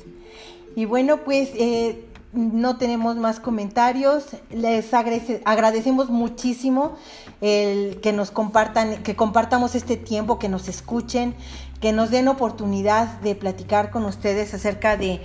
Y 0.74 0.86
bueno, 0.86 1.18
pues 1.18 1.50
eh, 1.54 2.04
no 2.32 2.78
tenemos 2.78 3.16
más 3.16 3.40
comentarios. 3.40 4.24
Les 4.50 4.92
agrade- 4.92 5.42
agradecemos 5.44 6.08
muchísimo 6.10 6.96
el 7.40 8.00
que 8.00 8.12
nos 8.12 8.30
compartan, 8.30 9.02
que 9.02 9.14
compartamos 9.16 9.74
este 9.74 9.96
tiempo, 9.96 10.38
que 10.38 10.48
nos 10.48 10.68
escuchen, 10.68 11.34
que 11.80 11.92
nos 11.92 12.10
den 12.10 12.28
oportunidad 12.28 13.20
de 13.20 13.34
platicar 13.34 13.90
con 13.90 14.04
ustedes 14.04 14.54
acerca 14.54 14.96
de 14.96 15.20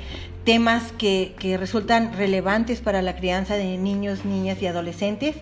temas 0.47 0.93
que, 0.93 1.35
que 1.37 1.57
resultan 1.57 2.13
relevantes 2.13 2.79
para 2.79 3.01
la 3.01 3.17
crianza 3.17 3.55
de 3.55 3.77
niños, 3.77 4.23
niñas 4.23 4.61
y 4.61 4.67
adolescentes. 4.67 5.35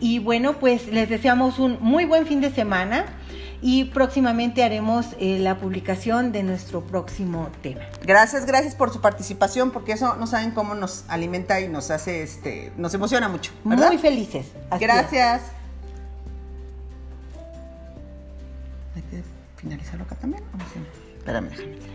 Y 0.00 0.18
bueno, 0.18 0.58
pues 0.58 0.88
les 0.88 1.08
deseamos 1.08 1.60
un 1.60 1.78
muy 1.80 2.04
buen 2.04 2.26
fin 2.26 2.40
de 2.40 2.50
semana 2.50 3.06
y 3.62 3.84
próximamente 3.84 4.64
haremos 4.64 5.06
eh, 5.20 5.38
la 5.38 5.58
publicación 5.58 6.32
de 6.32 6.42
nuestro 6.42 6.80
próximo 6.80 7.48
tema. 7.62 7.82
Gracias, 8.02 8.44
gracias 8.44 8.74
por 8.74 8.92
su 8.92 9.00
participación, 9.00 9.70
porque 9.70 9.92
eso 9.92 10.16
no 10.16 10.26
saben 10.26 10.50
cómo 10.50 10.74
nos 10.74 11.04
alimenta 11.06 11.60
y 11.60 11.68
nos 11.68 11.92
hace, 11.92 12.24
este, 12.24 12.72
nos 12.76 12.92
emociona 12.92 13.28
mucho, 13.28 13.52
¿verdad? 13.62 13.86
Muy 13.86 13.98
felices. 13.98 14.46
Así 14.68 14.82
es. 14.82 14.90
Gracias. 14.90 15.42
Hay 18.96 19.02
que 19.02 19.22
finalizarlo 19.58 20.02
acá 20.02 20.16
también. 20.16 20.42
¿o 20.52 20.56
no 20.56 20.64
sé? 20.64 20.80
Espérame, 21.18 21.50
déjame. 21.50 21.89